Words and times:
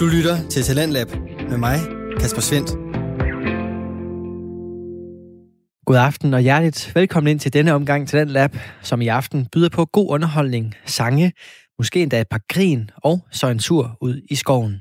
Du 0.00 0.06
lytter 0.06 0.48
til 0.48 0.62
Talentlab 0.62 1.06
med 1.48 1.58
mig, 1.58 1.78
Kasper 2.20 2.40
Svendt. 2.40 2.70
God 5.86 5.96
aften 5.96 6.34
og 6.34 6.40
hjerteligt 6.40 6.92
velkommen 6.94 7.30
ind 7.30 7.40
til 7.40 7.52
denne 7.52 7.72
omgang 7.72 8.08
til 8.08 8.18
den 8.18 8.28
lab, 8.28 8.56
som 8.82 9.00
i 9.00 9.08
aften 9.08 9.46
byder 9.52 9.68
på 9.68 9.84
god 9.84 10.10
underholdning, 10.10 10.74
sange, 10.86 11.32
måske 11.78 12.02
endda 12.02 12.20
et 12.20 12.28
par 12.28 12.40
grin 12.48 12.90
og 12.96 13.20
så 13.30 13.46
en 13.46 13.58
tur 13.58 13.96
ud 14.00 14.20
i 14.30 14.34
skoven. 14.34 14.80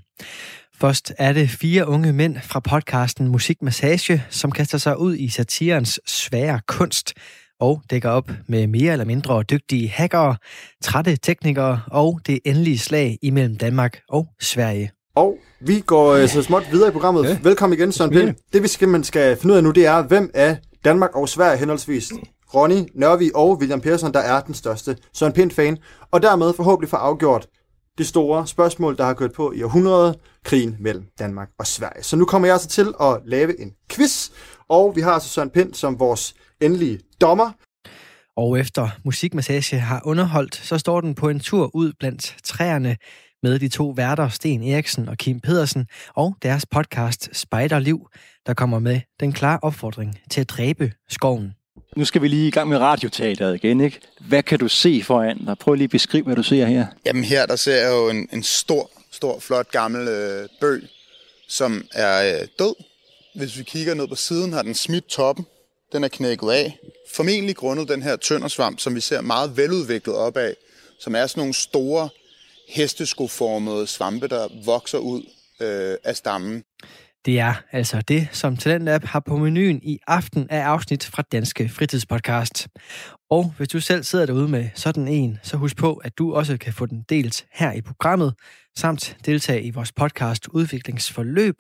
Først 0.75 1.13
er 1.17 1.33
det 1.33 1.49
fire 1.49 1.87
unge 1.87 2.13
mænd 2.13 2.37
fra 2.43 2.59
podcasten 2.59 3.27
Musik 3.27 3.61
Massage, 3.61 4.23
som 4.29 4.51
kaster 4.51 4.77
sig 4.77 4.99
ud 4.99 5.15
i 5.15 5.29
satirens 5.29 5.99
svære 6.07 6.61
kunst 6.67 7.13
og 7.59 7.81
dækker 7.89 8.09
op 8.09 8.31
med 8.47 8.67
mere 8.67 8.91
eller 8.91 9.05
mindre 9.05 9.43
dygtige 9.43 9.89
hackere, 9.89 10.35
trætte 10.83 11.15
teknikere 11.15 11.81
og 11.87 12.19
det 12.27 12.39
endelige 12.45 12.77
slag 12.77 13.17
imellem 13.21 13.55
Danmark 13.57 13.99
og 14.09 14.27
Sverige. 14.41 14.91
Og 15.15 15.37
vi 15.59 15.79
går 15.79 16.13
øh, 16.13 16.29
så 16.29 16.43
småt 16.43 16.63
videre 16.71 16.89
i 16.89 16.91
programmet. 16.91 17.23
Ja. 17.23 17.39
Velkommen 17.43 17.79
igen, 17.79 17.91
Søren 17.91 18.11
Pind. 18.11 18.35
Det 18.53 18.63
vi 18.63 18.67
skal, 18.67 19.03
skal 19.03 19.37
finde 19.37 19.53
ud 19.53 19.57
af 19.57 19.63
nu, 19.63 19.71
det 19.71 19.85
er, 19.85 20.01
hvem 20.01 20.31
af 20.33 20.57
Danmark 20.85 21.15
og 21.15 21.29
Sverige 21.29 21.57
henholdsvis 21.57 22.11
Ronny, 22.53 22.89
Nørvi 22.95 23.31
og 23.35 23.57
William 23.57 23.81
Persson, 23.81 24.13
der 24.13 24.19
er 24.19 24.41
den 24.41 24.53
største 24.53 24.97
Søren 25.13 25.33
Pind-fan. 25.33 25.77
Og 26.11 26.21
dermed 26.21 26.53
forhåbentlig 26.53 26.89
få 26.89 26.95
afgjort 26.95 27.47
det 27.97 28.07
store 28.07 28.47
spørgsmål, 28.47 28.97
der 28.97 29.05
har 29.05 29.13
kørt 29.13 29.33
på 29.33 29.51
i 29.51 29.63
århundrede, 29.63 30.19
krigen 30.43 30.75
mellem 30.79 31.03
Danmark 31.19 31.49
og 31.59 31.67
Sverige. 31.67 32.03
Så 32.03 32.15
nu 32.15 32.25
kommer 32.25 32.47
jeg 32.47 32.53
altså 32.53 32.67
til 32.67 32.93
at 33.01 33.19
lave 33.25 33.61
en 33.61 33.71
quiz, 33.91 34.29
og 34.69 34.95
vi 34.95 35.01
har 35.01 35.11
altså 35.11 35.29
Søren 35.29 35.49
Pind 35.49 35.73
som 35.73 35.99
vores 35.99 36.33
endelige 36.61 36.99
dommer. 37.21 37.51
Og 38.37 38.59
efter 38.59 38.89
musikmassage 39.05 39.79
har 39.79 40.01
underholdt, 40.05 40.55
så 40.55 40.77
står 40.77 41.01
den 41.01 41.15
på 41.15 41.29
en 41.29 41.39
tur 41.39 41.69
ud 41.73 41.93
blandt 41.99 42.35
træerne 42.43 42.97
med 43.43 43.59
de 43.59 43.69
to 43.69 43.87
værter 43.89 44.29
Sten 44.29 44.63
Eriksen 44.63 45.09
og 45.09 45.17
Kim 45.17 45.39
Pedersen 45.39 45.87
og 46.15 46.35
deres 46.41 46.65
podcast 46.65 47.29
Spejderliv, 47.33 48.07
der 48.45 48.53
kommer 48.53 48.79
med 48.79 49.01
den 49.19 49.33
klare 49.33 49.59
opfordring 49.61 50.19
til 50.31 50.41
at 50.41 50.49
dræbe 50.49 50.91
skoven. 51.09 51.53
Nu 51.97 52.05
skal 52.05 52.21
vi 52.21 52.27
lige 52.27 52.47
i 52.47 52.51
gang 52.51 52.69
med 52.69 52.77
radioteateret 52.77 53.55
igen, 53.55 53.81
ikke? 53.81 53.99
Hvad 54.19 54.43
kan 54.43 54.59
du 54.59 54.67
se 54.67 55.03
foran 55.03 55.45
dig? 55.45 55.57
Prøv 55.57 55.73
lige 55.73 55.83
at 55.83 55.89
beskrive, 55.89 56.23
hvad 56.23 56.35
du 56.35 56.43
ser 56.43 56.65
her. 56.65 56.85
Jamen 57.05 57.23
her, 57.23 57.45
der 57.45 57.55
ser 57.55 57.75
jeg 57.75 57.91
jo 57.91 58.09
en, 58.09 58.29
en 58.33 58.43
stor, 58.43 58.89
stor, 59.11 59.39
flot 59.39 59.71
gammel 59.71 60.07
øh, 60.07 60.49
bøg, 60.61 60.83
som 61.47 61.85
er 61.93 62.39
øh, 62.39 62.47
død. 62.59 62.75
Hvis 63.35 63.57
vi 63.57 63.63
kigger 63.63 63.93
ned 63.93 64.07
på 64.07 64.15
siden, 64.15 64.53
har 64.53 64.61
den 64.61 64.73
smidt 64.73 65.07
toppen. 65.07 65.45
Den 65.93 66.03
er 66.03 66.07
knækket 66.07 66.49
af. 66.49 66.79
Formentlig 67.13 67.55
grundet 67.55 67.89
den 67.89 68.01
her 68.01 68.15
tøndersvamp, 68.15 68.79
som 68.79 68.95
vi 68.95 69.01
ser 69.01 69.21
meget 69.21 69.57
veludviklet 69.57 70.15
op 70.15 70.37
af, 70.37 70.55
som 70.99 71.15
er 71.15 71.27
sådan 71.27 71.41
nogle 71.41 71.53
store 71.53 72.09
hesteskoformede 72.69 73.87
svampe, 73.87 74.27
der 74.27 74.47
vokser 74.65 74.97
ud 74.97 75.23
øh, 75.61 75.95
af 76.03 76.15
stammen. 76.15 76.63
Det 77.25 77.39
er 77.39 77.53
altså 77.71 78.01
det, 78.01 78.27
som 78.31 78.57
Talentlab 78.57 79.03
har 79.03 79.19
på 79.19 79.37
menuen 79.37 79.79
i 79.83 79.99
aften 80.07 80.47
af 80.49 80.61
afsnit 80.61 81.05
fra 81.05 81.23
Danske 81.31 81.69
Fritidspodcast. 81.69 82.67
Og 83.29 83.53
hvis 83.57 83.67
du 83.67 83.79
selv 83.79 84.03
sidder 84.03 84.25
derude 84.25 84.47
med 84.47 84.69
sådan 84.75 85.07
en, 85.07 85.39
så 85.43 85.57
husk 85.57 85.77
på, 85.77 85.93
at 85.93 86.17
du 86.17 86.33
også 86.33 86.57
kan 86.57 86.73
få 86.73 86.85
den 86.85 87.05
delt 87.09 87.45
her 87.53 87.71
i 87.71 87.81
programmet, 87.81 88.33
samt 88.77 89.17
deltage 89.25 89.63
i 89.63 89.71
vores 89.71 89.91
podcast 89.91 90.47
Udviklingsforløb. 90.47 91.55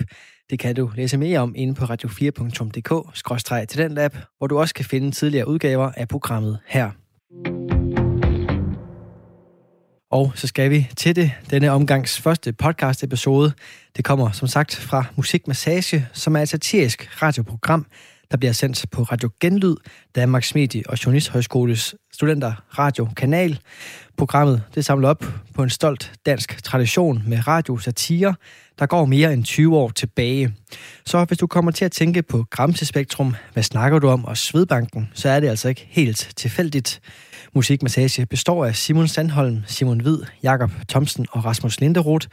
Det 0.49 0.59
kan 0.59 0.75
du 0.75 0.91
læse 0.95 1.17
mere 1.17 1.39
om 1.39 1.53
inde 1.55 1.75
på 1.75 1.85
radio4.dk-talentlab, 1.85 4.17
hvor 4.37 4.47
du 4.47 4.59
også 4.59 4.73
kan 4.73 4.85
finde 4.85 5.11
tidligere 5.11 5.47
udgaver 5.47 5.91
af 5.97 6.07
programmet 6.07 6.59
her. 6.67 6.91
Og 10.11 10.31
så 10.35 10.47
skal 10.47 10.71
vi 10.71 10.91
til 10.97 11.15
det, 11.15 11.31
denne 11.49 11.71
omgangs 11.71 12.19
første 12.19 12.53
podcast 12.53 13.03
episode. 13.03 13.53
Det 13.97 14.05
kommer 14.05 14.31
som 14.31 14.47
sagt 14.47 14.75
fra 14.75 15.05
Musikmassage, 15.15 16.07
som 16.13 16.35
er 16.35 16.41
et 16.41 16.49
satirisk 16.49 17.21
radioprogram, 17.21 17.85
der 18.31 18.37
bliver 18.37 18.51
sendt 18.51 18.85
på 18.91 19.03
Radio 19.03 19.29
Genlyd, 19.39 19.75
Danmarks 20.15 20.55
Medie- 20.55 20.83
og 20.89 21.05
Journalisthøjskoles 21.05 21.95
studenter 22.13 22.53
radiokanal. 22.79 23.59
Programmet 24.17 24.63
det 24.75 24.85
samler 24.85 25.09
op 25.09 25.25
på 25.53 25.63
en 25.63 25.69
stolt 25.69 26.13
dansk 26.25 26.63
tradition 26.63 27.23
med 27.27 27.47
radiosatire, 27.47 28.35
der 28.79 28.85
går 28.85 29.05
mere 29.05 29.33
end 29.33 29.43
20 29.43 29.77
år 29.77 29.89
tilbage. 29.89 30.53
Så 31.05 31.25
hvis 31.25 31.37
du 31.37 31.47
kommer 31.47 31.71
til 31.71 31.85
at 31.85 31.91
tænke 31.91 32.21
på 32.21 32.45
Gramsespektrum, 32.49 33.35
hvad 33.53 33.63
snakker 33.63 33.99
du 33.99 34.07
om, 34.07 34.25
og 34.25 34.37
Svedbanken, 34.37 35.09
så 35.13 35.29
er 35.29 35.39
det 35.39 35.47
altså 35.47 35.69
ikke 35.69 35.87
helt 35.89 36.33
tilfældigt. 36.35 37.01
Musikmassage 37.55 38.25
består 38.25 38.65
af 38.65 38.75
Simon 38.75 39.07
Sandholm, 39.07 39.61
Simon 39.67 40.01
Hvid, 40.01 40.17
Jakob 40.43 40.71
Thomsen 40.89 41.25
og 41.31 41.45
Rasmus 41.45 41.79
Linderoth, 41.79 42.27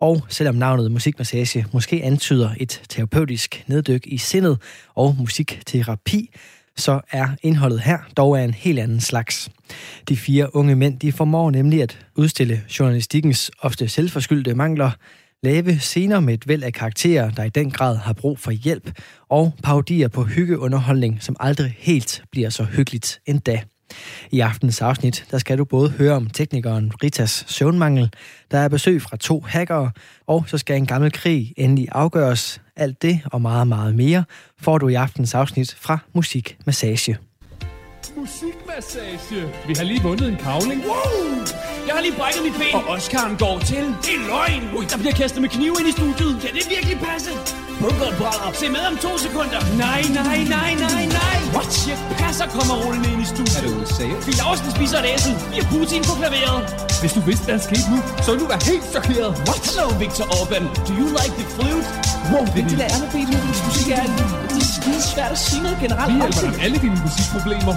og 0.00 0.22
selvom 0.28 0.54
navnet 0.54 0.92
musikmassage 0.92 1.66
måske 1.72 2.04
antyder 2.04 2.50
et 2.60 2.82
terapeutisk 2.88 3.64
neddyk 3.66 4.06
i 4.06 4.18
sindet 4.18 4.58
og 4.94 5.16
musikterapi, 5.18 6.30
så 6.76 7.00
er 7.10 7.28
indholdet 7.42 7.80
her 7.80 7.98
dog 8.16 8.40
af 8.40 8.44
en 8.44 8.54
helt 8.54 8.78
anden 8.78 9.00
slags. 9.00 9.50
De 10.08 10.16
fire 10.16 10.56
unge 10.56 10.76
mænd 10.76 11.00
de 11.00 11.12
formår 11.12 11.50
nemlig 11.50 11.82
at 11.82 11.98
udstille 12.16 12.62
journalistikkens 12.78 13.50
ofte 13.60 13.88
selvforskyldte 13.88 14.54
mangler, 14.54 14.90
lave 15.42 15.78
scener 15.78 16.20
med 16.20 16.34
et 16.34 16.48
væld 16.48 16.62
af 16.62 16.72
karakterer, 16.72 17.30
der 17.30 17.44
i 17.44 17.48
den 17.48 17.70
grad 17.70 17.96
har 17.96 18.12
brug 18.12 18.38
for 18.38 18.50
hjælp, 18.50 19.00
og 19.28 19.52
parodier 19.62 20.08
på 20.08 20.24
hyggeunderholdning, 20.24 21.22
som 21.22 21.36
aldrig 21.40 21.74
helt 21.78 22.22
bliver 22.32 22.50
så 22.50 22.64
hyggeligt 22.64 23.20
endda. 23.26 23.62
I 24.30 24.40
aftens 24.40 24.82
afsnit, 24.82 25.24
der 25.30 25.38
skal 25.38 25.58
du 25.58 25.64
både 25.64 25.90
høre 25.90 26.14
om 26.14 26.30
teknikeren 26.30 26.92
Ritas 27.02 27.44
søvnmangel, 27.48 28.10
der 28.50 28.58
er 28.58 28.68
besøg 28.68 29.02
fra 29.02 29.16
to 29.16 29.40
hackere, 29.48 29.90
og 30.26 30.44
så 30.46 30.58
skal 30.58 30.76
en 30.76 30.86
gammel 30.86 31.12
krig 31.12 31.54
endelig 31.56 31.88
afgøres. 31.92 32.60
Alt 32.76 33.02
det 33.02 33.20
og 33.32 33.42
meget, 33.42 33.68
meget 33.68 33.94
mere 33.94 34.24
får 34.60 34.78
du 34.78 34.88
i 34.88 34.94
aftens 34.94 35.34
afsnit 35.34 35.76
fra 35.80 35.98
Musik 36.14 36.56
Massage. 36.66 37.16
Musikmassage. 38.16 39.42
Vi 39.68 39.74
har 39.76 39.84
lige 39.84 40.02
vundet 40.02 40.28
en 40.28 40.36
kavling. 40.36 40.80
Wow! 40.90 41.26
Jeg 41.86 41.94
har 41.96 42.02
lige 42.06 42.16
brækket 42.20 42.42
mit 42.46 42.56
ben. 42.60 42.74
Og 42.78 42.84
Oscar'en 42.96 43.34
går 43.44 43.58
til. 43.70 43.84
Det 44.06 44.14
er 44.18 44.22
løgn. 44.32 44.62
Ui, 44.76 44.84
der 44.92 44.98
bliver 45.02 45.16
kastet 45.22 45.40
med 45.44 45.50
knive 45.56 45.76
ind 45.80 45.88
i 45.92 45.94
studiet. 45.98 46.34
Kan 46.42 46.50
det 46.56 46.64
virkelig 46.74 46.96
passe? 47.08 47.32
Bunkeren 47.86 48.14
brænder. 48.20 48.48
Se 48.60 48.66
med 48.76 48.84
om 48.90 48.96
to 49.06 49.12
sekunder. 49.26 49.60
Nej, 49.84 50.02
nej, 50.20 50.38
nej, 50.56 50.70
nej, 50.86 51.02
nej. 51.18 51.38
What? 51.56 51.72
Jeg 51.90 51.98
passer 52.22 52.46
kommer 52.56 52.74
rullende 52.82 53.08
ind 53.12 53.20
i 53.26 53.28
studiet. 53.34 53.56
Er 53.58 53.78
det 53.80 53.88
seriøst? 53.98 54.24
Fie 54.26 54.36
Lausen 54.42 54.70
spiser 54.76 54.98
et 55.02 55.08
æsel. 55.14 55.32
Vi 55.50 55.56
har 55.60 55.66
Putin 55.72 56.02
på 56.08 56.14
klaveret. 56.20 56.60
Hvis 57.02 57.12
du 57.16 57.20
vidste, 57.28 57.44
hvad 57.46 57.54
der 57.58 57.64
skete 57.70 57.86
nu, 57.94 57.98
så 58.24 58.28
ville 58.30 58.42
du 58.44 58.48
være 58.54 58.64
helt 58.70 58.86
chokeret. 58.94 59.30
What? 59.48 59.62
Hello, 59.68 59.86
Victor 60.02 60.26
Orban. 60.38 60.64
Do 60.88 60.92
you 61.00 61.06
like 61.20 61.34
the 61.40 61.46
flute? 61.54 61.88
Wow, 62.32 62.44
det 62.54 62.62
er 62.64 62.76
lærerne 62.82 63.04
af 63.08 63.12
Beethovens 63.14 63.60
musik 63.66 63.88
er 63.98 64.04
det 64.52 64.60
er 64.64 64.68
skide 64.76 65.02
svært 65.14 65.32
at 65.36 65.40
sige 65.46 65.62
noget 65.66 65.78
generelt. 65.84 66.08
Vi 66.12 66.16
hjælper 66.22 66.42
dig 66.46 66.54
alle 66.64 66.78
dine 66.84 66.96
musikproblemer. 67.04 67.74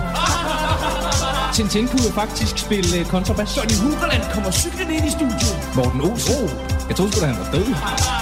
Tintin 1.55 1.85
kunne 1.91 2.03
jo 2.09 2.13
faktisk 2.21 2.53
spille 2.65 2.91
uh, 2.99 3.05
kontrabas. 3.13 3.49
Sonny 3.49 3.75
Hugerland 3.83 4.23
kommer 4.33 4.51
cyklen 4.61 4.89
ind 4.95 5.05
i 5.09 5.11
studiet. 5.17 5.55
Morten 5.77 6.01
Olsen. 6.07 6.35
Oh, 6.35 6.49
jeg 6.87 6.95
troede 6.97 7.11
sgu 7.11 7.21
da, 7.21 7.27
han 7.31 7.39
var 7.43 7.49
død. 7.55 7.67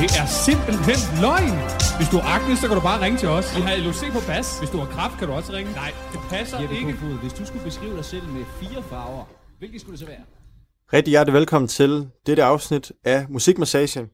Det 0.00 0.08
er 0.20 0.26
simpelthen 0.46 1.00
løgn. 1.24 1.56
Hvis 1.98 2.08
du 2.12 2.16
har 2.18 2.28
akne, 2.36 2.56
så 2.56 2.66
kan 2.68 2.76
du 2.76 2.82
bare 2.90 3.00
ringe 3.04 3.18
til 3.18 3.28
os. 3.28 3.46
Vi 3.56 3.60
har 3.66 3.72
LOC 3.86 4.02
på 4.12 4.20
bas. 4.30 4.58
Hvis 4.58 4.70
du 4.70 4.78
har 4.78 4.88
kraft, 4.96 5.18
kan 5.18 5.28
du 5.28 5.32
også 5.34 5.52
ringe. 5.52 5.72
Nej, 5.72 5.92
det 6.12 6.20
passer 6.30 6.60
Jeppe 6.60 6.76
ikke. 6.76 6.92
Kofod, 6.92 7.18
hvis 7.22 7.32
du 7.32 7.46
skulle 7.46 7.64
beskrive 7.64 7.96
dig 7.96 8.04
selv 8.04 8.28
med 8.28 8.44
fire 8.60 8.82
farver, 8.82 9.24
hvilke 9.58 9.78
skulle 9.80 9.92
det 9.92 10.00
så 10.00 10.06
være? 10.06 10.24
Rigtig 10.92 11.10
hjertelig 11.10 11.34
velkommen 11.34 11.68
til 11.68 12.08
dette 12.26 12.44
afsnit 12.44 12.92
af 13.04 13.26
Musikmassage. 13.28 14.06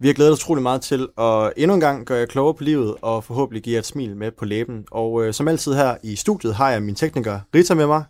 Vi 0.00 0.06
har 0.06 0.14
glædet 0.14 0.32
os 0.32 0.40
utrolig 0.44 0.62
meget 0.62 0.82
til 0.82 1.08
at 1.18 1.52
endnu 1.56 1.74
en 1.74 1.80
gang 1.80 2.06
gøre 2.06 2.18
jer 2.18 2.26
klogere 2.26 2.54
på 2.54 2.64
livet 2.64 2.96
og 3.02 3.24
forhåbentlig 3.24 3.62
give 3.62 3.72
jer 3.72 3.78
et 3.78 3.86
smil 3.86 4.16
med 4.16 4.30
på 4.38 4.44
læben. 4.44 4.86
Og 4.90 5.24
øh, 5.24 5.34
som 5.34 5.48
altid 5.48 5.74
her 5.74 5.96
i 6.02 6.16
studiet 6.16 6.54
har 6.54 6.70
jeg 6.70 6.82
min 6.82 6.94
tekniker 6.94 7.40
Rita 7.54 7.74
med 7.74 7.86
mig. 7.86 8.04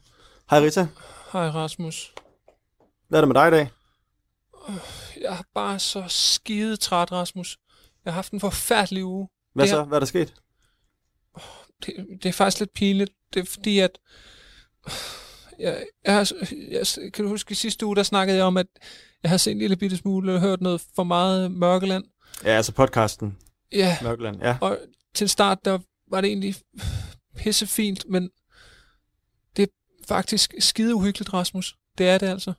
Hej 0.50 0.60
Rita. 0.60 0.86
Hej 1.32 1.48
Rasmus. 1.48 2.12
Hvad 3.08 3.18
er 3.18 3.20
det 3.20 3.28
med 3.28 3.34
dig 3.34 3.48
i 3.48 3.50
dag? 3.50 3.68
Jeg 5.20 5.38
er 5.38 5.42
bare 5.54 5.78
så 5.78 6.04
skide 6.08 6.76
træt, 6.76 7.12
Rasmus. 7.12 7.58
Jeg 8.04 8.12
har 8.12 8.14
haft 8.14 8.32
en 8.32 8.40
forfærdelig 8.40 9.04
uge. 9.04 9.28
Hvad 9.54 9.64
det 9.64 9.70
så? 9.70 9.76
her- 9.76 9.84
Hvad 9.84 9.96
er 9.96 10.00
der 10.00 10.06
sket? 10.06 10.34
Det, 11.86 12.06
det 12.22 12.28
er 12.28 12.32
faktisk 12.32 12.60
lidt 12.60 12.72
pinligt. 12.72 13.10
Det 13.34 13.40
er 13.40 13.44
fordi, 13.44 13.78
at... 13.78 13.98
Jeg, 15.58 15.86
jeg, 16.04 16.26
jeg, 16.70 16.86
kan 17.12 17.24
du 17.24 17.28
huske, 17.30 17.52
i 17.52 17.54
sidste 17.54 17.86
uge, 17.86 17.96
der 17.96 18.02
snakkede 18.02 18.36
jeg 18.38 18.44
om, 18.46 18.56
at 18.56 18.66
jeg 19.22 19.30
har 19.30 19.36
set 19.36 19.50
en 19.50 19.58
lille 19.58 19.76
bitte 19.76 19.96
smule 19.96 20.34
og 20.34 20.40
hørt 20.40 20.60
noget 20.60 20.82
for 20.94 21.04
meget 21.04 21.50
Mørkeland. 21.50 22.04
Ja, 22.44 22.50
altså 22.50 22.72
podcasten 22.72 23.38
Ja, 23.72 23.96
Mørkeland. 24.02 24.36
Ja. 24.42 24.56
og 24.60 24.78
til 25.14 25.28
start, 25.28 25.58
der 25.64 25.78
var 26.10 26.20
det 26.20 26.28
egentlig 26.28 26.54
pissefint, 27.36 28.04
men 28.08 28.30
det 29.56 29.62
er 29.62 29.66
faktisk 30.08 30.54
skide 30.58 30.94
uhyggeligt, 30.94 31.32
Rasmus. 31.34 31.76
Det 31.98 32.08
er 32.08 32.18
det 32.18 32.26
altså. 32.26 32.52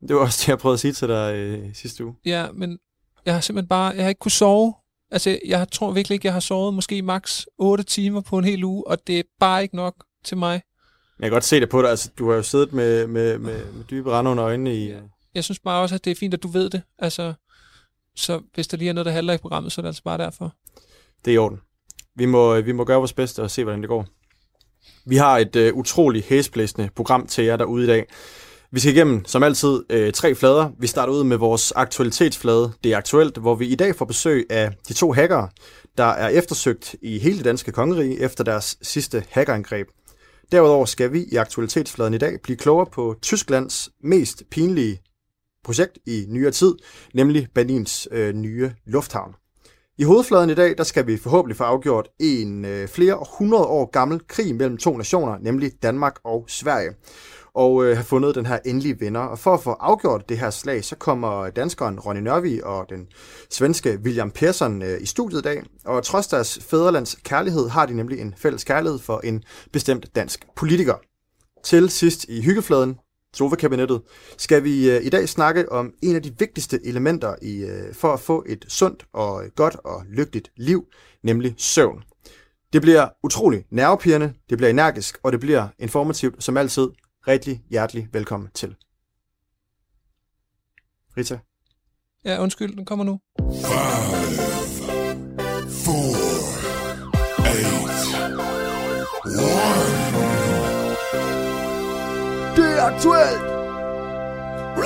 Det 0.00 0.16
var 0.16 0.20
også 0.22 0.38
det, 0.42 0.48
jeg 0.48 0.58
prøvede 0.58 0.74
at 0.74 0.80
sige 0.80 0.92
til 0.92 1.08
dig 1.08 1.34
øh, 1.36 1.74
sidste 1.74 2.04
uge. 2.04 2.14
Ja, 2.24 2.46
men 2.52 2.78
jeg 3.26 3.34
har 3.34 3.40
simpelthen 3.40 3.68
bare, 3.68 3.94
jeg 3.94 4.04
har 4.04 4.08
ikke 4.08 4.18
kunne 4.18 4.30
sove. 4.32 4.74
Altså, 5.10 5.38
jeg 5.46 5.66
tror 5.72 5.92
virkelig 5.92 6.14
ikke, 6.14 6.26
jeg 6.26 6.32
har 6.32 6.40
sovet 6.40 6.74
måske 6.74 7.02
maks 7.02 7.46
8 7.58 7.84
timer 7.84 8.20
på 8.20 8.38
en 8.38 8.44
hel 8.44 8.64
uge, 8.64 8.86
og 8.86 8.98
det 9.06 9.18
er 9.18 9.22
bare 9.40 9.62
ikke 9.62 9.76
nok 9.76 10.04
til 10.24 10.36
mig. 10.36 10.62
Jeg 11.20 11.24
kan 11.24 11.30
godt 11.32 11.44
se 11.44 11.60
det 11.60 11.68
på 11.68 11.82
dig. 11.82 11.90
Altså, 11.90 12.10
du 12.18 12.28
har 12.28 12.36
jo 12.36 12.42
siddet 12.42 12.72
med, 12.72 13.06
med, 13.06 13.38
med, 13.38 13.72
med 13.72 13.84
dybe 13.84 14.10
rande 14.12 14.30
under 14.30 14.44
øjnene 14.44 14.74
i, 14.76 14.88
Ja. 14.88 14.98
jeg 15.34 15.44
synes 15.44 15.58
bare 15.58 15.82
også, 15.82 15.94
at 15.94 16.04
det 16.04 16.10
er 16.10 16.14
fint, 16.14 16.34
at 16.34 16.42
du 16.42 16.48
ved 16.48 16.70
det. 16.70 16.82
Altså, 16.98 17.34
så 18.16 18.40
hvis 18.54 18.68
der 18.68 18.76
lige 18.76 18.88
er 18.88 18.92
noget, 18.92 19.06
der 19.06 19.12
handler 19.12 19.32
i 19.32 19.38
programmet, 19.38 19.72
så 19.72 19.80
er 19.80 19.82
det 19.82 19.88
altså 19.88 20.02
bare 20.02 20.18
derfor. 20.18 20.54
Det 21.24 21.30
er 21.30 21.34
i 21.34 21.38
orden. 21.38 21.60
Vi 22.16 22.26
må, 22.26 22.60
vi 22.60 22.72
må 22.72 22.84
gøre 22.84 22.98
vores 22.98 23.12
bedste 23.12 23.42
og 23.42 23.50
se, 23.50 23.64
hvordan 23.64 23.80
det 23.80 23.88
går. 23.88 24.06
Vi 25.06 25.16
har 25.16 25.38
et 25.38 25.56
øh, 25.56 25.74
utroligt 25.74 26.26
hæsblæsende 26.26 26.88
program 26.96 27.26
til 27.26 27.44
jer 27.44 27.56
derude 27.56 27.84
i 27.84 27.86
dag. 27.86 28.06
Vi 28.72 28.80
skal 28.80 28.92
igennem, 28.92 29.24
som 29.24 29.42
altid, 29.42 29.82
øh, 29.90 30.12
tre 30.12 30.34
flader. 30.34 30.70
Vi 30.78 30.86
starter 30.86 31.12
ud 31.12 31.24
med 31.24 31.36
vores 31.36 31.72
aktualitetsflade. 31.76 32.72
Det 32.84 32.92
er 32.92 32.96
aktuelt, 32.96 33.38
hvor 33.38 33.54
vi 33.54 33.66
i 33.66 33.74
dag 33.74 33.96
får 33.96 34.04
besøg 34.04 34.46
af 34.50 34.72
de 34.88 34.94
to 34.94 35.12
hackere, 35.12 35.48
der 35.98 36.04
er 36.04 36.28
eftersøgt 36.28 36.96
i 37.02 37.18
hele 37.18 37.36
det 37.36 37.44
danske 37.44 37.72
kongerige 37.72 38.20
efter 38.20 38.44
deres 38.44 38.78
sidste 38.82 39.24
hackerangreb. 39.30 39.86
Derudover 40.52 40.84
skal 40.84 41.12
vi 41.12 41.24
i 41.32 41.36
aktualitetsfladen 41.36 42.14
i 42.14 42.18
dag 42.18 42.38
blive 42.42 42.56
klogere 42.56 42.86
på 42.92 43.14
Tysklands 43.22 43.90
mest 44.04 44.42
pinlige 44.50 45.00
projekt 45.64 45.98
i 46.06 46.24
nyere 46.28 46.50
tid, 46.50 46.74
nemlig 47.14 47.48
Berlins 47.54 48.08
øh, 48.10 48.34
nye 48.34 48.72
lufthavn. 48.86 49.34
I 49.98 50.04
hovedfladen 50.04 50.50
i 50.50 50.54
dag, 50.54 50.74
der 50.78 50.84
skal 50.84 51.06
vi 51.06 51.16
forhåbentlig 51.16 51.56
få 51.56 51.64
afgjort 51.64 52.08
en 52.20 52.64
øh, 52.64 52.88
flere 52.88 53.24
hundrede 53.38 53.66
år 53.66 53.90
gammel 53.90 54.20
krig 54.28 54.54
mellem 54.54 54.76
to 54.76 54.96
nationer, 54.96 55.38
nemlig 55.40 55.72
Danmark 55.82 56.16
og 56.24 56.44
Sverige 56.48 56.90
og 57.58 57.84
øh, 57.84 57.96
have 57.96 58.04
fundet 58.04 58.34
den 58.34 58.46
her 58.46 58.58
endelige 58.64 58.98
vinder. 58.98 59.20
Og 59.20 59.38
for 59.38 59.54
at 59.54 59.60
få 59.60 59.70
afgjort 59.70 60.28
det 60.28 60.38
her 60.38 60.50
slag, 60.50 60.84
så 60.84 60.96
kommer 60.96 61.50
danskeren 61.50 62.00
Ronny 62.00 62.20
Nørvi 62.20 62.60
og 62.64 62.86
den 62.88 63.06
svenske 63.50 63.98
William 64.04 64.30
Persson 64.30 64.82
øh, 64.82 65.02
i 65.02 65.06
studiet 65.06 65.38
i 65.38 65.42
dag. 65.42 65.62
Og 65.84 66.04
trods 66.04 66.26
deres 66.26 66.58
fædrelands 66.70 67.18
kærlighed, 67.24 67.68
har 67.68 67.86
de 67.86 67.96
nemlig 67.96 68.20
en 68.20 68.34
fælles 68.36 68.64
kærlighed 68.64 68.98
for 68.98 69.20
en 69.24 69.42
bestemt 69.72 70.06
dansk 70.14 70.46
politiker. 70.56 70.94
Til 71.64 71.90
sidst 71.90 72.24
i 72.28 72.42
hyggefladen, 72.42 72.98
sofa-kabinettet, 73.34 74.02
skal 74.36 74.64
vi 74.64 74.90
øh, 74.90 75.04
i 75.04 75.08
dag 75.08 75.28
snakke 75.28 75.72
om 75.72 75.92
en 76.02 76.16
af 76.16 76.22
de 76.22 76.32
vigtigste 76.38 76.80
elementer 76.84 77.34
i, 77.42 77.56
øh, 77.56 77.94
for 77.94 78.12
at 78.12 78.20
få 78.20 78.44
et 78.48 78.64
sundt 78.68 79.06
og 79.12 79.42
godt 79.56 79.76
og 79.84 80.02
lykkeligt 80.08 80.50
liv, 80.56 80.84
nemlig 81.24 81.54
søvn. 81.56 82.02
Det 82.72 82.82
bliver 82.82 83.08
utrolig 83.22 83.64
nervepirrende, 83.70 84.32
det 84.50 84.58
bliver 84.58 84.70
energisk, 84.70 85.18
og 85.22 85.32
det 85.32 85.40
bliver 85.40 85.68
informativt 85.78 86.44
som 86.44 86.56
altid 86.56 86.88
rigtig 87.26 87.64
hjertelig 87.70 88.08
velkommen 88.12 88.48
til. 88.54 88.76
Rita? 91.16 91.38
Ja, 92.24 92.42
undskyld, 92.42 92.76
den 92.76 92.84
kommer 92.84 93.04
nu. 93.04 93.20
Five, 93.38 94.38
four, 95.84 96.14
eight, 97.46 98.06
one. 99.24 99.78
Det 102.56 102.78
er 102.78 102.82
aktuelt! 102.82 103.58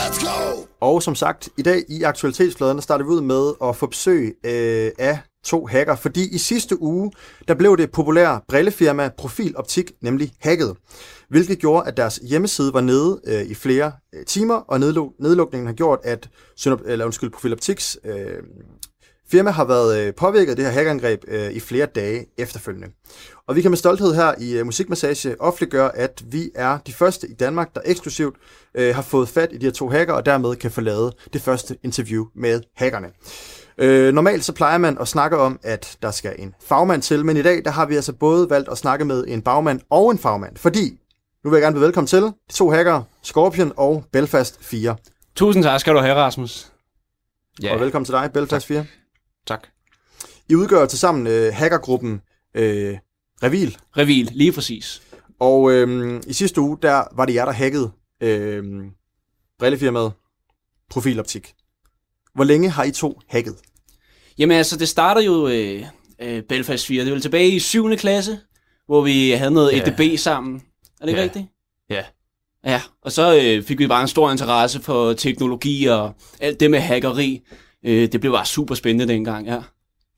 Let's 0.00 0.20
go! 0.26 0.67
Og 0.81 1.02
som 1.02 1.14
sagt, 1.14 1.49
i 1.58 1.62
dag 1.62 1.82
i 1.88 2.02
aktualitetsfladen, 2.02 2.76
der 2.76 2.82
starter 2.82 3.05
vi 3.05 3.11
ud 3.11 3.20
med 3.20 3.52
at 3.69 3.76
få 3.76 3.87
besøg 3.87 4.37
øh, 4.44 4.90
af 4.99 5.19
to 5.44 5.67
hacker, 5.67 5.96
fordi 5.96 6.34
i 6.34 6.38
sidste 6.38 6.82
uge, 6.82 7.12
der 7.49 7.55
blev 7.55 7.76
det 7.76 7.90
populære 7.90 8.40
brillefirma 8.49 9.08
Profil 9.19 9.56
Optik 9.56 9.93
nemlig 10.00 10.32
hacket, 10.40 10.76
hvilket 11.32 11.58
gjorde, 11.58 11.88
at 11.88 11.96
deres 11.96 12.17
hjemmeside 12.17 12.75
var 12.75 12.81
nede 12.81 13.20
øh, 13.26 13.43
i 13.43 13.55
flere 13.55 13.93
øh, 14.14 14.25
timer, 14.26 14.55
og 14.55 14.76
nedluk- 14.76 15.17
nedlukningen 15.23 15.67
har 15.67 15.75
gjort, 15.75 15.99
at 16.05 16.29
eller, 16.87 17.05
undskyld, 17.05 17.31
Profiloptics 17.31 17.99
øh, 18.05 18.43
firma 19.31 19.50
har 19.50 19.64
været 19.64 19.99
øh, 19.99 20.14
påvirket 20.14 20.50
af 20.50 20.56
det 20.56 20.64
her 20.64 20.73
hackerangreb 20.73 21.25
øh, 21.29 21.52
i 21.52 21.61
flere 21.61 21.87
dage 21.87 22.26
efterfølgende. 22.38 22.88
Og 23.49 23.56
vi 23.56 23.62
kan 23.62 23.70
med 23.70 23.79
stolthed 23.79 24.14
her 24.14 24.34
i 24.38 24.58
øh, 24.58 24.67
Musikmassage 24.67 25.40
offentliggøre, 25.40 25.96
at 25.96 26.23
vi 26.26 26.50
er 26.55 26.79
de 26.87 26.93
første 26.93 27.29
i 27.29 27.34
Danmark, 27.34 27.75
der 27.75 27.81
eksklusivt 27.84 28.37
øh, 28.75 28.94
har 28.94 29.02
fået 29.02 29.29
fat 29.29 29.49
i 29.52 29.56
de 29.56 29.67
her 29.67 29.73
to 29.73 29.88
hacker, 29.88 30.12
og 30.12 30.26
dermed 30.26 30.56
kan 30.56 30.70
få 30.70 30.81
lavet 30.81 31.14
det 31.32 31.43
første 31.43 31.76
interview 31.82 32.26
med 32.34 32.61
hackerne. 32.76 33.08
Øh, 33.79 34.14
normalt 34.14 34.44
så 34.44 34.52
plejer 34.52 34.79
man 34.79 34.99
at 35.00 35.08
snakke 35.08 35.37
om, 35.37 35.61
at 35.62 35.96
der 36.02 36.11
skal 36.11 36.34
en 36.38 36.55
fagmand 36.64 37.02
til, 37.02 37.25
men 37.25 37.37
i 37.37 37.43
dag 37.43 37.64
der 37.64 37.70
har 37.70 37.87
vi 37.87 37.96
altså 37.96 38.12
både 38.12 38.50
valgt 38.50 38.69
at 38.69 38.79
snakke 38.79 39.05
med 39.05 39.25
en 39.29 39.43
bagmand 39.43 39.81
og 39.90 40.11
en 40.11 40.19
fagmand, 40.19 40.56
fordi 40.56 40.99
nu 41.44 41.50
vil 41.50 41.56
jeg 41.56 41.62
gerne 41.62 41.75
byde 41.75 41.85
velkommen 41.85 42.06
til 42.06 42.23
de 42.23 42.33
to 42.53 42.71
hackere, 42.71 43.05
Scorpion 43.23 43.73
og 43.77 44.05
Belfast 44.12 44.65
4. 44.65 44.97
Tusind 45.35 45.65
tak 45.65 45.81
skal 45.81 45.94
du 45.94 45.99
have, 45.99 46.15
Rasmus. 46.15 46.73
Ja. 47.62 47.75
Og 47.75 47.81
velkommen 47.81 48.05
til 48.05 48.12
dig, 48.12 48.31
Belfast 48.35 48.67
4. 48.67 48.87
Tak. 49.47 49.67
I 50.49 50.55
udgør 50.55 50.87
til 50.87 50.99
sammen 50.99 51.27
øh, 51.27 51.55
hackergruppen 51.55 52.21
øh, 52.55 52.99
Revil. 53.43 53.79
Revil, 53.97 54.31
lige 54.33 54.53
præcis. 54.53 55.03
Og 55.41 55.73
øh, 55.73 56.21
i 56.27 56.33
sidste 56.33 56.61
uge, 56.61 56.79
der 56.83 57.05
var 57.12 57.27
det 57.27 57.35
jer, 57.35 57.44
der 57.44 57.53
hackede 57.53 57.93
øh, 58.21 58.65
brillefirmaet 59.59 60.12
Profiloptik. 60.91 61.55
Hvor 62.35 62.44
længe 62.44 62.71
har 62.71 62.85
I 62.85 62.91
to 62.91 63.21
hacket? 63.29 63.56
Jamen 64.39 64.56
altså, 64.56 64.77
det 64.79 64.89
starter 64.89 65.21
jo 65.21 65.49
øh, 65.49 65.85
øh, 66.19 66.43
Belfast 66.43 66.87
4. 66.87 67.05
Det 67.05 67.12
var 67.12 67.19
tilbage 67.19 67.50
i 67.50 67.59
7. 67.59 67.97
klasse, 67.97 68.39
hvor 68.87 69.03
vi 69.03 69.31
havde 69.31 69.50
noget 69.50 69.73
ja. 69.73 69.83
EDB 69.83 70.19
sammen. 70.19 70.62
Er 71.02 71.06
det 71.06 71.08
ikke 71.08 71.20
ja. 71.20 71.25
rigtigt? 71.25 71.46
Ja. 71.90 72.02
Ja, 72.66 72.81
og 73.02 73.12
så 73.12 73.40
øh, 73.43 73.62
fik 73.62 73.78
vi 73.78 73.87
bare 73.87 74.02
en 74.02 74.08
stor 74.08 74.31
interesse 74.31 74.82
for 74.82 75.12
teknologi 75.12 75.87
og 75.87 76.12
alt 76.40 76.60
det 76.60 76.70
med 76.70 76.78
hackeri. 76.78 77.43
Øh, 77.84 78.12
det 78.12 78.20
blev 78.20 78.32
bare 78.32 78.46
super 78.46 78.75
spændende 78.75 79.12
dengang, 79.12 79.46
ja. 79.46 79.56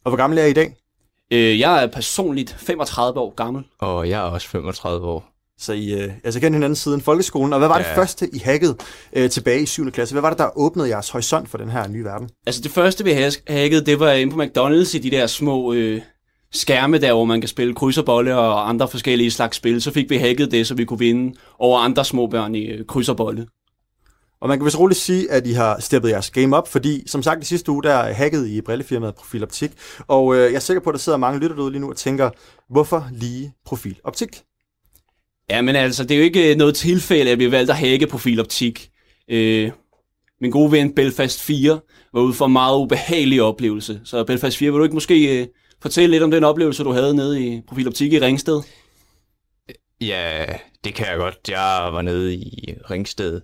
Og 0.04 0.10
hvor 0.10 0.16
gammel 0.16 0.38
er 0.38 0.44
I 0.44 0.50
i 0.50 0.52
dag? 0.52 0.76
Øh, 1.32 1.60
jeg 1.60 1.82
er 1.82 1.86
personligt 1.86 2.56
35 2.58 3.20
år 3.20 3.34
gammel. 3.34 3.64
Og 3.78 4.08
jeg 4.08 4.18
er 4.18 4.30
også 4.30 4.48
35 4.48 5.06
år. 5.06 5.30
Så 5.58 5.72
I 5.72 5.92
øh, 5.92 6.12
altså 6.24 6.40
kendt 6.40 6.54
hinanden 6.54 6.76
siden 6.76 7.00
folkeskolen. 7.00 7.52
Og 7.52 7.58
hvad 7.58 7.68
var 7.68 7.78
ja. 7.78 7.84
det 7.84 7.94
første, 7.94 8.28
I 8.32 8.38
hackede 8.38 8.76
øh, 9.12 9.30
tilbage 9.30 9.62
i 9.62 9.66
7. 9.66 9.90
klasse? 9.90 10.14
Hvad 10.14 10.22
var 10.22 10.30
det, 10.30 10.38
der 10.38 10.58
åbnede 10.58 10.88
jeres 10.88 11.10
horisont 11.10 11.48
for 11.48 11.58
den 11.58 11.70
her 11.70 11.88
nye 11.88 12.04
verden? 12.04 12.28
Altså 12.46 12.60
det 12.60 12.70
første, 12.70 13.04
vi 13.04 13.12
hackede, 13.48 13.86
det 13.86 14.00
var 14.00 14.12
inde 14.12 14.32
på 14.32 14.42
McDonald's 14.42 14.96
i 14.96 14.98
de 14.98 15.10
der 15.10 15.26
små 15.26 15.72
øh, 15.72 16.00
skærme 16.54 16.98
der, 16.98 17.12
hvor 17.12 17.24
man 17.24 17.40
kan 17.40 17.48
spille 17.48 17.74
krydserbolle 17.74 18.36
og 18.36 18.68
andre 18.68 18.88
forskellige 18.88 19.30
slags 19.30 19.56
spil. 19.56 19.82
Så 19.82 19.90
fik 19.90 20.10
vi 20.10 20.16
hacket 20.16 20.50
det, 20.50 20.66
så 20.66 20.74
vi 20.74 20.84
kunne 20.84 20.98
vinde 20.98 21.34
over 21.58 21.78
andre 21.78 22.04
små 22.04 22.26
børn 22.26 22.54
i 22.54 22.64
øh, 22.66 22.86
krydserbolle. 22.86 23.46
Og 24.40 24.48
man 24.48 24.58
kan 24.58 24.64
vist 24.64 24.78
roligt 24.78 25.00
sige, 25.00 25.30
at 25.30 25.46
I 25.46 25.52
har 25.52 25.80
steppet 25.80 26.10
jeres 26.10 26.30
game 26.30 26.56
op, 26.56 26.68
fordi 26.68 27.02
som 27.06 27.22
sagt 27.22 27.42
i 27.42 27.46
sidste 27.46 27.72
uge, 27.72 27.82
der 27.82 28.12
hackede 28.12 28.50
I 28.50 28.60
brillefirmaet 28.60 29.14
Profil 29.14 29.42
Optik. 29.42 29.70
Og 30.06 30.34
øh, 30.34 30.40
jeg 30.40 30.54
er 30.54 30.60
sikker 30.60 30.80
på, 30.80 30.90
at 30.90 30.94
der 30.94 30.98
sidder 30.98 31.18
mange 31.18 31.40
lytter 31.40 31.56
derude 31.56 31.70
lige 31.70 31.80
nu 31.80 31.90
og 31.90 31.96
tænker, 31.96 32.30
hvorfor 32.70 33.08
lige 33.12 33.52
Profil 33.66 34.00
Optik? 34.04 34.28
Ja, 35.50 35.62
men 35.62 35.76
altså, 35.76 36.02
det 36.04 36.10
er 36.10 36.18
jo 36.18 36.24
ikke 36.24 36.54
noget 36.54 36.74
tilfælde, 36.74 37.30
at 37.30 37.38
vi 37.38 37.50
valgte 37.50 37.72
at 37.72 37.78
hacke 37.78 38.06
Profiloptik. 38.06 38.90
Øh, 39.30 39.70
min 40.40 40.50
gode 40.50 40.72
ven 40.72 40.94
Belfast 40.94 41.42
4 41.42 41.80
var 42.12 42.20
ude 42.20 42.34
for 42.34 42.46
en 42.46 42.52
meget 42.52 42.76
ubehagelig 42.76 43.42
oplevelse. 43.42 44.00
Så 44.04 44.24
Belfast 44.24 44.56
4, 44.56 44.70
vil 44.70 44.78
du 44.78 44.84
ikke 44.84 44.96
måske 44.96 45.40
øh, 45.40 45.46
fortælle 45.84 46.10
lidt 46.10 46.22
om 46.22 46.30
den 46.30 46.44
oplevelse, 46.44 46.84
du 46.84 46.92
havde 46.92 47.16
nede 47.16 47.46
i 47.46 47.60
Profiloptik 47.68 48.12
i 48.12 48.20
Ringsted? 48.20 48.62
Ja, 50.00 50.44
det 50.84 50.94
kan 50.94 51.06
jeg 51.06 51.16
godt. 51.16 51.38
Jeg 51.48 51.88
var 51.92 52.02
nede 52.02 52.34
i 52.34 52.74
Ringsted, 52.90 53.40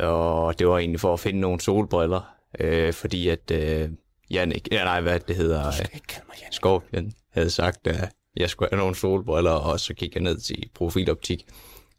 og 0.00 0.58
det 0.58 0.68
var 0.68 0.78
egentlig 0.78 1.00
for 1.00 1.12
at 1.12 1.20
finde 1.20 1.40
nogle 1.40 1.60
solbriller, 1.60 2.34
øh, 2.60 2.92
fordi 2.92 3.28
at 3.28 3.50
øh, 3.50 3.90
Jannik, 4.30 4.68
ja, 4.72 4.84
nej, 4.84 5.00
hvad 5.00 5.20
det 5.20 5.36
hedder, 5.36 5.72
Skorpion 6.50 7.12
havde 7.32 7.50
sagt, 7.50 7.86
at 7.86 8.12
jeg 8.36 8.50
skulle 8.50 8.68
have 8.72 8.78
nogle 8.78 8.94
solbriller, 8.94 9.50
og 9.50 9.80
så 9.80 9.94
gik 9.94 10.14
jeg 10.14 10.22
ned 10.22 10.38
til 10.38 10.70
profiloptik, 10.74 11.46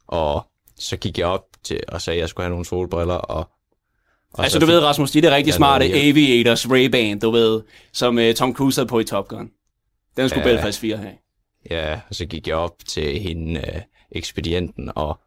og 0.08 0.48
så 0.80 0.98
gik 0.98 1.20
jeg 1.20 1.28
op 1.28 1.46
til 1.64 1.80
og 1.88 2.02
sagde, 2.02 2.18
at 2.18 2.22
jeg 2.22 2.30
skulle 2.30 2.44
have 2.46 2.52
nogle 2.52 2.66
solbriller, 2.66 3.16
og 3.16 3.50
altså, 4.44 4.60
du 4.60 4.66
ved, 4.66 4.80
Rasmus, 4.80 5.12
de 5.12 5.28
er 5.28 5.36
rigtig 5.36 5.54
smarte 5.54 5.86
Aviators 5.86 6.66
Ray-Ban, 6.66 7.20
du 7.20 7.32
ved, 7.32 7.62
som 7.94 8.18
uh, 8.18 8.34
Tom 8.36 8.56
Cruise 8.56 8.80
havde 8.80 8.88
på 8.88 9.00
i 9.00 9.04
Top 9.04 9.28
Gun. 9.28 9.52
Den 10.18 10.30
skulle 10.30 10.50
ja, 10.50 10.56
Belfast 10.56 10.80
4 10.80 10.98
have. 10.98 11.14
Ja, 11.70 12.00
og 12.10 12.16
så 12.16 12.26
gik 12.26 12.48
jeg 12.48 12.56
op 12.56 12.76
til 12.88 13.20
hende, 13.20 13.60
uh, 13.60 13.82
ekspedienten, 14.12 14.92
og 14.96 15.20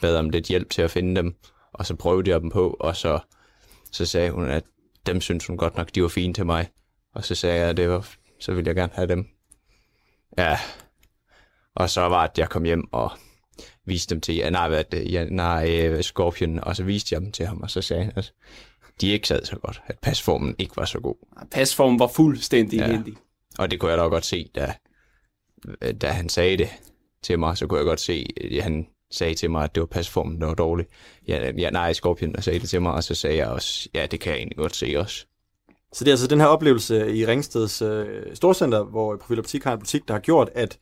bad 0.00 0.16
om 0.16 0.30
lidt 0.30 0.46
hjælp 0.46 0.70
til 0.70 0.82
at 0.82 0.90
finde 0.90 1.16
dem, 1.16 1.34
og 1.72 1.86
så 1.86 1.94
prøvede 1.94 2.30
jeg 2.30 2.40
dem 2.40 2.50
på, 2.50 2.76
og 2.80 2.96
så, 2.96 3.18
så 3.92 4.06
sagde 4.06 4.30
hun, 4.30 4.48
at 4.48 4.64
dem 5.06 5.20
synes 5.20 5.46
hun 5.46 5.56
godt 5.56 5.76
nok, 5.76 5.94
de 5.94 6.02
var 6.02 6.08
fine 6.08 6.34
til 6.34 6.46
mig. 6.46 6.68
Og 7.14 7.24
så 7.24 7.34
sagde 7.34 7.60
jeg, 7.60 7.68
at 7.68 7.76
det 7.76 7.88
var, 7.88 8.08
så 8.40 8.52
ville 8.52 8.68
jeg 8.68 8.74
gerne 8.74 8.92
have 8.94 9.08
dem. 9.08 9.26
Ja, 10.38 10.58
og 11.74 11.90
så 11.90 12.00
var 12.00 12.26
det, 12.26 12.32
at 12.32 12.38
jeg 12.38 12.48
kom 12.48 12.64
hjem 12.64 12.92
og 12.92 13.10
viste 13.88 14.14
dem 14.14 14.20
til, 14.20 14.34
ja, 14.34 14.50
nej, 14.50 14.68
hvad 14.68 14.84
det, 14.84 15.12
ja, 15.12 15.24
nej, 15.24 15.86
øh, 15.86 16.02
Scorpion, 16.02 16.60
og 16.60 16.76
så 16.76 16.84
viste 16.84 17.14
jeg 17.14 17.20
dem 17.20 17.32
til 17.32 17.46
ham, 17.46 17.60
og 17.60 17.70
så 17.70 17.82
sagde 17.82 18.04
han, 18.04 18.12
at 18.16 18.32
de 19.00 19.10
ikke 19.10 19.28
sad 19.28 19.44
så 19.44 19.56
godt, 19.56 19.82
at 19.86 19.98
pasformen 19.98 20.54
ikke 20.58 20.76
var 20.76 20.84
så 20.84 21.00
god. 21.00 21.14
Pasformen 21.50 21.98
var 21.98 22.06
fuldstændig 22.06 22.78
ja. 22.78 22.86
elendig. 22.86 23.14
Og 23.58 23.70
det 23.70 23.80
kunne 23.80 23.90
jeg 23.90 23.98
da 23.98 24.02
godt 24.02 24.24
se, 24.24 24.50
da, 24.54 24.74
da 25.92 26.08
han 26.08 26.28
sagde 26.28 26.56
det 26.56 26.68
til 27.22 27.38
mig, 27.38 27.56
så 27.56 27.66
kunne 27.66 27.78
jeg 27.78 27.86
godt 27.86 28.00
se, 28.00 28.26
at 28.54 28.62
han 28.62 28.86
sagde 29.10 29.34
til 29.34 29.50
mig, 29.50 29.64
at 29.64 29.74
det 29.74 29.80
var 29.80 29.86
pasformen, 29.86 30.40
der 30.40 30.46
var 30.46 30.54
dårlig. 30.54 30.86
Ja, 31.28 31.52
ja 31.58 31.70
nej, 31.70 31.92
Scorpion 31.92 32.32
der 32.32 32.40
sagde 32.40 32.58
det 32.58 32.68
til 32.68 32.82
mig, 32.82 32.92
og 32.92 33.04
så 33.04 33.14
sagde 33.14 33.36
jeg 33.36 33.48
også, 33.48 33.88
ja, 33.94 34.06
det 34.06 34.20
kan 34.20 34.32
jeg 34.32 34.38
egentlig 34.38 34.56
godt 34.56 34.76
se 34.76 34.94
også. 34.96 35.26
Så 35.92 36.04
det 36.04 36.10
er 36.10 36.12
altså 36.12 36.26
den 36.26 36.40
her 36.40 36.46
oplevelse 36.46 37.14
i 37.14 37.26
Ringsteds 37.26 37.82
øh, 37.82 38.06
Storcenter, 38.34 38.84
hvor 38.84 39.16
Profil 39.16 39.38
Optik 39.38 39.64
har 39.64 39.72
en 39.72 39.78
butik, 39.78 40.08
der 40.08 40.14
har 40.14 40.20
gjort, 40.20 40.50
at 40.54 40.78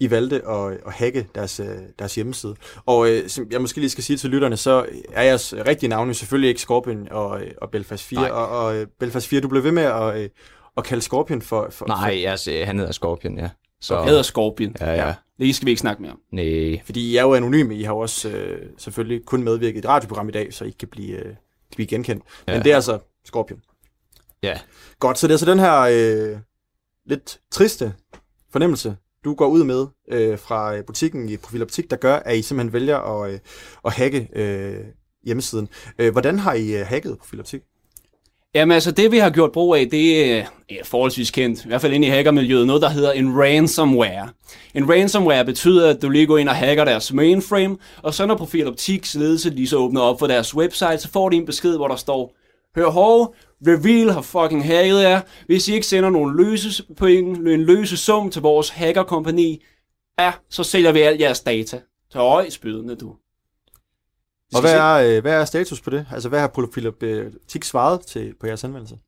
I 0.00 0.10
valgte 0.10 0.48
at, 0.48 0.72
at 0.86 0.92
hacke 0.92 1.26
deres, 1.34 1.60
øh, 1.60 1.66
deres 1.98 2.14
hjemmeside. 2.14 2.56
Og 2.86 3.10
øh, 3.10 3.28
som 3.28 3.46
jeg 3.50 3.60
måske 3.60 3.80
lige 3.80 3.90
skal 3.90 4.04
sige 4.04 4.16
til 4.16 4.30
lytterne, 4.30 4.56
så 4.56 4.86
er 5.12 5.22
jeres 5.22 5.54
rigtige 5.66 5.90
navne 5.90 6.14
selvfølgelig 6.14 6.48
ikke 6.48 6.60
Scorpion 6.60 7.08
og, 7.10 7.42
øh, 7.42 7.50
og 7.62 7.70
Belfast 7.70 8.04
4. 8.04 8.20
Nej. 8.20 8.30
Og, 8.30 8.48
og 8.48 8.76
øh, 8.76 8.86
Belfast 9.00 9.28
4, 9.28 9.40
du 9.40 9.48
blev 9.48 9.64
ved 9.64 9.72
med 9.72 9.82
at, 9.82 10.16
øh, 10.16 10.28
at 10.76 10.84
kalde 10.84 11.02
Scorpion 11.02 11.42
for... 11.42 11.68
for 11.70 11.86
Nej, 11.86 12.24
altså, 12.26 12.62
han 12.64 12.78
hedder 12.78 12.92
Scorpion, 12.92 13.38
ja. 13.38 13.50
Så 13.80 14.02
hedder 14.02 14.22
Scorpion. 14.22 14.76
Ja, 14.80 15.06
ja. 15.06 15.14
Det 15.38 15.54
skal 15.54 15.66
vi 15.66 15.70
ikke 15.70 15.80
snakke 15.80 16.02
mere 16.02 16.12
om. 16.12 16.20
Nej. 16.32 16.80
Fordi 16.84 17.10
I 17.10 17.16
er 17.16 17.22
jo 17.22 17.34
anonyme, 17.34 17.76
I 17.76 17.82
har 17.82 17.92
jo 17.92 17.98
også 17.98 18.28
øh, 18.28 18.68
selvfølgelig 18.78 19.24
kun 19.26 19.42
medvirket 19.42 19.76
i 19.76 19.78
et 19.78 19.88
radioprogram 19.88 20.28
i 20.28 20.32
dag, 20.32 20.54
så 20.54 20.64
I 20.64 20.70
kan 20.70 20.88
blive, 20.88 21.16
øh, 21.16 21.24
kan 21.24 21.76
blive 21.76 21.86
genkendt. 21.86 22.24
Ja. 22.48 22.52
Men 22.52 22.64
det 22.64 22.72
er 22.72 22.74
altså 22.74 22.98
Scorpion. 23.24 23.60
Ja. 24.42 24.60
Godt, 24.98 25.18
så 25.18 25.26
det 25.26 25.34
er 25.34 25.38
så 25.38 25.46
den 25.46 25.58
her 25.58 25.80
øh, 25.80 26.38
lidt 27.06 27.40
triste 27.50 27.94
fornemmelse, 28.52 28.96
du 29.26 29.34
går 29.34 29.46
ud 29.46 29.64
med 29.64 29.86
øh, 30.12 30.38
fra 30.38 30.76
øh, 30.76 30.84
butikken 30.84 31.28
i 31.28 31.36
Profil 31.36 31.62
Optik, 31.62 31.90
der 31.90 31.96
gør, 31.96 32.16
at 32.16 32.36
I 32.36 32.42
simpelthen 32.42 32.72
vælger 32.72 32.98
at, 32.98 33.32
øh, 33.32 33.38
at 33.84 33.92
hacke 33.92 34.28
øh, 34.36 34.84
hjemmesiden. 35.24 35.68
Øh, 35.98 36.12
hvordan 36.12 36.38
har 36.38 36.52
I 36.52 36.76
øh, 36.76 36.86
hacket 36.86 37.18
Profil 37.18 37.40
Optik? 37.40 37.60
Jamen 38.54 38.74
altså, 38.74 38.90
det 38.90 39.12
vi 39.12 39.18
har 39.18 39.30
gjort 39.30 39.52
brug 39.52 39.74
af, 39.74 39.88
det 39.90 40.32
er 40.32 40.44
ja, 40.70 40.76
forholdsvis 40.84 41.30
kendt, 41.30 41.64
i 41.64 41.68
hvert 41.68 41.80
fald 41.80 41.92
inde 41.92 42.06
i 42.06 42.10
hackermiljøet, 42.10 42.66
noget 42.66 42.82
der 42.82 42.88
hedder 42.88 43.12
en 43.12 43.38
ransomware. 43.38 44.28
En 44.74 44.90
ransomware 44.90 45.44
betyder, 45.44 45.90
at 45.90 46.02
du 46.02 46.08
lige 46.08 46.26
går 46.26 46.38
ind 46.38 46.48
og 46.48 46.54
hacker 46.54 46.84
deres 46.84 47.12
mainframe, 47.12 47.76
og 48.02 48.14
så 48.14 48.26
når 48.26 48.36
Profil 48.36 48.66
Optiks 48.66 49.14
ledelse 49.14 49.50
lige 49.50 49.68
så 49.68 49.76
åbner 49.76 50.00
op 50.00 50.18
for 50.18 50.26
deres 50.26 50.54
website, 50.54 50.98
så 50.98 51.08
får 51.08 51.28
de 51.28 51.36
en 51.36 51.46
besked, 51.46 51.76
hvor 51.76 51.88
der 51.88 51.96
står, 51.96 52.34
Hør 52.76 52.90
hov, 52.90 53.34
Reveal 53.66 54.10
har 54.10 54.22
fucking 54.22 54.66
hacket 54.66 55.02
jer. 55.02 55.20
Hvis 55.46 55.68
I 55.68 55.74
ikke 55.74 55.86
sender 55.86 56.10
nogle 56.10 56.44
løse 56.44 56.84
penge, 56.96 57.54
en 57.54 57.62
løse 57.62 57.96
sum 57.96 58.30
til 58.30 58.42
vores 58.42 58.68
hackerkompani, 58.68 59.64
ja, 60.18 60.32
så 60.50 60.62
sælger 60.62 60.92
vi 60.92 61.00
alt 61.00 61.20
jeres 61.20 61.40
data. 61.40 61.80
Så 62.10 62.18
øj, 62.18 62.50
spydende 62.50 62.96
du. 62.96 63.16
Og 64.54 64.60
hvad 64.60 64.74
er, 64.74 64.94
øh, 64.94 65.22
hvad 65.22 65.32
er 65.32 65.44
status 65.44 65.80
på 65.80 65.90
det? 65.90 66.06
Altså, 66.12 66.28
hvad 66.28 66.40
har 66.40 66.46
Profil 66.46 66.86
Optik 66.88 67.64
svaret 67.64 68.00
til, 68.00 68.34
på 68.40 68.46
jeres 68.46 68.64
anvendelse? 68.64 68.98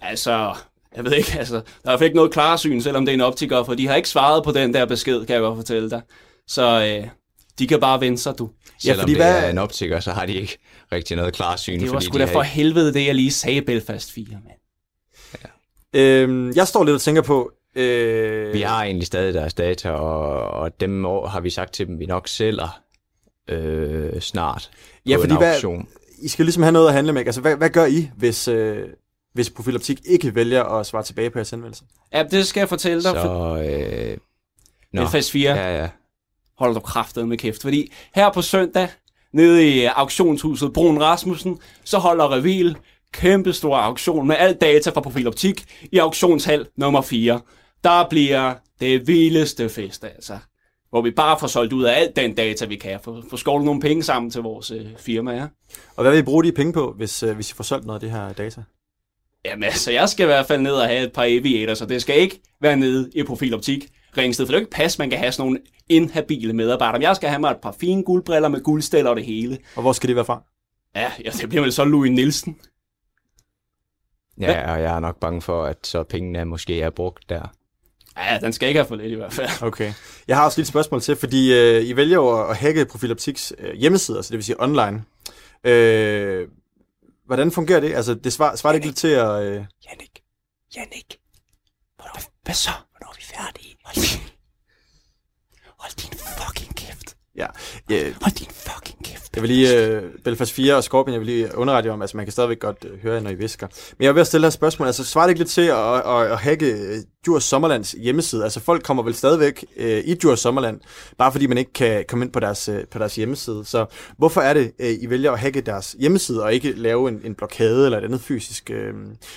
Altså, 0.00 0.54
jeg 0.96 1.04
ved 1.04 1.12
ikke, 1.12 1.38
altså, 1.38 1.62
der 1.84 1.90
er 1.90 2.02
ikke 2.02 2.16
noget 2.16 2.32
klarsyn, 2.32 2.80
selvom 2.80 3.06
det 3.06 3.12
er 3.12 3.16
en 3.16 3.20
optiker, 3.20 3.64
for 3.64 3.74
de 3.74 3.86
har 3.86 3.94
ikke 3.94 4.08
svaret 4.08 4.44
på 4.44 4.52
den 4.52 4.74
der 4.74 4.86
besked, 4.86 5.26
kan 5.26 5.34
jeg 5.34 5.42
godt 5.42 5.56
fortælle 5.56 5.90
dig. 5.90 6.02
Så 6.46 6.98
øh, 7.02 7.08
de 7.58 7.66
kan 7.66 7.80
bare 7.80 8.00
vende 8.00 8.18
sig, 8.18 8.38
du. 8.38 8.50
Selvom 8.78 8.96
ja, 8.96 9.02
fordi 9.02 9.12
det 9.12 9.18
hvad... 9.18 9.44
er 9.44 9.50
en 9.50 9.58
optiker, 9.58 10.00
så 10.00 10.10
har 10.10 10.26
de 10.26 10.34
ikke 10.34 10.58
rigtig 10.92 11.16
noget 11.16 11.34
klarsyn. 11.34 11.80
Det 11.80 11.88
var 11.88 11.92
fordi 11.92 12.04
sgu 12.04 12.18
da 12.18 12.24
for 12.24 12.42
ikke... 12.42 12.54
helvede 12.54 12.94
det, 12.94 13.06
jeg 13.06 13.14
lige 13.14 13.32
sagde 13.32 13.62
Belfast 13.62 14.12
4, 14.12 14.26
mand. 14.30 14.58
Øhm, 15.94 16.52
jeg 16.52 16.68
står 16.68 16.84
lidt 16.84 16.94
og 16.94 17.00
tænker 17.00 17.22
på... 17.22 17.52
Øh... 17.76 18.52
Vi 18.54 18.60
har 18.60 18.84
egentlig 18.84 19.06
stadig 19.06 19.34
deres 19.34 19.54
data, 19.54 19.90
og, 19.90 20.50
og 20.50 20.80
dem 20.80 21.04
år 21.04 21.26
har 21.26 21.40
vi 21.40 21.50
sagt 21.50 21.72
til 21.72 21.86
dem, 21.86 21.98
vi 21.98 22.06
nok 22.06 22.28
sælger 22.28 22.82
øh, 23.48 24.20
snart 24.20 24.70
Ja, 25.06 25.16
på 25.16 25.20
fordi 25.20 25.32
en 25.32 25.38
hvad. 25.38 25.84
I 26.22 26.28
skal 26.28 26.44
ligesom 26.44 26.62
have 26.62 26.72
noget 26.72 26.88
at 26.88 26.94
handle 26.94 27.12
med. 27.12 27.26
Altså, 27.26 27.40
hvad, 27.40 27.56
hvad 27.56 27.70
gør 27.70 27.86
I, 27.86 28.10
hvis, 28.16 28.48
øh, 28.48 28.88
hvis 29.34 29.50
Profil 29.50 29.76
Optik 29.76 30.00
ikke 30.04 30.34
vælger 30.34 30.64
at 30.64 30.86
svare 30.86 31.02
tilbage 31.02 31.30
på 31.30 31.38
jeres 31.38 31.50
henvendelse? 31.50 31.84
Ja, 32.12 32.22
det 32.30 32.46
skal 32.46 32.60
jeg 32.60 32.68
fortælle 32.68 33.02
dig. 33.02 33.12
Så, 33.12 33.64
øh... 33.68 34.16
Nå, 34.92 35.02
Belfast 35.02 35.30
4. 35.30 35.54
Ja, 35.54 35.82
ja. 35.82 35.88
Hold 36.62 36.74
du 36.74 36.80
kraftet 36.80 37.28
med 37.28 37.38
kæft. 37.38 37.62
Fordi 37.62 37.92
her 38.14 38.32
på 38.32 38.42
søndag, 38.42 38.88
nede 39.32 39.68
i 39.68 39.84
auktionshuset 39.84 40.72
Brun 40.72 41.02
Rasmussen, 41.02 41.58
så 41.84 41.98
holder 41.98 42.32
Reveal 42.32 42.76
kæmpe 43.12 43.52
stor 43.52 43.76
auktion 43.76 44.26
med 44.26 44.36
alt 44.38 44.60
data 44.60 44.90
fra 44.90 45.00
Profil 45.00 45.26
Optik 45.26 45.64
i 45.92 45.98
auktionshal 45.98 46.66
nummer 46.76 47.00
4. 47.00 47.40
Der 47.84 48.08
bliver 48.10 48.54
det 48.80 49.06
vildeste 49.06 49.68
fest, 49.68 50.04
altså. 50.04 50.38
Hvor 50.90 51.02
vi 51.02 51.10
bare 51.10 51.38
får 51.38 51.46
solgt 51.46 51.72
ud 51.72 51.84
af 51.84 52.00
alt 52.00 52.16
den 52.16 52.34
data, 52.34 52.64
vi 52.64 52.76
kan. 52.76 53.00
Få, 53.04 53.22
få 53.30 53.36
skovlet 53.36 53.64
nogle 53.64 53.80
penge 53.80 54.02
sammen 54.02 54.30
til 54.30 54.42
vores 54.42 54.70
øh, 54.70 54.86
firma, 54.98 55.32
ja. 55.32 55.46
Og 55.96 56.02
hvad 56.02 56.12
vil 56.12 56.18
I 56.18 56.22
bruge 56.22 56.44
de 56.44 56.52
penge 56.52 56.72
på, 56.72 56.94
hvis, 56.96 57.22
øh, 57.22 57.34
hvis 57.34 57.50
I 57.50 57.54
får 57.54 57.64
solgt 57.64 57.86
noget 57.86 57.96
af 57.96 58.00
det 58.00 58.10
her 58.10 58.32
data? 58.32 58.62
Jamen 59.44 59.64
altså, 59.64 59.92
jeg 59.92 60.08
skal 60.08 60.24
i 60.24 60.26
hvert 60.26 60.46
fald 60.46 60.60
ned 60.60 60.72
og 60.72 60.86
have 60.86 61.04
et 61.04 61.12
par 61.12 61.24
aviator, 61.24 61.74
så 61.74 61.86
det 61.86 62.02
skal 62.02 62.20
ikke 62.20 62.40
være 62.60 62.76
nede 62.76 63.10
i 63.14 63.22
Profiloptik 63.22 63.88
Ringsted, 64.16 64.46
for 64.46 64.50
det 64.50 64.56
er 64.56 64.60
jo 64.60 64.62
ikke 64.62 64.76
pas, 64.76 64.98
man 64.98 65.10
kan 65.10 65.18
have 65.18 65.32
sådan 65.32 65.46
nogle 65.46 65.60
inhabile 65.88 66.52
medarbejdere. 66.52 66.98
Men 66.98 67.02
jeg 67.02 67.16
skal 67.16 67.28
have 67.28 67.40
mig 67.40 67.50
et 67.50 67.60
par 67.62 67.76
fine 67.80 68.04
guldbriller 68.04 68.48
med 68.48 68.60
guldstæller 68.60 69.10
og 69.10 69.16
det 69.16 69.24
hele. 69.24 69.58
Og 69.76 69.82
hvor 69.82 69.92
skal 69.92 70.08
det 70.08 70.16
være 70.16 70.24
fra? 70.24 70.42
Ja, 70.94 71.12
ja 71.24 71.30
det 71.30 71.48
bliver 71.48 71.62
vel 71.62 71.72
så 71.72 71.84
Louis 71.84 72.10
Nielsen. 72.10 72.58
Ja, 74.40 74.72
og 74.72 74.82
jeg 74.82 74.96
er 74.96 75.00
nok 75.00 75.20
bange 75.20 75.42
for, 75.42 75.64
at 75.64 75.86
så 75.86 76.02
pengene 76.02 76.44
måske 76.44 76.80
er 76.80 76.90
brugt 76.90 77.28
der. 77.28 77.54
Ja, 78.16 78.38
den 78.42 78.52
skal 78.52 78.68
ikke 78.68 78.78
have 78.78 78.88
for 78.88 78.96
lidt 78.96 79.12
i 79.12 79.14
hvert 79.14 79.32
fald. 79.32 79.48
Okay. 79.62 79.92
Jeg 80.28 80.36
har 80.36 80.44
også 80.44 80.58
lidt 80.58 80.68
spørgsmål 80.68 81.00
til, 81.00 81.16
fordi 81.16 81.54
øh, 81.54 81.82
I 81.84 81.96
vælger 81.96 82.14
jo 82.14 82.48
at 82.50 82.56
hacke 82.56 82.84
Profil 82.84 83.10
Optiks 83.10 83.52
øh, 83.58 83.74
hjemmesider, 83.74 84.22
så 84.22 84.28
det 84.28 84.36
vil 84.36 84.44
sige 84.44 84.62
online. 84.62 85.04
Øh, 85.64 86.48
hvordan 87.26 87.50
fungerer 87.50 87.80
det? 87.80 87.94
Altså, 87.94 88.14
det 88.14 88.32
svarer, 88.32 88.56
svarer 88.56 88.72
det 88.72 88.76
ikke 88.78 88.86
lidt 88.86 88.96
til 88.96 89.08
at... 89.08 89.42
Øh... 89.42 89.64
Jannik, 89.88 90.22
Jannik, 90.76 91.18
hvornår, 91.96 92.20
hvad 92.42 92.54
så? 92.54 92.70
Hvornår 93.02 93.12
er 93.12 93.16
vi 93.16 93.24
færdige? 93.36 93.76
Hold 93.84 93.96
din, 93.96 94.20
hold 95.78 95.92
din 96.02 96.18
fucking 96.38 96.76
kæft. 96.76 97.16
Ja. 97.36 97.46
Øh, 97.92 98.14
hold 98.22 98.34
din 98.34 98.46
fucking 98.50 99.04
kæft. 99.04 99.30
Jeg 99.34 99.42
vil 99.42 99.50
lige, 99.50 99.86
øh, 99.86 100.02
Belfast 100.24 100.52
4 100.52 100.76
og 100.76 100.84
Scorpion, 100.84 101.12
jeg 101.12 101.20
vil 101.20 101.26
lige 101.26 101.56
underrette 101.56 101.86
jer 101.86 101.94
om, 101.94 102.02
altså 102.02 102.16
man 102.16 102.26
kan 102.26 102.32
stadigvæk 102.32 102.58
godt 102.58 102.84
øh, 102.84 103.02
høre 103.02 103.14
jer, 103.14 103.20
når 103.20 103.30
I 103.30 103.34
visker. 103.34 103.66
Men 103.98 104.04
jeg 104.04 104.14
vil 104.14 104.26
stille 104.26 104.46
et 104.46 104.52
spørgsmål, 104.52 104.86
altså 104.86 105.04
svarer 105.04 105.26
det 105.26 105.30
ikke 105.30 105.40
lidt 105.40 105.50
til 105.50 105.62
at, 105.62 105.94
at, 105.94 106.30
at 106.30 106.38
hacke 106.38 106.66
øh, 106.72 106.96
Djurs 107.24 107.44
Sommerlands 107.44 107.92
hjemmeside? 107.92 108.44
Altså 108.44 108.60
folk 108.60 108.82
kommer 108.82 109.02
vel 109.02 109.14
stadigvæk 109.14 109.64
øh, 109.76 110.02
i 110.04 110.14
Djurs 110.14 110.40
Sommerland, 110.40 110.80
bare 111.18 111.32
fordi 111.32 111.46
man 111.46 111.58
ikke 111.58 111.72
kan 111.72 112.04
komme 112.08 112.24
ind 112.24 112.32
på 112.32 112.40
deres, 112.40 112.68
øh, 112.68 112.86
på 112.90 112.98
deres 112.98 113.16
hjemmeside. 113.16 113.64
Så 113.64 113.86
hvorfor 114.18 114.40
er 114.40 114.54
det, 114.54 114.72
øh, 114.78 114.90
I 115.00 115.10
vælger 115.10 115.32
at 115.32 115.38
hacke 115.38 115.60
deres 115.60 115.96
hjemmeside, 115.98 116.42
og 116.42 116.54
ikke 116.54 116.72
lave 116.72 117.08
en, 117.08 117.20
en 117.24 117.34
blokade 117.34 117.84
eller 117.84 117.98
et 117.98 118.04
andet 118.04 118.20
fysisk 118.20 118.70
øh, 118.70 118.94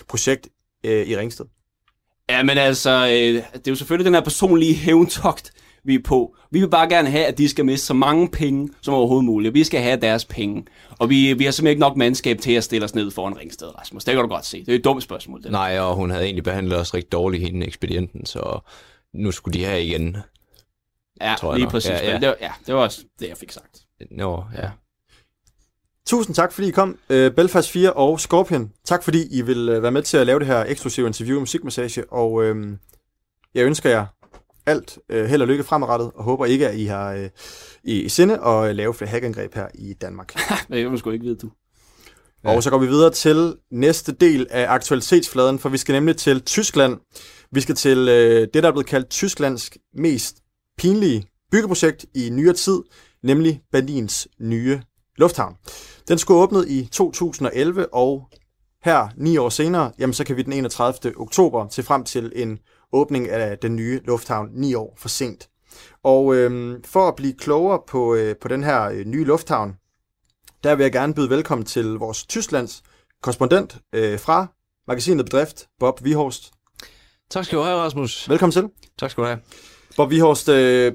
projekt 0.07 0.48
øh, 0.86 1.07
i 1.07 1.17
Ringsted? 1.17 1.45
Ja, 2.29 2.44
men 2.44 2.58
altså, 2.58 2.89
øh, 2.89 3.34
det 3.53 3.67
er 3.67 3.72
jo 3.72 3.75
selvfølgelig 3.75 4.05
den 4.05 4.13
her 4.13 4.22
personlige 4.22 4.75
hævntogt, 4.75 5.51
vi 5.84 5.96
er 5.96 6.00
på. 6.05 6.36
Vi 6.51 6.60
vil 6.60 6.70
bare 6.70 6.89
gerne 6.89 7.10
have, 7.10 7.25
at 7.25 7.38
de 7.38 7.50
skal 7.50 7.65
miste 7.65 7.86
så 7.86 7.94
mange 7.94 8.29
penge 8.29 8.70
som 8.82 8.94
overhovedet 8.94 9.25
muligt. 9.25 9.53
Vi 9.53 9.63
skal 9.63 9.82
have 9.82 10.01
deres 10.01 10.25
penge. 10.25 10.65
Og 11.00 11.10
vi, 11.10 11.34
vi 11.34 11.44
har 11.44 11.51
simpelthen 11.51 11.67
ikke 11.72 11.79
nok 11.79 11.98
mandskab 11.98 12.39
til 12.39 12.51
at 12.51 12.63
stille 12.63 12.86
os 12.86 12.96
ned 12.96 13.12
foran 13.12 13.38
Ringsted, 13.38 13.79
Rasmus. 13.79 14.03
Det 14.03 14.13
kan 14.13 14.22
du 14.24 14.29
godt 14.29 14.46
se. 14.46 14.60
Det 14.65 14.72
er 14.72 14.75
et 14.75 14.84
dumt 14.84 15.03
spørgsmål. 15.03 15.44
Det. 15.44 15.51
Nej, 15.51 15.79
og 15.79 15.96
hun 15.96 16.10
havde 16.10 16.24
egentlig 16.24 16.44
behandlet 16.44 16.79
os 16.79 16.94
rigtig 16.94 17.12
dårligt, 17.12 17.44
hende 17.44 17.65
ekspedienten, 17.67 18.25
så 18.25 18.60
nu 19.13 19.32
skulle 19.32 19.60
de 19.60 19.65
have 19.65 19.84
igen. 19.84 20.17
Ja, 21.22 21.36
tror 21.38 21.51
jeg 21.51 21.58
lige 21.58 21.65
nok. 21.65 21.72
præcis. 21.72 21.89
Ja, 21.91 22.12
ja. 22.12 22.20
Det, 22.20 22.27
var, 22.27 22.36
ja, 22.41 22.51
det 22.67 22.75
var 22.75 22.82
også 22.82 23.03
det, 23.20 23.29
jeg 23.29 23.38
fik 23.38 23.51
sagt. 23.51 23.82
Nå, 24.12 24.44
ja. 24.58 24.70
Tusind 26.07 26.35
tak, 26.35 26.51
fordi 26.51 26.67
I 26.67 26.71
kom. 26.71 26.89
Uh, 26.89 27.15
Belfast 27.15 27.71
4 27.71 27.93
og 27.93 28.19
Scorpion. 28.19 28.71
Tak, 28.85 29.03
fordi 29.03 29.38
I 29.38 29.41
vil 29.41 29.69
uh, 29.69 29.83
være 29.83 29.91
med 29.91 30.01
til 30.01 30.17
at 30.17 30.25
lave 30.25 30.39
det 30.39 30.47
her 30.47 30.65
eksklusive 30.67 31.07
interview 31.07 31.38
i 31.38 31.39
Musikmassage. 31.39 32.13
Og 32.13 32.33
uh, 32.33 32.57
jeg 33.55 33.65
ønsker 33.65 33.89
jer 33.89 34.05
alt 34.65 35.00
uh, 35.13 35.19
held 35.19 35.41
og 35.41 35.47
lykke 35.47 35.63
fremadrettet, 35.63 36.12
og 36.15 36.24
håber 36.24 36.45
ikke, 36.45 36.69
at 36.69 36.75
I 36.75 36.85
har 36.85 37.13
uh, 37.13 37.25
i, 37.83 38.01
i 38.01 38.09
sinde 38.09 38.33
at 38.33 38.69
uh, 38.69 38.75
lave 38.75 38.93
flere 38.93 39.09
hackangreb 39.09 39.55
her 39.55 39.67
i 39.74 39.93
Danmark. 39.93 40.33
det 40.69 40.81
kan 40.81 40.89
man 40.89 40.97
sgu 40.97 41.12
ikke 41.12 41.25
vide, 41.25 41.35
du. 41.35 41.51
Og 42.43 42.63
så 42.63 42.69
går 42.69 42.77
vi 42.77 42.88
videre 42.88 43.12
til 43.12 43.55
næste 43.71 44.12
del 44.12 44.47
af 44.50 44.65
aktualitetsfladen, 44.69 45.59
for 45.59 45.69
vi 45.69 45.77
skal 45.77 45.93
nemlig 45.93 46.17
til 46.17 46.41
Tyskland. 46.41 46.97
Vi 47.51 47.62
skal 47.62 47.75
til 47.75 48.00
uh, 48.00 48.47
det, 48.53 48.53
der 48.53 48.67
er 48.67 48.71
blevet 48.71 48.88
kaldt 48.88 49.09
Tysklands 49.09 49.71
mest 49.93 50.38
pinlige 50.77 51.29
byggeprojekt 51.51 52.05
i 52.15 52.29
nyere 52.29 52.53
tid, 52.53 52.79
nemlig 53.24 53.62
Berlins 53.71 54.27
nye 54.39 54.81
lufthavn. 55.17 55.55
Den 56.07 56.17
skulle 56.17 56.39
åbnet 56.39 56.67
i 56.67 56.89
2011, 56.91 57.93
og 57.93 58.29
her 58.84 59.07
ni 59.17 59.38
år 59.38 59.50
senere, 59.50 59.91
jamen 60.00 60.13
så 60.13 60.24
kan 60.24 60.38
vi 60.38 60.41
den 60.41 60.53
31. 60.53 61.13
oktober 61.17 61.67
se 61.69 61.84
frem 61.84 62.03
til 62.03 62.31
en 62.36 62.60
åbning 62.93 63.29
af 63.29 63.57
den 63.57 63.75
nye 63.75 64.01
lufthavn 64.03 64.50
ni 64.53 64.74
år 64.74 64.93
for 64.98 65.10
sent. 65.10 65.50
Og 66.03 66.36
øhm, 66.36 66.84
for 66.84 67.07
at 67.07 67.15
blive 67.15 67.34
klogere 67.34 67.79
på, 67.88 68.15
øh, 68.15 68.36
på 68.41 68.48
den 68.48 68.63
her 68.63 68.84
øh, 68.84 69.05
nye 69.05 69.24
lufthavn, 69.24 69.75
der 70.63 70.75
vil 70.75 70.84
jeg 70.84 70.91
gerne 70.91 71.13
byde 71.13 71.29
velkommen 71.29 71.65
til 71.65 71.86
vores 71.86 72.25
Tysklands 72.25 72.84
korrespondent 73.22 73.77
øh, 73.93 74.19
fra 74.19 74.48
magasinet 74.88 75.25
Bedrift, 75.25 75.67
Bob 75.79 76.03
Vihorst. 76.03 76.51
Tak 77.29 77.45
skal 77.45 77.57
du 77.57 77.63
have, 77.63 77.77
Rasmus. 77.77 78.29
Velkommen 78.29 78.51
til. 78.51 78.69
Tak 79.00 79.12
skal 79.12 79.22
du 79.22 79.27
have. 79.27 79.39
Bob 79.98 80.10
Vihorst, 80.10 80.50
øh, 80.50 80.93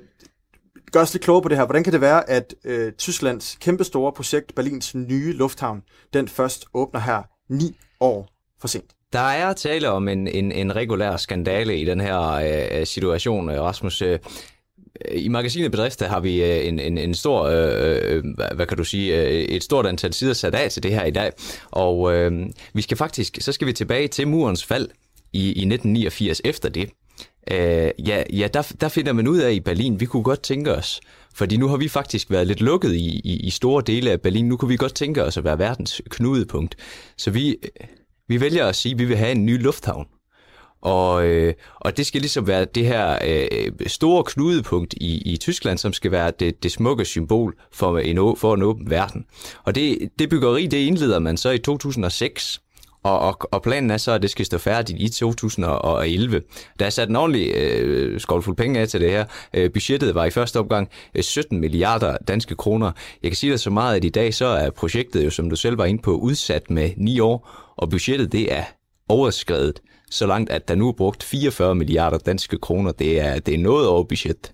gør 0.93 1.01
os 1.01 1.15
lidt 1.15 1.25
klogere 1.25 1.43
på 1.43 1.49
det 1.49 1.57
her. 1.57 1.65
Hvordan 1.65 1.85
kan 1.85 1.93
det 1.93 2.01
være, 2.01 2.31
at 2.31 2.55
øh, 2.65 2.93
Tysklands 2.93 3.59
kæmpestore 3.61 4.13
projekt, 4.13 4.55
Berlins 4.55 4.95
nye 4.95 5.33
lufthavn, 5.33 5.83
den 6.13 6.29
først 6.29 6.65
åbner 6.75 7.01
her 7.01 7.23
ni 7.49 7.77
år 8.01 8.29
for 8.61 8.69
sent? 8.69 8.91
Der 9.13 9.21
er 9.21 9.53
tale 9.53 9.91
om 9.91 10.09
en, 10.09 10.29
en, 10.29 10.53
en 10.53 10.77
regulær 10.77 11.17
skandale 11.17 11.79
i 11.79 11.85
den 11.85 12.01
her 12.01 12.21
øh, 12.21 12.81
øh 12.81 12.87
situation, 12.87 13.51
øh, 13.51 13.61
Rasmus. 13.61 14.03
Øh, 14.03 14.19
øh, 15.09 15.25
I 15.25 15.29
magasinet 15.29 15.71
Bedrifter 15.71 16.09
har 16.09 16.21
vi 16.21 16.45
en, 16.69 16.79
en, 16.79 16.99
en 16.99 17.15
stor, 17.15 17.43
øh, 17.43 18.25
hvad, 18.55 18.67
kan 18.67 18.77
du 18.77 18.85
sige, 18.85 19.15
et 19.49 19.63
stort 19.63 19.87
antal 19.87 20.13
sider 20.13 20.33
sat 20.33 20.55
af 20.55 20.71
til 20.71 20.83
det 20.83 20.91
her 20.91 21.05
i 21.05 21.11
dag. 21.11 21.33
Og 21.71 22.15
øh, 22.15 22.47
vi 22.75 22.83
skal 22.83 22.97
faktisk, 22.97 23.39
så 23.41 23.53
skal 23.53 23.67
vi 23.67 23.73
tilbage 23.73 24.09
til 24.09 24.29
murens 24.29 24.65
fald 24.65 24.89
i, 25.33 25.47
i 25.47 25.49
1989 25.49 26.41
efter 26.45 26.69
det. 26.69 26.91
Øh, 27.51 27.91
ja, 28.07 28.23
ja 28.33 28.49
der, 28.55 28.73
der 28.81 28.89
finder 28.89 29.13
man 29.13 29.29
ud 29.29 29.39
af 29.39 29.53
i 29.53 29.61
Berlin, 29.61 30.01
vi 30.01 30.07
kunne 30.07 30.23
godt 30.23 30.43
tænke 30.43 30.75
os, 30.75 31.01
fordi 31.35 31.57
nu 31.57 31.69
har 31.69 31.77
vi 31.77 31.89
faktisk 31.89 32.31
været 32.31 32.47
lidt 32.47 32.61
lukket 32.61 32.95
i, 32.95 33.21
i, 33.25 33.37
i 33.37 33.51
store 33.51 33.83
dele 33.87 34.11
af 34.11 34.21
Berlin, 34.21 34.49
nu 34.49 34.57
kunne 34.57 34.69
vi 34.69 34.77
godt 34.77 34.95
tænke 34.95 35.25
os 35.25 35.37
at 35.37 35.45
være 35.45 35.59
verdens 35.59 36.03
knudepunkt. 36.11 36.77
Så 37.17 37.31
vi, 37.31 37.51
øh, 37.51 37.87
vi 38.29 38.41
vælger 38.41 38.67
at 38.67 38.77
sige, 38.77 38.93
at 38.93 38.99
vi 38.99 39.05
vil 39.05 39.17
have 39.17 39.33
en 39.33 39.47
ny 39.47 39.63
lufthavn. 39.63 40.07
Og, 40.83 41.27
øh, 41.27 41.55
og 41.77 41.97
det 41.97 42.07
skal 42.07 42.21
ligesom 42.21 42.47
være 42.47 42.65
det 42.65 42.87
her 42.87 43.19
øh, 43.25 43.73
store 43.87 44.25
knudepunkt 44.25 44.95
i, 45.01 45.33
i 45.33 45.37
Tyskland, 45.37 45.79
som 45.79 45.93
skal 45.93 46.11
være 46.11 46.33
det, 46.41 46.63
det 46.63 46.73
smukke 46.73 47.05
symbol 47.05 47.57
for 47.73 47.99
en, 47.99 48.37
for 48.37 48.55
en 48.55 48.63
åben 48.63 48.91
verden. 48.91 49.25
Og 49.65 49.75
det, 49.75 50.09
det 50.19 50.29
byggeri, 50.29 50.67
det 50.67 50.79
indleder 50.79 51.19
man 51.19 51.37
så 51.37 51.51
i 51.51 51.59
2006. 51.59 52.61
Og, 53.03 53.21
og, 53.21 53.39
og 53.53 53.63
planen 53.63 53.91
er 53.91 53.97
så, 53.97 54.13
at 54.13 54.23
det 54.23 54.31
skal 54.31 54.47
stå 54.47 54.59
færdigt 54.59 55.01
i 55.01 55.09
2011. 55.09 56.43
Der 56.79 56.87
er 56.87 56.91
sat 56.91 57.09
en 57.09 57.17
ordentlig 57.17 57.55
øh, 57.55 58.21
skovfuld 58.21 58.57
penge 58.57 58.81
af 58.81 58.89
til 58.89 59.01
det 59.01 59.11
her. 59.11 59.25
Øh, 59.55 59.73
budgettet 59.73 60.15
var 60.15 60.25
i 60.25 60.31
første 60.31 60.59
opgang 60.59 60.89
17 61.21 61.57
øh, 61.57 61.61
milliarder 61.61 62.17
danske 62.29 62.55
kroner. 62.55 62.93
Jeg 63.23 63.31
kan 63.31 63.37
sige 63.37 63.51
dig 63.51 63.61
så 63.61 63.71
meget, 63.71 63.97
at 63.97 64.05
i 64.05 64.09
dag 64.09 64.35
så 64.35 64.47
er 64.47 64.71
projektet 64.71 65.25
jo, 65.25 65.31
som 65.31 65.51
du 65.51 65.57
selv 65.57 65.79
var 65.79 65.85
inde 65.85 66.03
på, 66.03 66.15
udsat 66.17 66.71
med 66.71 66.91
9 66.97 67.21
år, 67.21 67.51
og 67.77 67.91
budgettet 67.91 68.33
det 68.33 68.53
er 68.53 68.65
overskrevet 69.09 69.81
så 70.11 70.27
langt, 70.27 70.51
at 70.51 70.69
der 70.69 70.75
nu 70.75 70.89
er 70.89 70.93
brugt 70.93 71.23
44 71.23 71.75
milliarder 71.75 72.19
danske 72.19 72.59
kroner. 72.59 72.93
Det 72.93 73.21
er, 73.21 73.39
det 73.39 73.55
er 73.55 73.59
noget 73.59 73.89
over 73.89 74.05
budget. 74.05 74.53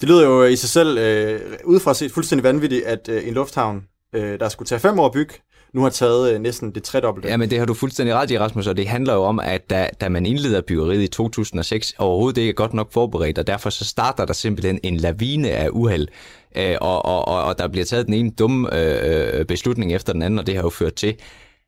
Det 0.00 0.08
lyder 0.08 0.24
jo 0.24 0.44
øh, 0.44 0.52
i 0.52 0.56
sig 0.56 0.68
selv 0.68 0.98
øh, 0.98 1.40
udefra 1.64 1.94
set 1.94 2.12
fuldstændig 2.12 2.44
vanvittigt, 2.44 2.84
at 2.84 3.08
øh, 3.08 3.28
en 3.28 3.34
lufthavn, 3.34 3.84
øh, 4.14 4.40
der 4.40 4.48
skulle 4.48 4.66
tage 4.66 4.78
fem 4.78 4.98
år 4.98 5.06
at 5.06 5.12
bygge, 5.12 5.34
nu 5.74 5.82
har 5.82 5.90
taget 5.90 6.34
øh, 6.34 6.40
næsten 6.40 6.70
det 6.70 6.82
tredobbelte. 6.82 7.28
Ja, 7.28 7.36
men 7.36 7.50
det 7.50 7.58
har 7.58 7.66
du 7.66 7.74
fuldstændig 7.74 8.14
ret 8.14 8.30
i, 8.30 8.38
Rasmus, 8.38 8.66
og 8.66 8.76
det 8.76 8.88
handler 8.88 9.14
jo 9.14 9.22
om, 9.22 9.40
at 9.40 9.70
da, 9.70 9.88
da 10.00 10.08
man 10.08 10.26
indleder 10.26 10.60
byggeriet 10.60 11.02
i 11.02 11.06
2006, 11.06 11.94
overhovedet 11.98 12.38
ikke 12.40 12.50
er 12.50 12.54
godt 12.54 12.74
nok 12.74 12.92
forberedt, 12.92 13.38
og 13.38 13.46
derfor 13.46 13.70
så 13.70 13.84
starter 13.84 14.24
der 14.24 14.32
simpelthen 14.32 14.80
en 14.82 14.96
lavine 14.96 15.50
af 15.50 15.68
uheld, 15.72 16.08
øh, 16.56 16.76
og, 16.80 17.04
og, 17.04 17.28
og, 17.28 17.44
og 17.44 17.58
der 17.58 17.68
bliver 17.68 17.84
taget 17.84 18.06
den 18.06 18.14
ene 18.14 18.30
dumme 18.30 18.78
øh, 18.78 19.38
øh, 19.40 19.44
beslutning 19.44 19.94
efter 19.94 20.12
den 20.12 20.22
anden, 20.22 20.38
og 20.38 20.46
det 20.46 20.54
har 20.54 20.62
jo 20.62 20.70
ført 20.70 20.94
til, 20.94 21.16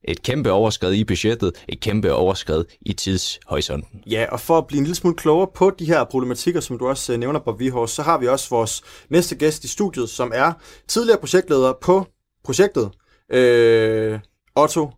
et 0.09 0.23
kæmpe 0.23 0.53
overskred 0.53 0.93
i 0.93 1.05
budgettet, 1.05 1.53
et 1.69 1.81
kæmpe 1.81 2.13
overskred 2.13 2.65
i 2.81 2.93
tidshorisonten. 2.93 4.01
Ja, 4.11 4.27
og 4.33 4.41
for 4.41 4.59
at 4.59 4.67
blive 4.67 4.79
en 4.79 4.85
lille 4.85 4.95
smule 4.95 5.17
klogere 5.17 5.49
på 5.55 5.71
de 5.79 5.85
her 5.85 6.05
problematikker, 6.05 6.61
som 6.61 6.79
du 6.79 6.89
også 6.89 7.17
nævner, 7.17 7.41
Bob 7.41 7.61
Vihors, 7.61 7.91
så 7.91 8.03
har 8.03 8.19
vi 8.19 8.27
også 8.27 8.51
vores 8.51 8.83
næste 9.11 9.37
gæst 9.37 9.65
i 9.65 9.69
studiet, 9.69 10.09
som 10.09 10.33
er 10.35 10.53
tidligere 10.89 11.19
projektleder 11.19 11.73
på 11.83 12.07
projektet, 12.45 12.91
øh, 13.30 14.21
Otto 14.56 14.90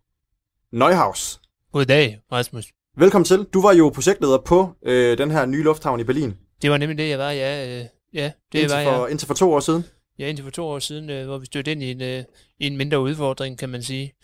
Neuhaus. 0.72 1.40
Goddag, 1.72 2.20
Rasmus. 2.32 2.66
Velkommen 2.96 3.24
til. 3.24 3.46
Du 3.54 3.62
var 3.62 3.72
jo 3.72 3.88
projektleder 3.94 4.38
på 4.38 4.72
øh, 4.82 5.18
den 5.18 5.30
her 5.30 5.46
nye 5.46 5.62
lufthavn 5.62 6.00
i 6.00 6.04
Berlin. 6.04 6.36
Det 6.62 6.70
var 6.70 6.76
nemlig 6.76 6.98
det, 6.98 7.08
jeg 7.08 7.18
var, 7.18 7.30
ja. 7.30 7.66
Øh, 7.66 7.84
ja 8.14 8.32
det 8.52 8.58
indtil 8.58 8.76
var 8.76 8.84
for, 8.84 9.02
jeg. 9.02 9.10
Indtil 9.10 9.26
for 9.26 9.34
to 9.34 9.52
år 9.52 9.60
siden? 9.60 9.84
Ja, 10.18 10.26
indtil 10.28 10.44
for 10.44 10.50
to 10.50 10.66
år 10.66 10.78
siden, 10.78 11.10
øh, 11.10 11.26
hvor 11.26 11.38
vi 11.38 11.46
stødte 11.46 11.72
ind 11.72 11.82
i 11.82 11.90
en, 11.90 12.02
øh, 12.02 12.24
i 12.58 12.66
en 12.66 12.76
mindre 12.76 13.00
udfordring, 13.00 13.58
kan 13.58 13.68
man 13.68 13.82
sige. 13.82 14.14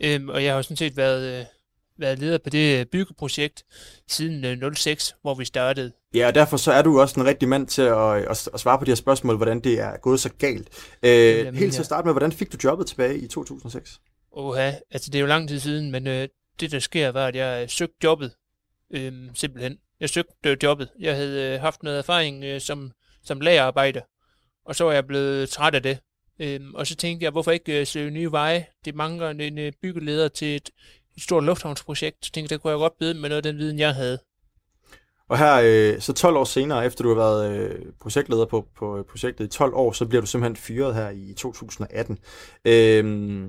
Øhm, 0.00 0.28
og 0.28 0.44
jeg 0.44 0.54
har 0.54 0.62
sådan 0.62 0.76
set 0.76 0.96
været, 0.96 1.40
øh, 1.40 1.44
været 2.00 2.18
leder 2.18 2.38
på 2.38 2.50
det 2.50 2.90
byggeprojekt 2.90 3.64
siden 4.08 4.44
øh, 4.44 4.74
06, 4.74 5.14
hvor 5.22 5.34
vi 5.34 5.44
startede. 5.44 5.92
Ja, 6.14 6.26
og 6.26 6.34
derfor 6.34 6.56
så 6.56 6.72
er 6.72 6.82
du 6.82 7.00
også 7.00 7.20
en 7.20 7.26
rigtig 7.26 7.48
mand 7.48 7.66
til 7.66 7.82
at, 7.82 8.16
at, 8.16 8.48
at 8.54 8.60
svare 8.60 8.78
på 8.78 8.84
de 8.84 8.90
her 8.90 8.96
spørgsmål, 8.96 9.36
hvordan 9.36 9.60
det 9.60 9.80
er 9.80 9.96
gået 9.96 10.20
så 10.20 10.30
galt. 10.38 10.68
Øh, 11.02 11.10
Jamen, 11.10 11.54
helt 11.54 11.72
til 11.72 11.80
at 11.80 11.86
starte 11.86 12.06
med, 12.06 12.12
hvordan 12.12 12.32
fik 12.32 12.52
du 12.52 12.58
jobbet 12.64 12.86
tilbage 12.86 13.18
i 13.18 13.28
2006? 13.28 14.00
Oha, 14.32 14.72
altså 14.90 15.10
det 15.10 15.14
er 15.14 15.20
jo 15.20 15.26
lang 15.26 15.48
tid 15.48 15.60
siden, 15.60 15.90
men 15.90 16.06
øh, 16.06 16.28
det 16.60 16.72
der 16.72 16.78
sker 16.78 17.08
var, 17.08 17.26
at 17.26 17.36
jeg 17.36 17.62
øh, 17.62 17.68
søgte 17.68 17.96
jobbet, 18.04 18.32
øh, 18.90 19.12
simpelthen. 19.34 19.78
Jeg 20.00 20.08
søgte 20.08 20.32
øh, 20.46 20.56
jobbet. 20.62 20.88
Jeg 21.00 21.16
havde 21.16 21.54
øh, 21.54 21.60
haft 21.60 21.82
noget 21.82 21.98
erfaring 21.98 22.44
øh, 22.44 22.60
som, 22.60 22.92
som 23.24 23.40
lagerarbejder, 23.40 24.00
og 24.66 24.76
så 24.76 24.84
var 24.84 24.92
jeg 24.92 25.06
blevet 25.06 25.48
træt 25.48 25.74
af 25.74 25.82
det. 25.82 25.98
Øhm, 26.40 26.74
og 26.74 26.86
så 26.86 26.96
tænkte 26.96 27.24
jeg, 27.24 27.30
hvorfor 27.30 27.50
ikke 27.50 27.80
øh, 27.80 27.86
søge 27.86 28.10
nye 28.10 28.32
veje? 28.32 28.66
Det 28.84 28.94
mangler 28.94 29.30
en 29.30 29.58
øh, 29.58 29.72
byggeleder 29.82 30.28
til 30.28 30.56
et, 30.56 30.70
et 31.20 31.24
stort 31.24 31.44
lufthavnsprojekt. 31.44 32.26
Så 32.26 32.32
tænkte 32.32 32.52
jeg, 32.52 32.58
der 32.58 32.62
kunne 32.62 32.70
jeg 32.70 32.78
godt 32.78 32.98
byde 32.98 33.14
med 33.14 33.28
noget 33.28 33.46
af 33.46 33.52
den 33.52 33.58
viden, 33.58 33.78
jeg 33.78 33.94
havde. 33.94 34.18
Og 35.28 35.38
her, 35.38 35.60
øh, 35.64 36.00
så 36.00 36.12
12 36.12 36.36
år 36.36 36.44
senere, 36.44 36.86
efter 36.86 37.02
du 37.02 37.08
har 37.08 37.16
været 37.16 37.52
øh, 37.52 37.86
projektleder 38.00 38.46
på, 38.46 38.68
på 38.76 38.98
øh, 38.98 39.04
projektet 39.04 39.44
i 39.44 39.48
12 39.48 39.74
år, 39.74 39.92
så 39.92 40.06
bliver 40.06 40.20
du 40.20 40.26
simpelthen 40.26 40.56
fyret 40.56 40.94
her 40.94 41.10
i 41.10 41.34
2018. 41.36 42.18
Øh, 42.64 43.48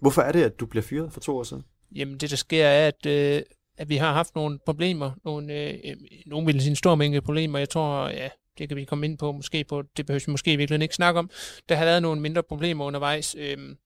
hvorfor 0.00 0.22
er 0.22 0.32
det, 0.32 0.42
at 0.42 0.60
du 0.60 0.66
bliver 0.66 0.82
fyret 0.82 1.12
for 1.12 1.20
to 1.20 1.36
år 1.36 1.42
siden? 1.42 1.64
Jamen 1.94 2.18
det, 2.18 2.30
der 2.30 2.36
sker, 2.36 2.66
er, 2.66 2.88
at, 2.88 3.06
øh, 3.06 3.42
at 3.78 3.88
vi 3.88 3.96
har 3.96 4.12
haft 4.12 4.34
nogle 4.34 4.58
problemer. 4.66 5.10
Nogle, 5.24 5.54
øh, 5.54 5.74
øh, 5.84 5.96
nogle 6.26 6.46
vil 6.46 6.60
sige 6.60 6.70
en 6.70 6.76
stor 6.76 6.94
mængde 6.94 7.20
problemer. 7.20 7.58
Jeg 7.58 7.68
tror, 7.68 8.08
ja, 8.08 8.28
det 8.58 8.68
kan 8.68 8.76
vi 8.76 8.84
komme 8.84 9.06
ind 9.06 9.18
på, 9.18 9.32
måske 9.32 9.64
på, 9.64 9.82
det 9.96 10.06
behøver 10.06 10.24
vi 10.26 10.30
måske 10.30 10.52
i 10.52 10.56
virkeligheden 10.56 10.82
ikke 10.82 10.94
snakke 10.94 11.18
om. 11.18 11.30
Der 11.68 11.74
har 11.74 11.84
været 11.84 12.02
nogle 12.02 12.20
mindre 12.20 12.42
problemer 12.42 12.84
undervejs. 12.84 13.36
Øhm, 13.38 13.76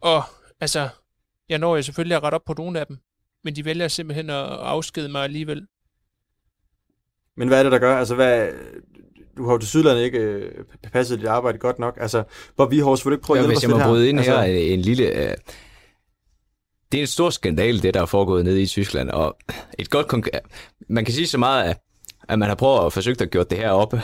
og 0.00 0.22
altså, 0.60 0.88
jeg 1.48 1.58
når 1.58 1.76
jo 1.76 1.82
selvfølgelig 1.82 2.16
at 2.16 2.22
rette 2.22 2.34
op 2.34 2.44
på 2.46 2.54
nogle 2.58 2.80
af 2.80 2.86
dem, 2.86 2.98
men 3.44 3.56
de 3.56 3.64
vælger 3.64 3.88
simpelthen 3.88 4.30
at 4.30 4.36
afskede 4.46 5.08
mig 5.08 5.24
alligevel. 5.24 5.66
Men 7.36 7.48
hvad 7.48 7.58
er 7.58 7.62
det, 7.62 7.72
der 7.72 7.78
gør? 7.78 7.98
Altså, 7.98 8.14
hvad, 8.14 8.48
du 9.36 9.44
har 9.44 9.52
jo 9.52 9.58
til 9.58 9.68
Sydland 9.68 9.98
ikke 9.98 10.18
øh, 10.18 10.64
passet 10.92 11.18
dit 11.18 11.26
arbejde 11.26 11.58
godt 11.58 11.78
nok. 11.78 11.96
Altså, 12.00 12.24
Bob 12.56 12.70
Vihors, 12.70 13.04
vil 13.06 13.10
du 13.10 13.14
ikke 13.16 13.24
prøve 13.24 13.38
at 13.38 13.42
Ja, 13.42 13.42
hjælpe 13.42 13.50
hvis 13.50 13.58
os 13.58 13.62
jeg 13.62 13.70
lidt 13.70 13.86
må 13.86 13.92
bryde 13.92 14.02
her? 14.02 14.08
ind 14.08 14.18
altså, 14.18 14.40
her, 14.40 14.72
en 14.72 14.80
lille... 14.80 15.04
Øh, 15.06 15.36
det 16.92 16.98
er 16.98 17.02
en 17.02 17.06
stor 17.06 17.30
skandal, 17.30 17.82
det 17.82 17.94
der 17.94 18.02
er 18.02 18.06
foregået 18.06 18.44
nede 18.44 18.62
i 18.62 18.66
Tyskland, 18.66 19.10
og 19.10 19.36
et 19.78 19.90
godt 19.90 20.14
konk- 20.14 20.40
man 20.88 21.04
kan 21.04 21.14
sige 21.14 21.26
så 21.26 21.38
meget, 21.38 21.70
at, 21.70 21.78
at 22.28 22.38
man 22.38 22.48
har 22.48 22.54
prøvet 22.54 22.86
at 22.86 22.92
forsøge 22.92 23.16
at 23.20 23.30
gøre 23.30 23.44
det 23.50 23.58
her 23.58 23.70
op. 23.70 23.94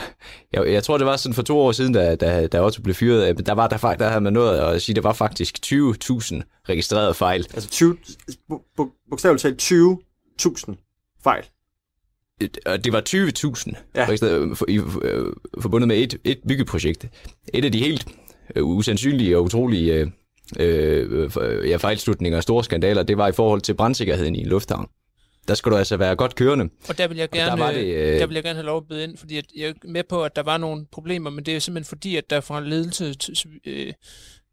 Jeg, 0.53 0.71
jeg 0.71 0.83
tror, 0.83 0.97
det 0.97 1.07
var 1.07 1.15
sådan 1.15 1.33
for 1.33 1.41
to 1.41 1.59
år 1.59 1.71
siden, 1.71 1.93
da, 1.93 2.15
da, 2.15 2.47
da 2.47 2.65
Otto 2.65 2.81
blev 2.81 2.95
fyret, 2.95 3.29
øh, 3.29 3.45
der 3.45 3.53
var 3.53 3.67
der, 3.67 3.95
der 3.95 4.07
havde 4.07 4.21
man 4.21 4.33
nået 4.33 4.57
at 4.57 4.81
sige, 4.81 4.93
at 4.93 4.95
der 4.95 5.01
var 5.01 5.13
faktisk 5.13 5.57
20.000 5.65 5.73
registrerede 6.69 7.13
fejl. 7.13 7.47
Altså 7.53 7.69
20, 7.69 7.97
bu- 8.51 8.81
bu- 8.81 9.07
bogstaveligt 9.09 9.41
talt 9.41 9.61
20.000 9.61 11.19
fejl. 11.23 11.43
Og 12.65 12.83
det 12.83 12.93
var 12.93 13.01
20.000 13.09 13.73
ja. 13.95 14.05
for, 14.53 14.69
i, 14.69 14.79
øh, 15.01 15.25
forbundet 15.59 15.87
med 15.87 15.97
et, 15.97 16.17
et 16.23 16.39
byggeprojekt. 16.47 17.05
Et 17.53 17.65
af 17.65 17.71
de 17.71 17.79
helt 17.79 18.07
øh, 18.55 18.65
usandsynlige 18.65 19.37
og 19.37 19.43
utrolige 19.43 19.93
øh, 19.93 20.09
øh, 20.59 21.69
ja, 21.69 21.77
fejlslutninger 21.77 22.37
og 22.37 22.43
store 22.43 22.63
skandaler, 22.63 23.03
det 23.03 23.17
var 23.17 23.27
i 23.27 23.31
forhold 23.31 23.61
til 23.61 23.73
brandsikkerheden 23.73 24.35
i 24.35 24.39
en 24.39 24.47
lufthavn. 24.47 24.87
Der 25.47 25.53
skulle 25.53 25.73
du 25.73 25.77
altså 25.77 25.97
være 25.97 26.15
godt 26.15 26.35
kørende. 26.35 26.69
Og 26.89 26.97
der 26.97 27.07
vil 27.07 27.17
jeg 27.17 27.29
Og 27.31 27.35
der 27.35 27.45
gerne, 27.45 27.61
var 27.61 27.71
det, 27.71 27.85
øh, 27.85 28.19
der 28.19 28.25
vil 28.25 28.33
jeg 28.33 28.43
gerne 28.43 28.55
have 28.55 28.65
lov 28.65 28.77
at 28.77 28.87
byde 28.87 29.03
ind, 29.03 29.17
fordi 29.17 29.37
at 29.37 29.45
jeg 29.55 29.69
er 29.69 29.73
med 29.83 30.03
på, 30.03 30.23
at 30.23 30.35
der 30.35 30.43
var 30.43 30.57
nogle 30.57 30.85
problemer, 30.91 31.29
men 31.29 31.45
det 31.45 31.55
er 31.55 31.59
simpelthen 31.59 31.89
fordi, 31.89 32.15
at 32.15 32.29
der 32.29 32.41
fra 32.41 32.59
ledelse 32.59 33.15
øh, 33.65 33.93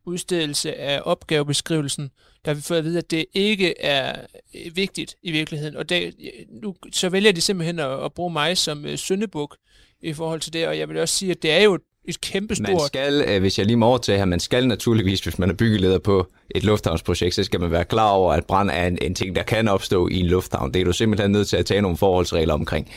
udstedelse 0.04 0.74
af 0.74 1.00
opgavebeskrivelsen, 1.04 2.10
der 2.44 2.50
har 2.50 2.54
vi 2.54 2.62
fået 2.62 2.78
at 2.78 2.84
vide, 2.84 2.98
at 2.98 3.10
det 3.10 3.24
ikke 3.34 3.80
er 3.80 4.20
øh, 4.54 4.76
vigtigt 4.76 5.14
i 5.22 5.32
virkeligheden. 5.32 5.76
Og 5.76 5.88
det, 5.88 6.14
nu, 6.62 6.74
så 6.92 7.08
vælger 7.08 7.32
de 7.32 7.40
simpelthen 7.40 7.78
at, 7.78 8.04
at 8.04 8.12
bruge 8.12 8.32
mig 8.32 8.58
som 8.58 8.86
øh, 8.86 8.96
syndebuk 8.96 9.56
i 10.00 10.12
forhold 10.12 10.40
til 10.40 10.52
det, 10.52 10.66
og 10.66 10.78
jeg 10.78 10.88
vil 10.88 10.98
også 10.98 11.14
sige, 11.14 11.30
at 11.30 11.42
det 11.42 11.50
er 11.50 11.62
jo 11.62 11.78
et 12.08 12.20
kæmpe 12.20 12.54
Man 12.60 12.66
stort... 12.66 12.86
skal, 12.86 13.24
øh, 13.28 13.40
hvis 13.40 13.58
jeg 13.58 13.66
lige 13.66 13.76
må 13.76 13.86
overtage 13.86 14.18
her, 14.18 14.24
man 14.24 14.40
skal 14.40 14.68
naturligvis, 14.68 15.20
hvis 15.20 15.38
man 15.38 15.50
er 15.50 15.54
byggeleder 15.54 15.98
på 15.98 16.26
et 16.50 16.64
lufthavnsprojekt, 16.64 17.34
så 17.34 17.44
skal 17.44 17.60
man 17.60 17.70
være 17.70 17.84
klar 17.84 18.10
over, 18.10 18.32
at 18.32 18.46
brand 18.46 18.70
er 18.70 18.86
en, 18.86 18.98
en 19.02 19.14
ting, 19.14 19.36
der 19.36 19.42
kan 19.42 19.68
opstå 19.68 20.08
i 20.08 20.20
en 20.20 20.26
lufthavn. 20.26 20.74
Det 20.74 20.80
er 20.80 20.84
du 20.84 20.92
simpelthen 20.92 21.30
nødt 21.30 21.48
til 21.48 21.56
at 21.56 21.66
tage 21.66 21.82
nogle 21.82 21.96
forholdsregler 21.96 22.54
omkring. 22.54 22.90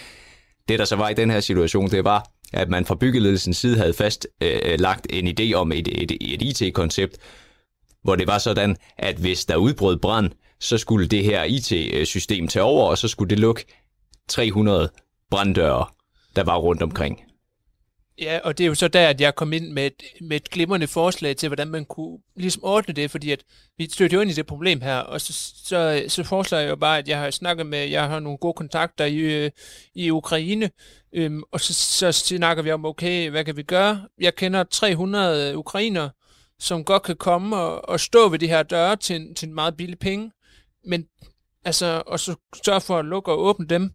Det, 0.70 0.80
der 0.80 0.86
så 0.86 0.96
var 0.96 1.10
i 1.10 1.14
den 1.14 1.32
her 1.32 1.40
situation, 1.40 1.90
det 1.90 2.04
var, 2.04 2.32
at 2.54 2.70
man 2.70 2.86
fra 2.86 2.96
byggeledelsens 2.96 3.58
side 3.58 3.78
havde 3.78 3.94
fast 3.94 4.28
øh, 4.42 4.80
lagt 4.80 5.08
en 5.10 5.28
idé 5.28 5.54
om 5.54 5.72
et, 5.72 5.88
et, 5.88 6.12
et 6.22 6.62
IT-koncept, 6.62 7.18
hvor 8.04 8.16
det 8.16 8.28
var 8.28 8.38
sådan, 8.38 8.78
at 8.98 9.16
hvis 9.16 9.46
der 9.46 9.56
udbrød 9.56 9.98
brand, 9.98 10.32
så 10.60 10.78
skulle 10.78 11.08
det 11.08 11.24
her 11.24 11.44
IT-system 11.44 12.48
tage 12.48 12.64
over, 12.64 12.90
og 12.90 12.98
så 12.98 13.08
skulle 13.08 13.30
det 13.30 13.40
lukke 13.40 13.66
300 14.30 14.90
branddøre, 15.32 15.86
der 16.36 16.44
var 16.44 16.58
rundt 16.58 16.84
omkring. 16.84 17.22
Ja, 18.20 18.40
og 18.44 18.58
det 18.58 18.64
er 18.64 18.68
jo 18.68 18.76
så 18.76 18.88
der, 18.88 19.10
at 19.10 19.22
jeg 19.22 19.36
kom 19.36 19.54
ind 19.54 19.72
med 19.72 19.86
et, 19.86 20.04
med 20.22 20.38
et 20.38 20.50
glimrende 20.50 20.88
forslag 20.88 21.36
til, 21.36 21.50
hvordan 21.50 21.68
man 21.68 21.86
kunne 21.86 22.20
ligesom 22.36 22.64
ordne 22.64 22.94
det, 22.94 23.12
fordi 23.12 23.32
at 23.32 23.44
vi 23.78 23.90
stødte 23.90 24.14
jo 24.14 24.22
ind 24.22 24.32
i 24.32 24.34
det 24.34 24.46
problem 24.46 24.82
her, 24.82 24.98
og 24.98 25.22
så, 25.22 25.34
så, 25.66 26.04
så 26.08 26.24
foreslår 26.24 26.58
jeg 26.58 26.70
jo 26.70 26.76
bare, 26.76 26.98
at 26.98 27.08
jeg 27.08 27.20
har 27.20 27.32
snakket 27.32 27.66
med, 27.66 27.90
jeg 27.90 28.08
har 28.08 28.20
nogle 28.20 28.38
gode 28.38 28.54
kontakter 28.54 29.06
i, 29.06 29.18
øh, 29.18 29.52
i 29.96 30.12
Ukraine, 30.12 30.70
øhm, 31.14 31.44
og 31.52 31.62
så, 31.62 31.74
så 31.74 32.12
snakker 32.12 32.64
vi 32.64 32.72
om, 32.72 32.86
okay, 32.86 33.30
hvad 33.30 33.46
kan 33.46 33.58
vi 33.58 33.64
gøre? 33.64 34.08
Jeg 34.20 34.36
kender 34.36 34.64
300 34.64 35.58
ukrainer, 35.58 36.10
som 36.60 36.86
godt 36.86 37.04
kan 37.04 37.16
komme 37.16 37.58
og, 37.58 37.90
og 37.90 38.00
stå 38.00 38.30
ved 38.30 38.40
de 38.40 38.48
her 38.48 38.64
døre 38.64 38.96
til 38.96 39.36
til 39.36 39.48
en 39.48 39.56
meget 39.56 39.78
billig 39.78 40.00
penge, 40.00 40.32
men 40.86 41.06
altså, 41.66 42.04
og 42.06 42.20
så 42.20 42.36
sørge 42.66 42.82
for 42.82 43.00
at 43.00 43.06
lukke 43.06 43.32
og 43.32 43.40
åbne 43.40 43.68
dem, 43.68 43.92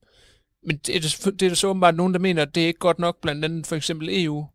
men 0.67 0.81
det 0.87 0.97
er, 0.97 1.01
det, 1.31 1.43
er 1.43 1.49
der 1.49 1.55
så 1.55 1.69
åbenbart 1.69 1.97
nogen, 1.97 2.13
der 2.13 2.21
mener, 2.21 2.43
at 2.43 2.55
det 2.55 2.63
er 2.63 2.67
ikke 2.67 2.79
godt 2.79 2.99
nok, 2.99 3.21
blandt 3.23 3.45
andet 3.45 3.67
for 3.67 3.77
eksempel 3.77 4.09
EU. 4.25 4.47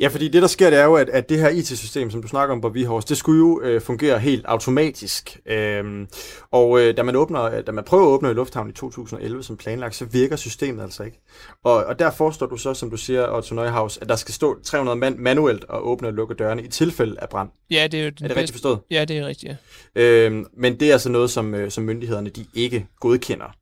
Ja, 0.00 0.08
fordi 0.08 0.28
det, 0.28 0.42
der 0.42 0.48
sker, 0.48 0.70
det 0.70 0.78
er 0.78 0.84
jo, 0.84 0.94
at, 0.94 1.08
at 1.08 1.28
det 1.28 1.38
her 1.38 1.48
IT-system, 1.48 2.10
som 2.10 2.22
du 2.22 2.28
snakker 2.28 2.54
om 2.54 2.60
på 2.60 2.68
Vihorst, 2.68 3.08
det 3.08 3.16
skulle 3.16 3.38
jo 3.38 3.60
øh, 3.62 3.80
fungere 3.80 4.18
helt 4.18 4.44
automatisk. 4.46 5.40
Øhm, 5.46 6.06
og 6.50 6.80
øh, 6.80 6.96
da, 6.96 7.02
man 7.02 7.16
åbner, 7.16 7.60
da 7.60 7.72
man 7.72 7.84
prøver 7.84 8.04
at 8.04 8.08
åbne 8.08 8.32
Lufthavn 8.32 8.70
i 8.70 8.72
2011 8.72 9.42
som 9.42 9.56
planlagt, 9.56 9.94
så 9.94 10.04
virker 10.04 10.36
systemet 10.36 10.82
altså 10.82 11.02
ikke. 11.02 11.20
Og, 11.64 11.84
og 11.84 11.98
der 11.98 12.10
forestår 12.10 12.46
du 12.46 12.56
så, 12.56 12.74
som 12.74 12.90
du 12.90 12.96
siger, 12.96 13.36
Otto 13.36 13.54
Neuhaus, 13.54 13.98
at 13.98 14.08
der 14.08 14.16
skal 14.16 14.34
stå 14.34 14.62
300 14.62 14.98
mand 14.98 15.18
manuelt 15.18 15.64
og 15.64 15.88
åbne 15.88 16.08
og 16.08 16.14
lukke 16.14 16.34
dørene 16.34 16.62
i 16.62 16.68
tilfælde 16.68 17.20
af 17.20 17.28
brand. 17.28 17.48
Ja, 17.70 17.86
det 17.92 18.00
er 18.00 18.04
jo 18.04 18.08
Er 18.08 18.10
det 18.10 18.36
rigtigt 18.36 18.52
forstået? 18.52 18.78
Ja, 18.90 19.04
det 19.04 19.18
er 19.18 19.26
rigtigt, 19.26 19.56
ja. 19.96 20.02
Øhm, 20.02 20.46
men 20.56 20.80
det 20.80 20.88
er 20.88 20.92
altså 20.92 21.08
noget, 21.08 21.30
som, 21.30 21.54
øh, 21.54 21.70
som 21.70 21.84
myndighederne 21.84 22.30
de 22.30 22.46
ikke 22.54 22.86
godkender. 23.00 23.54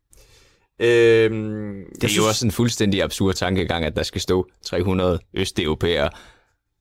Øhm, 0.81 1.85
Det 2.01 2.05
er 2.05 2.17
jo 2.17 2.27
også 2.29 2.47
en 2.47 2.53
fuldstændig 2.53 3.03
absurd 3.03 3.35
tankegang, 3.35 3.85
at 3.85 3.97
der 3.97 4.03
skal 4.03 4.21
stå 4.21 4.47
300 4.65 5.19
østeuropæere. 5.35 6.11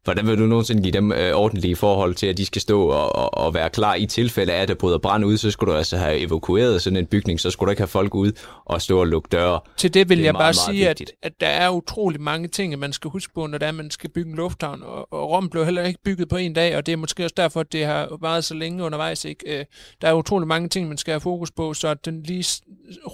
Hvordan 0.06 0.28
vil 0.28 0.38
du 0.38 0.46
nogensinde 0.46 0.84
give 0.84 0.92
dem 0.92 1.12
øh, 1.12 1.32
ordentlige 1.34 1.76
forhold 1.76 2.16
til, 2.16 2.28
at 2.28 2.38
de 2.38 2.46
skal 2.46 2.62
stå 2.62 2.88
og, 2.88 3.16
og, 3.16 3.34
og 3.34 3.54
være 3.54 3.70
klar 3.70 3.96
i 3.96 4.06
tilfælde 4.06 4.54
af, 4.54 4.62
at 4.62 4.68
der 4.68 4.74
bryder 4.76 4.98
brand 4.98 5.26
ud, 5.26 5.38
så 5.38 5.52
skulle 5.52 5.72
du 5.74 5.78
altså 5.78 5.98
have 5.98 6.18
evakueret 6.20 6.82
sådan 6.82 6.98
en 6.98 7.06
bygning, 7.06 7.40
så 7.40 7.52
skulle 7.52 7.68
du 7.68 7.72
ikke 7.72 7.80
have 7.82 7.88
folk 7.88 8.16
ud 8.16 8.32
og 8.66 8.82
stå 8.82 9.00
og 9.00 9.08
lukke 9.08 9.28
døre. 9.32 9.60
Til 9.78 9.94
det 9.94 10.10
vil 10.10 10.18
Det 10.18 10.24
jeg 10.24 10.34
meget, 10.34 10.42
bare 10.42 10.54
meget 10.68 10.78
sige, 10.78 10.90
at, 10.90 11.00
vigtigt. 11.00 11.12
at 11.24 11.32
der 11.40 11.48
er 11.48 11.70
utrolig 11.70 12.22
mange 12.22 12.48
ting, 12.48 12.80
man 12.80 12.94
skal 12.94 13.10
huske 13.12 13.34
på, 13.34 13.48
når 13.48 13.58
det 13.58 13.68
er, 13.68 13.72
man 13.72 13.92
skal 13.92 14.10
bygge 14.10 14.30
en 14.30 14.36
lufthavn. 14.36 14.84
Og, 14.84 15.14
og 15.14 15.30
Rom 15.30 15.50
blev 15.50 15.66
heller 15.66 15.84
ikke 15.84 16.00
bygget 16.06 16.30
på 16.30 16.36
en 16.38 16.54
dag, 16.54 16.78
og 16.78 16.86
det 16.86 16.92
er 16.92 16.96
måske 16.98 17.24
også 17.24 17.34
derfor, 17.38 17.60
at 17.60 17.74
det 17.74 17.86
har 17.86 18.18
varet 18.22 18.44
så 18.44 18.54
længe 18.54 18.84
undervejs. 18.84 19.26
Ikke? 19.26 19.60
Øh, 19.60 19.66
Der 20.02 20.08
er 20.08 20.14
utrolig 20.14 20.48
mange 20.48 20.70
ting, 20.70 20.88
man 20.88 20.98
skal 20.98 21.12
have 21.12 21.22
fokus 21.22 21.52
på, 21.52 21.74
så 21.74 21.88
at 21.88 22.06
den 22.06 22.24
lige 22.24 22.62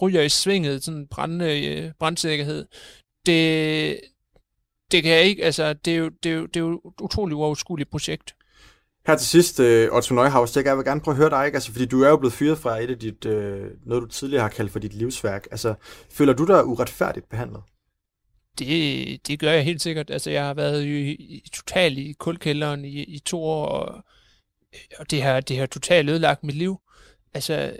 ryger 0.02 0.22
i 0.22 0.30
svinget, 0.30 0.84
sådan 0.84 1.08
brændende, 1.12 1.68
øh, 1.68 1.92
brandsikkerhed. 2.00 2.66
Det, 3.26 4.00
det 4.92 5.04
kan 5.04 5.12
jeg 5.12 5.24
ikke, 5.24 5.44
altså, 5.44 5.74
det 5.74 5.94
er 5.94 5.98
jo, 5.98 6.10
det 6.24 6.32
er 6.32 6.36
jo, 6.36 6.46
det 6.46 6.56
er 6.56 6.60
jo 6.60 6.74
et 6.74 7.02
utroligt 7.02 7.36
uoverskueligt 7.36 7.92
projekt. 7.92 8.36
Her 9.08 9.16
til 9.16 9.28
sidst, 9.28 9.60
øh, 9.60 9.90
Otto 9.92 10.16
Neuhaus, 10.16 10.56
jeg 10.56 10.78
vil 10.78 10.86
gerne 10.86 11.02
prøve 11.02 11.14
at 11.14 11.18
høre 11.18 11.30
dig, 11.30 11.46
ikke? 11.46 11.56
Altså, 11.56 11.72
fordi 11.72 11.86
du 11.86 12.02
er 12.02 12.10
jo 12.10 12.18
blevet 12.18 12.34
fyret 12.34 12.58
fra 12.58 12.80
et 12.80 12.90
af 12.90 13.00
dit, 13.00 13.26
øh, 13.26 13.72
noget 13.86 14.02
du 14.02 14.08
tidligere 14.08 14.42
har 14.42 14.50
kaldt 14.50 14.72
for 14.72 14.80
dit 14.80 14.94
livsværk. 14.94 15.48
Altså, 15.52 15.74
føler 16.12 16.34
du 16.34 16.46
dig 16.46 16.66
uretfærdigt 16.66 17.30
behandlet? 17.30 17.62
Det, 18.60 19.28
det 19.28 19.40
gør 19.40 19.52
jeg 19.52 19.64
helt 19.64 19.82
sikkert. 19.82 20.10
Altså, 20.10 20.32
jeg 20.32 20.46
har 20.46 20.54
været 20.54 20.86
i, 20.86 21.12
i 21.12 21.50
totalt 21.54 21.98
i 21.98 22.16
kulkælderen 22.20 22.86
i, 22.86 23.04
i 23.04 23.20
to 23.20 23.44
år, 23.44 23.66
og, 23.66 24.04
og 25.00 25.12
det, 25.12 25.22
har, 25.22 25.40
det 25.40 25.58
har 25.58 25.66
totalt 25.66 26.10
ødelagt 26.10 26.44
mit 26.44 26.56
liv. 26.56 26.78
Altså, 27.34 27.74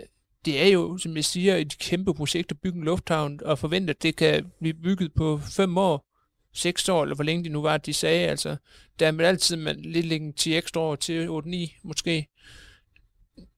det 0.44 0.62
er 0.62 0.66
jo, 0.66 0.98
som 0.98 1.16
jeg 1.16 1.24
siger, 1.24 1.56
et 1.56 1.78
kæmpe 1.78 2.14
projekt 2.14 2.50
at 2.50 2.60
bygge 2.60 2.78
en 2.78 2.84
lufthavn, 2.84 3.40
og 3.44 3.58
forvente, 3.58 3.90
at 3.90 4.02
det 4.02 4.16
kan 4.16 4.52
blive 4.60 4.74
bygget 4.74 5.14
på 5.14 5.40
fem 5.56 5.78
år, 5.78 6.11
seks 6.54 6.88
år, 6.88 7.02
eller 7.02 7.14
hvor 7.14 7.24
længe 7.24 7.44
det 7.44 7.52
nu 7.52 7.62
var, 7.62 7.76
de 7.76 7.92
sagde. 7.92 8.28
Altså, 8.28 8.56
der 9.00 9.06
er 9.06 9.12
man 9.12 9.26
altid 9.26 9.56
man 9.56 9.76
lidt 9.76 10.06
lægge 10.06 10.32
10 10.32 10.56
ekstra 10.56 10.80
år 10.80 10.96
til 10.96 11.26
8-9 11.28 11.80
måske. 11.84 12.26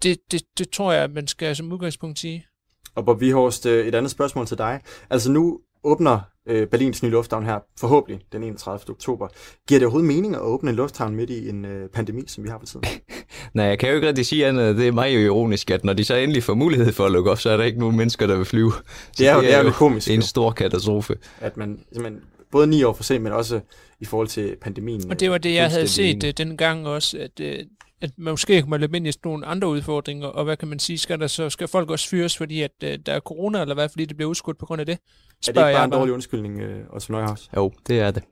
Det, 0.03 0.19
det, 0.31 0.43
det 0.59 0.71
tror 0.71 0.93
jeg, 0.93 1.11
man 1.11 1.27
skal 1.27 1.57
som 1.57 1.73
udgangspunkt 1.73 2.19
sige. 2.19 2.47
Og 2.95 3.05
Bob 3.05 3.21
Vihorst, 3.21 3.67
øh, 3.67 3.87
et 3.87 3.95
andet 3.95 4.11
spørgsmål 4.11 4.47
til 4.47 4.59
dig. 4.59 4.81
Altså, 5.11 5.31
nu 5.31 5.61
åbner 5.85 6.21
øh, 6.49 6.67
Berlins 6.67 7.03
nye 7.03 7.11
lufthavn 7.11 7.45
her, 7.47 7.59
forhåbentlig 7.81 8.21
den 8.33 8.43
31. 8.43 8.91
oktober. 8.91 9.29
Giver 9.69 9.79
det 9.79 9.87
overhovedet 9.87 10.15
mening 10.15 10.35
at 10.35 10.41
åbne 10.41 10.71
en 10.71 10.77
lufthavn 10.77 11.15
midt 11.17 11.31
i 11.31 11.49
en 11.49 11.65
øh, 11.65 11.89
pandemi, 11.89 12.23
som 12.27 12.45
vi 12.45 12.49
har 12.49 12.59
på 12.59 12.67
tiden? 12.67 12.85
Nej, 13.55 13.65
jeg 13.67 13.79
kan 13.79 13.89
jo 13.89 13.95
ikke 13.95 14.09
rigtig 14.09 14.27
sige 14.27 14.47
andet. 14.47 14.77
Det 14.77 14.89
er 14.89 14.93
meget 14.93 15.15
jo 15.15 15.21
ironisk, 15.21 15.71
at 15.71 15.85
når 15.85 15.93
de 15.93 16.05
så 16.05 16.15
endelig 16.15 16.43
får 16.43 16.55
mulighed 16.55 16.93
for 16.93 17.07
at 17.07 17.13
lukke 17.13 17.31
op, 17.31 17.39
så 17.39 17.51
er 17.51 17.57
der 17.57 17.65
ikke 17.65 17.79
nogen 17.79 17.97
mennesker, 17.97 18.27
der 18.27 18.37
vil 18.37 18.45
flyve. 18.45 18.73
Så 18.73 18.83
Det 19.19 19.29
er 19.29 19.35
jo, 19.35 19.41
det 19.41 19.55
er 19.55 19.63
jo 19.65 19.71
komisk. 19.71 20.09
en 20.11 20.15
jo. 20.21 20.27
stor 20.27 20.51
katastrofe. 20.51 21.17
At 21.41 21.57
man 21.57 21.81
simpelthen, 21.93 22.23
både 22.55 22.67
ni 22.67 22.83
år 22.83 22.93
for 22.93 23.03
sent, 23.03 23.23
men 23.23 23.33
også 23.33 23.61
i 24.01 24.05
forhold 24.05 24.29
til 24.29 24.57
pandemien. 24.61 25.11
Og 25.11 25.21
det 25.21 25.31
var 25.31 25.39
det, 25.39 25.55
jeg 25.55 25.71
havde 25.71 25.89
set 25.89 26.25
uh, 26.25 26.31
den 26.31 26.57
gang 26.57 26.87
også, 26.87 27.19
at, 27.19 27.41
uh, 27.41 27.67
at 28.01 28.11
man 28.17 28.33
måske 28.33 28.63
kunne 28.63 28.79
løbe 28.79 28.97
ind 28.97 29.07
i 29.07 29.13
nogle 29.25 29.47
andre 29.47 29.69
udfordringer, 29.69 30.27
og 30.27 30.45
hvad 30.45 30.57
kan 30.57 30.69
man 30.69 30.79
sige, 30.79 30.99
skal 30.99 31.21
der 31.21 31.27
så 31.27 31.51
skal 31.51 31.69
folk 31.69 31.91
også 31.91 32.09
fyres, 32.09 32.37
fordi 32.37 32.63
at 32.63 32.71
uh, 32.85 32.89
der 33.07 33.13
er 33.13 33.21
corona, 33.21 33.61
eller 33.61 33.75
hvad, 33.75 33.89
fordi 33.89 34.05
det 34.05 34.17
bliver 34.17 34.31
udskudt 34.31 34.59
på 34.59 34.67
grund 34.67 34.81
af 34.81 34.87
det? 34.87 34.93
Er 34.93 34.97
det 34.97 35.47
Spørger 35.47 35.69
ikke 35.69 35.75
bare 35.75 35.81
jeg 35.81 35.85
en 35.85 35.93
dårlig 35.93 36.15
undskyldning, 36.15 36.61
øh, 36.61 36.95
Otto 36.95 37.13
Neuhaus? 37.13 37.51
Jo, 37.57 37.73
det 37.87 38.01
er 38.01 38.11
det. 38.11 38.23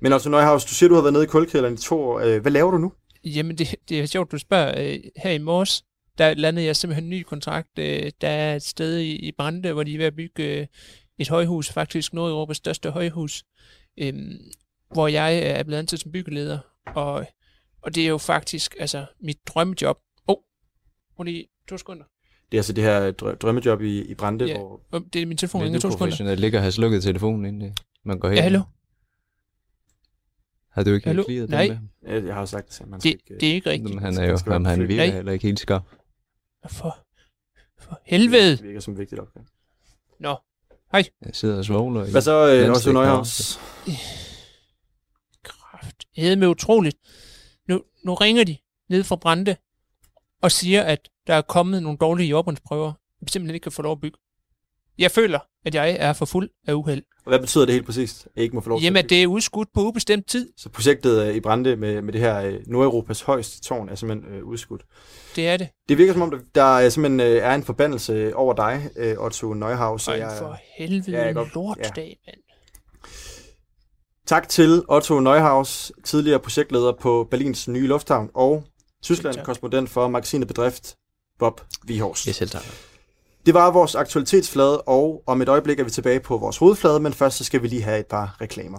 Men 0.00 0.12
Otto 0.12 0.30
Neuhaus, 0.30 0.64
du 0.64 0.74
siger, 0.74 0.88
du 0.88 0.94
har 0.94 1.02
været 1.02 1.12
nede 1.12 1.24
i 1.24 1.26
kulkælderen 1.26 1.74
i 1.74 1.76
to 1.76 2.00
år. 2.00 2.20
Øh, 2.20 2.42
Hvad 2.42 2.52
laver 2.52 2.70
du 2.70 2.78
nu? 2.78 2.92
Jamen, 3.24 3.58
det, 3.58 3.74
det 3.88 4.00
er 4.00 4.06
sjovt, 4.06 4.32
du 4.32 4.38
spørger. 4.38 4.94
Uh, 4.94 5.00
her 5.16 5.30
i 5.30 5.38
morges, 5.38 5.82
der 6.18 6.34
landede 6.34 6.66
jeg 6.66 6.76
simpelthen 6.76 7.04
en 7.04 7.10
ny 7.10 7.22
kontrakt. 7.22 7.68
Uh, 7.78 7.84
der 8.20 8.28
er 8.28 8.56
et 8.56 8.62
sted 8.62 8.98
i, 8.98 9.16
i 9.16 9.32
Brande, 9.38 9.72
hvor 9.72 9.82
de 9.82 9.94
er 9.94 9.98
ved 9.98 10.06
at 10.06 10.16
bygge 10.16 10.60
uh, 10.60 10.66
et 11.18 11.28
højhus, 11.28 11.72
faktisk 11.72 12.12
Nordeuropas 12.14 12.56
største 12.56 12.90
højhus, 12.90 13.44
um, 14.02 14.38
hvor 14.92 15.08
jeg 15.08 15.38
er 15.38 15.62
blevet 15.62 15.78
ansat 15.78 16.00
som 16.00 16.12
byggeleder. 16.12 16.58
Og, 16.86 17.26
og 17.82 17.94
det 17.94 18.04
er 18.04 18.08
jo 18.08 18.18
faktisk 18.18 18.74
altså 18.78 19.06
mit 19.20 19.38
drømmejob. 19.46 19.96
Åh, 20.28 20.32
oh, 20.34 20.36
må 21.18 21.22
lige 21.24 21.46
to 21.68 21.76
sekunder. 21.78 22.04
Det 22.50 22.56
er 22.56 22.58
altså 22.58 22.72
det 22.72 22.84
her 22.84 23.12
drø- 23.22 23.36
drømmejob 23.36 23.80
i, 23.80 24.02
i 24.02 24.14
Brande, 24.14 24.44
Ja, 24.46 24.58
hvor... 24.58 24.82
det 25.12 25.22
er 25.22 25.26
min 25.26 25.36
telefon, 25.36 25.62
ringer 25.62 25.78
du 25.78 25.82
to 25.82 25.90
sekunder. 25.90 26.06
professionelt 26.06 26.40
ligger 26.40 26.58
og 26.58 26.62
har 26.62 26.70
slukket 26.70 27.02
telefonen, 27.02 27.44
inden 27.46 27.60
det- 27.70 27.80
man 28.04 28.18
går 28.18 28.28
hen. 28.28 28.36
Ja, 28.36 28.42
hallo? 28.42 28.60
Har 30.70 30.82
du 30.84 30.90
ikke 30.94 31.12
Nej. 31.12 31.22
den 31.26 31.50
med 31.50 31.76
ham? 31.76 31.88
Øh, 32.06 32.26
Jeg 32.26 32.34
har 32.34 32.40
jo 32.40 32.46
sagt, 32.46 32.80
at 32.80 32.88
man 32.88 33.00
skal 33.00 33.12
Det, 33.12 33.18
ikke... 33.18 33.34
det 33.40 33.48
er 33.50 33.54
ikke 33.54 33.70
rigtigt. 33.70 34.00
Han 34.00 34.14
er 34.18 34.26
jo, 34.30 34.38
jamen, 34.46 34.66
han 34.66 34.80
virker 34.88 34.96
Nej. 35.06 35.14
heller 35.14 35.32
ikke 35.32 35.46
helt 35.46 35.60
skarp. 35.60 35.82
For, 36.68 36.98
for 37.78 38.00
helvede. 38.04 38.50
Det 38.50 38.62
virker 38.62 38.80
som 38.80 38.92
et 38.92 38.98
vigtigt 38.98 39.20
opgave. 39.20 39.46
Nå, 40.20 40.36
hej. 40.92 41.04
Jeg 41.26 41.34
sidder 41.34 41.58
og 41.58 41.64
svogler. 41.64 42.10
Hvad 42.10 42.22
så, 42.22 42.48
øh, 42.48 42.70
Otto 42.70 42.92
Neuhaus? 42.92 43.60
Det 46.16 46.38
med 46.38 46.48
utroligt. 46.48 46.96
Nu, 47.68 47.82
nu 48.04 48.14
ringer 48.14 48.44
de 48.44 48.56
ned 48.88 49.04
fra 49.04 49.16
Brande 49.16 49.56
og 50.42 50.52
siger, 50.52 50.82
at 50.82 51.08
der 51.26 51.34
er 51.34 51.42
kommet 51.42 51.82
nogle 51.82 51.98
dårlige 51.98 52.28
jordbundsprøver, 52.28 52.92
vi 53.20 53.30
simpelthen 53.30 53.54
ikke 53.54 53.62
kan 53.62 53.72
få 53.72 53.82
lov 53.82 53.92
at 53.92 54.00
bygge. 54.00 54.18
Jeg 54.98 55.10
føler, 55.10 55.38
at 55.68 55.74
jeg 55.74 55.96
er 56.00 56.12
for 56.12 56.24
fuld 56.26 56.48
af 56.66 56.72
uheld. 56.74 57.02
Og 57.24 57.30
hvad 57.30 57.38
betyder 57.40 57.64
det 57.64 57.72
helt 57.74 57.86
præcist, 57.86 58.24
at 58.26 58.30
I 58.36 58.40
ikke 58.40 58.54
må 58.54 58.60
få 58.60 58.68
lov 58.68 58.78
til 58.78 58.84
Jamen, 58.84 58.96
at 58.96 59.04
at 59.04 59.10
det 59.10 59.22
er 59.22 59.26
udskudt 59.26 59.68
på 59.74 59.80
ubestemt 59.80 60.28
tid. 60.28 60.48
Så 60.56 60.68
projektet 60.68 61.22
øh, 61.28 61.34
i 61.34 61.40
Brande 61.40 61.76
med, 61.76 62.02
med 62.02 62.12
det 62.12 62.20
her 62.20 62.40
øh, 62.40 62.54
Nordeuropas 62.66 63.20
højeste 63.22 63.60
tårn 63.60 63.88
er 63.88 63.94
simpelthen 63.94 64.34
øh, 64.34 64.44
udskudt. 64.44 64.82
Det 65.36 65.48
er 65.48 65.56
det. 65.56 65.68
Det 65.88 65.98
virker 65.98 66.12
som 66.12 66.22
om, 66.22 66.30
der- 66.30 66.38
der 66.54 66.88
simpelthen 66.88 67.20
øh, 67.20 67.36
er 67.36 67.54
en 67.54 67.62
forbandelse 67.64 68.36
over 68.36 68.54
dig, 68.54 68.88
øh, 68.96 69.16
Otto 69.18 69.54
Neuhaus. 69.54 70.08
Og 70.08 70.18
jeg- 70.18 70.36
for 70.38 70.58
helvede 70.78 71.10
Ja, 71.12 71.24
jeg 71.24 71.34
godt- 71.34 71.54
lortdag, 71.54 72.18
mand. 72.26 72.36
Tak 74.26 74.48
til 74.48 74.82
Otto 74.88 75.20
Neuhaus, 75.20 75.92
tidligere 76.04 76.38
projektleder 76.40 76.92
på 76.92 77.28
Berlins 77.30 77.68
nye 77.68 77.86
lufthavn, 77.86 78.30
og 78.34 78.64
Tyskland-korrespondent 79.02 79.90
for 79.90 80.08
magasinet 80.08 80.48
Bedrift, 80.48 80.96
Bob 81.38 81.60
Vihorst. 81.84 82.26
Ja, 82.26 82.32
selv 82.32 82.50
tak. 82.50 82.62
Det 83.48 83.54
var 83.54 83.70
vores 83.70 83.94
aktualitetsflade, 83.94 84.80
og 84.80 85.22
om 85.26 85.42
et 85.42 85.48
øjeblik 85.48 85.78
er 85.80 85.84
vi 85.84 85.90
tilbage 85.90 86.20
på 86.20 86.36
vores 86.36 86.56
hovedflade, 86.56 87.00
men 87.00 87.12
først 87.12 87.36
så 87.36 87.44
skal 87.44 87.62
vi 87.62 87.68
lige 87.68 87.82
have 87.82 88.00
et 88.00 88.06
par 88.06 88.36
reklamer. 88.40 88.78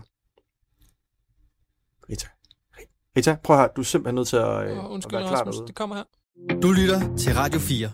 Rita. 2.10 2.28
Rita, 3.18 3.36
prøv 3.44 3.56
at 3.56 3.60
høre, 3.60 3.70
du 3.76 3.82
er 3.82 3.86
simpelthen 3.86 4.16
nødt 4.16 4.28
til 4.28 4.38
at, 4.38 4.44
øh, 4.44 4.78
Åh, 4.78 4.86
at 4.86 4.90
Undskyld, 4.90 5.18
være 5.18 5.28
klar 5.28 5.38
Rasmus, 5.38 5.56
derude. 5.56 5.68
det 5.68 5.76
kommer 5.76 5.96
her. 5.96 6.04
Du 6.62 6.72
lytter 6.72 7.18
til 7.18 7.34
Radio 7.34 7.60
4. 7.60 7.92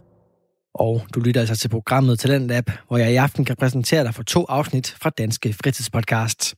Og 0.73 1.01
du 1.15 1.19
lytter 1.19 1.41
altså 1.41 1.55
til 1.55 1.69
programmet 1.69 2.19
Talent 2.19 2.47
Lab, 2.47 2.71
hvor 2.87 2.97
jeg 2.97 3.11
i 3.11 3.15
aften 3.15 3.45
kan 3.45 3.55
præsentere 3.55 4.03
dig 4.03 4.15
for 4.15 4.23
to 4.23 4.45
afsnit 4.49 4.95
fra 5.01 5.09
Danske 5.09 5.53
Fritidspodcast. 5.53 6.55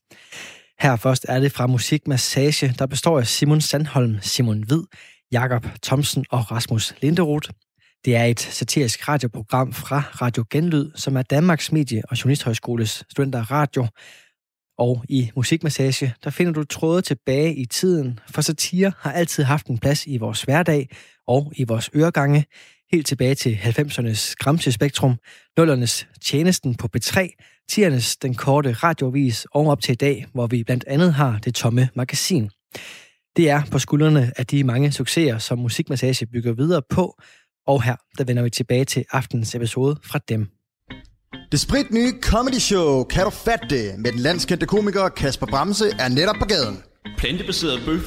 Her 0.79 0.95
først 0.95 1.25
er 1.29 1.39
det 1.39 1.51
fra 1.51 1.67
Musik 1.67 2.07
Massage, 2.07 2.75
der 2.79 2.85
består 2.85 3.19
af 3.19 3.27
Simon 3.27 3.61
Sandholm, 3.61 4.17
Simon 4.21 4.63
Hvid, 4.63 4.83
Jakob 5.31 5.65
Thomsen 5.83 6.25
og 6.31 6.51
Rasmus 6.51 6.93
Linderoth. 7.01 7.49
Det 8.05 8.15
er 8.15 8.23
et 8.23 8.39
satirisk 8.39 9.07
radioprogram 9.07 9.73
fra 9.73 10.03
Radio 10.21 10.45
Genlyd, 10.49 10.91
som 10.95 11.17
er 11.17 11.21
Danmarks 11.21 11.71
Medie- 11.71 12.01
og 12.09 12.23
Journalisthøjskoles 12.23 13.03
studenter 13.09 13.51
radio. 13.51 13.87
Og 14.77 15.03
i 15.09 15.31
Musikmassage, 15.35 16.13
der 16.23 16.29
finder 16.29 16.53
du 16.53 16.63
tråde 16.63 17.01
tilbage 17.01 17.55
i 17.55 17.65
tiden, 17.65 18.19
for 18.29 18.41
satire 18.41 18.93
har 18.99 19.11
altid 19.11 19.43
haft 19.43 19.67
en 19.67 19.77
plads 19.77 20.07
i 20.07 20.17
vores 20.17 20.43
hverdag 20.43 20.89
og 21.27 21.53
i 21.55 21.63
vores 21.63 21.89
øregange, 21.95 22.45
helt 22.91 23.07
tilbage 23.07 23.35
til 23.35 23.59
90'ernes 23.63 24.35
Gramse-spektrum, 24.39 25.15
0'ernes 25.59 26.05
Tjenesten 26.21 26.75
på 26.75 26.87
B3, 26.97 27.29
10'ernes 27.71 28.17
Den 28.21 28.35
Korte 28.35 28.73
Radiovis 28.73 29.45
og 29.51 29.67
op 29.67 29.81
til 29.81 29.91
i 29.91 29.95
dag, 29.95 30.25
hvor 30.33 30.47
vi 30.47 30.63
blandt 30.63 30.83
andet 30.87 31.13
har 31.13 31.39
Det 31.39 31.55
Tomme 31.55 31.89
Magasin. 31.95 32.49
Det 33.37 33.49
er 33.49 33.61
på 33.71 33.79
skuldrene 33.79 34.31
af 34.37 34.45
de 34.45 34.63
mange 34.63 34.91
succeser, 34.91 35.37
som 35.37 35.59
Musikmassage 35.59 36.25
bygger 36.25 36.53
videre 36.53 36.81
på, 36.89 37.21
og 37.67 37.83
her 37.83 37.95
der 38.17 38.23
vender 38.23 38.43
vi 38.43 38.49
tilbage 38.49 38.85
til 38.85 39.05
aftens 39.11 39.55
episode 39.55 39.95
fra 40.05 40.19
dem. 40.29 40.47
Det 41.51 41.59
spritnye 41.59 42.13
comedy 42.21 42.59
show 42.59 43.03
Kan 43.03 43.23
du 43.23 43.29
fatte 43.29 43.67
det? 43.69 43.99
med 43.99 44.11
den 44.11 44.19
landskendte 44.19 44.65
komiker 44.65 45.09
Kasper 45.09 45.45
Bremse 45.45 45.85
er 45.99 46.07
netop 46.09 46.35
på 46.39 46.45
gaden. 46.45 46.83
Plantebaseret 47.17 47.81
bøf. 47.85 48.03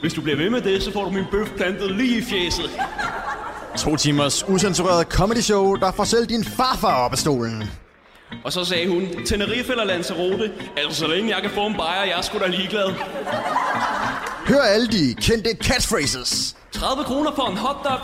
Hvis 0.00 0.14
du 0.14 0.20
bliver 0.20 0.36
ved 0.36 0.50
med 0.50 0.60
det, 0.60 0.82
så 0.82 0.92
får 0.92 1.04
du 1.04 1.10
min 1.10 1.24
bøf 1.30 1.48
plantet 1.56 1.96
lige 1.96 2.18
i 2.18 2.22
fjeset. 2.22 2.70
To 3.76 3.96
timers 3.96 4.48
usensureret 4.48 5.06
comedy 5.06 5.36
show, 5.40 5.74
der 5.74 5.92
får 5.92 6.04
selv 6.04 6.26
din 6.26 6.44
farfar 6.44 6.94
op 7.04 7.12
af 7.12 7.18
stolen. 7.18 7.64
Og 8.44 8.52
så 8.52 8.64
sagde 8.64 8.88
hun, 8.88 9.08
Tenerife 9.26 9.70
eller 9.70 9.84
Lanzarote, 9.84 10.52
altså 10.76 10.98
så 11.00 11.06
længe 11.06 11.34
jeg 11.34 11.42
kan 11.42 11.50
få 11.50 11.66
en 11.66 11.74
bajer, 11.76 12.04
jeg 12.04 12.18
er 12.18 12.22
sgu 12.22 12.38
da 12.38 12.46
ligeglad. 12.46 12.88
Hør 14.48 14.60
alle 14.60 14.86
de 14.86 15.14
kendte 15.14 15.50
catchphrases. 15.62 16.56
30 16.72 17.04
kroner 17.04 17.30
for 17.34 17.42
en 17.42 17.56
hotdog. 17.56 18.00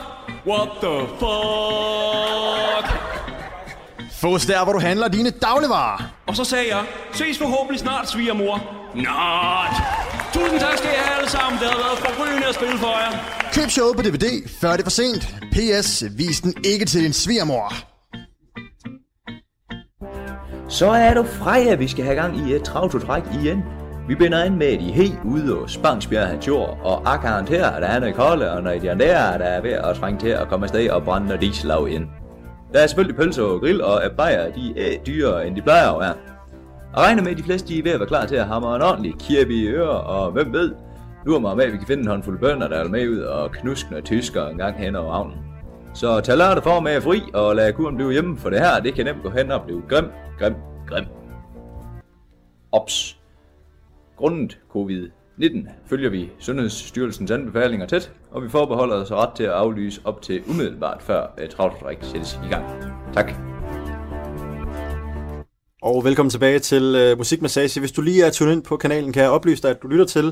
What 0.46 0.68
the 0.82 0.96
fuck? 1.20 2.86
Fås 4.20 4.46
der, 4.46 4.64
hvor 4.64 4.72
du 4.72 4.78
handler 4.78 5.08
dine 5.08 5.30
dagligvarer. 5.30 6.02
Og 6.26 6.36
så 6.36 6.44
sagde 6.44 6.64
jeg, 6.70 6.84
ses 7.12 7.38
forhåbentlig 7.38 7.80
snart, 7.80 8.10
svigermor. 8.10 8.56
Not! 8.94 9.74
Tusind 10.32 10.60
tak 10.60 10.78
skal 10.78 10.90
I 10.90 10.96
have 10.96 11.18
alle 11.18 11.30
sammen. 11.30 11.60
Det 11.60 11.68
har 11.68 11.76
været 11.76 11.98
forrygende 11.98 12.46
at 12.46 12.54
spille 12.54 12.78
for 12.78 12.86
jer. 12.86 13.12
Køb 13.54 13.70
showet 13.70 13.96
på 13.96 14.02
DVD, 14.02 14.48
før 14.60 14.72
det 14.72 14.80
er 14.80 14.84
for 14.84 14.90
sent. 14.90 15.22
P.S. 15.52 16.04
Vis 16.16 16.40
den 16.40 16.54
ikke 16.64 16.84
til 16.84 17.02
din 17.04 17.12
svigermor. 17.12 17.72
Så 20.68 20.86
er 20.86 21.14
du 21.14 21.24
Freja, 21.24 21.74
vi 21.74 21.88
skal 21.88 22.04
have 22.04 22.16
gang 22.16 22.48
i 22.48 22.54
et 22.54 22.62
travtotræk 22.62 23.22
igen. 23.42 23.62
Vi 24.08 24.14
binder 24.14 24.44
an 24.44 24.58
med 24.58 24.78
de 24.78 24.92
helt 24.92 25.18
ude 25.24 25.58
og 25.58 25.70
Spangsbjerg 25.70 26.28
hans 26.28 26.48
jord, 26.48 26.78
og 26.82 27.14
akkaren 27.14 27.48
her, 27.48 27.66
at 27.66 27.88
han 27.88 28.02
er 28.02 28.12
kolde, 28.12 28.52
og 28.52 28.62
når 28.62 28.70
de 28.70 28.88
er 28.88 28.94
der, 28.94 29.38
der 29.38 29.44
er 29.44 29.60
ved 29.60 29.72
at 29.72 29.96
trænge 29.96 30.20
til 30.20 30.28
at 30.28 30.48
komme 30.48 30.64
afsted 30.64 30.90
og 30.90 31.04
brænde 31.04 31.26
noget 31.26 31.40
de 31.40 31.92
ind. 31.94 32.08
Der 32.72 32.80
er 32.80 32.86
selvfølgelig 32.86 33.16
pølser 33.16 33.42
og 33.42 33.60
grill, 33.60 33.82
og 33.82 34.02
bajer, 34.16 34.52
de 34.52 34.80
er 34.80 35.04
dyrere, 35.04 35.46
end 35.46 35.56
de 35.56 35.62
plejer 35.62 35.90
at 35.90 36.00
være. 36.00 36.14
Og 36.94 37.02
regner 37.02 37.22
med, 37.22 37.30
at 37.30 37.38
de 37.38 37.42
fleste 37.42 37.68
de 37.68 37.78
er 37.78 37.82
ved 37.82 37.92
at 37.92 38.00
være 38.00 38.08
klar 38.08 38.26
til 38.26 38.36
at 38.36 38.46
hamre 38.46 38.76
en 38.76 38.82
ordentlig 38.82 39.14
kirby 39.18 39.52
i 39.52 39.66
ører, 39.66 39.86
og 39.86 40.32
hvem 40.32 40.52
ved, 40.52 40.74
lurer 41.26 41.40
mig 41.40 41.56
med, 41.56 41.64
at 41.64 41.72
vi 41.72 41.78
kan 41.78 41.86
finde 41.86 42.02
en 42.02 42.08
håndfuld 42.08 42.38
bønder, 42.38 42.68
der 42.68 42.76
er 42.76 42.88
med 42.88 43.08
ud 43.08 43.18
og 43.18 43.52
knuskende 43.52 44.00
tysker 44.00 44.46
en 44.46 44.58
gang 44.58 44.76
hen 44.76 44.96
over 44.96 45.12
havnen. 45.12 45.36
Så 45.94 46.20
tag 46.20 46.36
lørdag 46.36 46.62
for 46.62 46.80
med 46.80 47.00
fri, 47.00 47.22
og 47.34 47.56
lad 47.56 47.72
kuren 47.72 47.96
blive 47.96 48.12
hjemme, 48.12 48.38
for 48.38 48.50
det 48.50 48.60
her, 48.60 48.80
det 48.80 48.94
kan 48.94 49.04
nemt 49.04 49.22
gå 49.22 49.30
hen 49.30 49.50
og 49.50 49.62
blive 49.62 49.82
grim, 49.88 50.06
grim, 50.38 50.54
grim. 50.88 51.04
Ops. 52.72 53.23
Grundet 54.16 54.58
covid-19 54.76 55.68
følger 55.86 56.10
vi 56.10 56.30
Sundhedsstyrelsens 56.38 57.30
anbefalinger 57.30 57.86
tæt, 57.86 58.12
og 58.30 58.42
vi 58.42 58.48
forbeholder 58.48 58.96
os 58.96 59.12
ret 59.12 59.36
til 59.36 59.44
at 59.44 59.50
aflyse 59.50 60.00
op 60.04 60.22
til 60.22 60.42
umiddelbart 60.50 61.02
før 61.02 61.26
øh, 61.38 61.44
uh, 61.44 61.50
travltræk 61.50 61.98
sættes 62.02 62.40
i 62.44 62.48
gang. 62.48 62.64
Tak. 63.14 63.32
Og 65.82 66.04
velkommen 66.04 66.30
tilbage 66.30 66.58
til 66.58 66.94
øh, 66.96 67.18
Musikmassage. 67.18 67.80
Hvis 67.80 67.92
du 67.92 68.02
lige 68.02 68.24
er 68.24 68.30
tunet 68.30 68.52
ind 68.52 68.62
på 68.62 68.76
kanalen, 68.76 69.12
kan 69.12 69.22
jeg 69.22 69.30
oplyse 69.30 69.62
dig, 69.62 69.70
at 69.70 69.82
du 69.82 69.88
lytter 69.88 70.06
til 70.06 70.26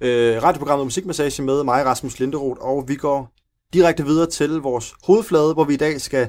øh, 0.00 0.42
radioprogrammet 0.42 0.86
Musikmassage 0.86 1.42
med 1.42 1.64
mig, 1.64 1.84
Rasmus 1.84 2.18
Linderoth, 2.18 2.60
og 2.60 2.84
vi 2.88 2.94
går 2.94 3.32
direkte 3.72 4.04
videre 4.04 4.26
til 4.26 4.50
vores 4.50 4.94
hovedflade, 5.06 5.54
hvor 5.54 5.64
vi 5.64 5.74
i 5.74 5.76
dag 5.76 6.00
skal 6.00 6.28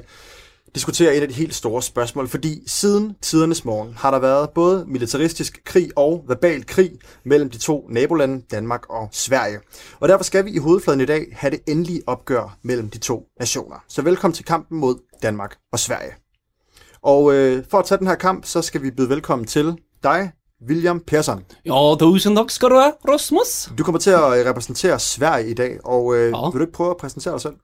diskutere 0.74 1.16
et 1.16 1.20
af 1.22 1.28
de 1.28 1.34
helt 1.34 1.54
store 1.54 1.82
spørgsmål, 1.82 2.28
fordi 2.28 2.62
siden 2.66 3.16
tidernes 3.22 3.64
morgen 3.64 3.94
har 3.94 4.10
der 4.10 4.18
været 4.18 4.50
både 4.50 4.84
militaristisk 4.88 5.60
krig 5.64 5.90
og 5.96 6.24
verbal 6.28 6.66
krig 6.66 6.90
mellem 7.24 7.50
de 7.50 7.58
to 7.58 7.86
nabolande, 7.90 8.44
Danmark 8.50 8.90
og 8.90 9.08
Sverige. 9.12 9.58
Og 10.00 10.08
derfor 10.08 10.24
skal 10.24 10.44
vi 10.44 10.50
i 10.50 10.58
hovedfladen 10.58 11.00
i 11.00 11.04
dag 11.04 11.26
have 11.32 11.50
det 11.50 11.60
endelige 11.66 12.02
opgør 12.06 12.58
mellem 12.62 12.90
de 12.90 12.98
to 12.98 13.26
nationer. 13.38 13.84
Så 13.88 14.02
velkommen 14.02 14.34
til 14.34 14.44
kampen 14.44 14.78
mod 14.78 14.98
Danmark 15.22 15.56
og 15.72 15.78
Sverige. 15.78 16.12
Og 17.02 17.34
øh, 17.34 17.64
for 17.70 17.78
at 17.78 17.84
tage 17.84 17.98
den 17.98 18.06
her 18.06 18.14
kamp, 18.14 18.44
så 18.44 18.62
skal 18.62 18.82
vi 18.82 18.90
byde 18.90 19.08
velkommen 19.08 19.46
til 19.46 19.76
dig, 20.02 20.32
William 20.68 21.00
Persson. 21.00 21.44
Ja, 21.66 21.94
tusind 21.98 22.36
tak 22.36 22.50
skal 22.50 22.68
du 22.68 22.74
have, 22.74 22.92
Rasmus. 23.08 23.70
Du 23.78 23.84
kommer 23.84 23.98
til 23.98 24.10
at 24.10 24.38
øh, 24.38 24.46
repræsentere 24.46 24.98
Sverige 24.98 25.50
i 25.50 25.54
dag, 25.54 25.78
og 25.84 26.16
øh, 26.16 26.20
ja. 26.20 26.50
vil 26.50 26.54
du 26.54 26.60
ikke 26.60 26.72
prøve 26.72 26.90
at 26.90 26.96
præsentere 26.96 27.32
dig 27.32 27.40
selv? 27.40 27.54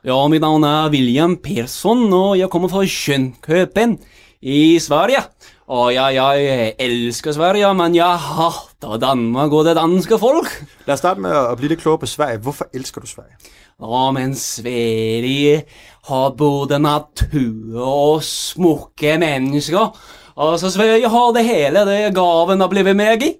Ja, 0.00 0.16
mit 0.32 0.40
navn 0.40 0.64
er 0.64 0.88
William 0.88 1.34
Persson, 1.44 2.06
og 2.16 2.38
jeg 2.38 2.48
kommer 2.48 2.70
fra 2.72 2.86
Jönköping 2.88 3.98
i 4.40 4.78
Sverige. 4.80 5.20
Og 5.68 5.90
jeg, 5.92 6.14
jeg 6.14 6.72
elsker 6.80 7.34
Sverige, 7.36 7.68
men 7.76 7.94
jeg 7.94 8.16
hater 8.16 8.96
Danmark 8.96 9.52
og 9.52 9.66
det 9.68 9.74
danske 9.76 10.16
folk. 10.18 10.48
Lad 10.86 10.94
os 10.94 11.02
starte 11.04 11.20
med 11.20 11.36
at 11.36 11.58
blive 11.60 11.68
lidt 11.68 11.82
klogere 11.84 12.00
på 12.00 12.08
Sverige. 12.08 12.40
Hvorfor 12.40 12.64
elsker 12.72 13.04
du 13.04 13.06
Sverige? 13.06 13.36
Ja, 13.76 14.10
men 14.16 14.32
Sverige 14.34 15.62
har 16.08 16.32
både 16.32 16.78
natur 16.78 17.84
og 17.84 18.24
smukke 18.24 19.18
mennesker. 19.20 19.84
Og 20.34 20.58
så 20.64 20.70
Sverige 20.70 21.12
har 21.12 21.32
det 21.36 21.44
hele, 21.44 21.84
det 21.84 22.14
gaven 22.16 22.60
har 22.60 22.72
blivit 22.72 22.96
med 22.96 23.22
i. 23.22 23.34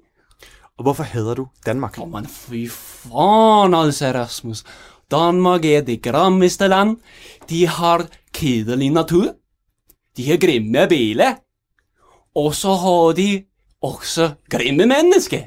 Og 0.81 0.83
hvorfor 0.83 1.03
hader 1.05 1.35
du 1.35 1.47
Danmark? 1.67 1.99
Ja, 1.99 2.05
men 2.05 2.29
fy 2.29 2.69
fan 2.69 3.75
altså, 3.75 4.13
Rasmus. 4.15 4.65
Danmark 5.11 5.65
er 5.65 5.81
det 5.81 6.03
grammeste 6.03 6.69
land. 6.69 6.97
De 7.51 7.67
har 7.67 8.07
kedelig 8.35 8.91
natur. 8.91 9.35
De 10.17 10.31
har 10.31 10.37
grimme 10.37 10.87
biler. 10.89 11.35
Og 12.35 12.55
så 12.55 12.75
har 12.75 13.13
de 13.13 13.45
også 13.83 14.31
grimme 14.51 14.87
mennesker. 14.87 15.41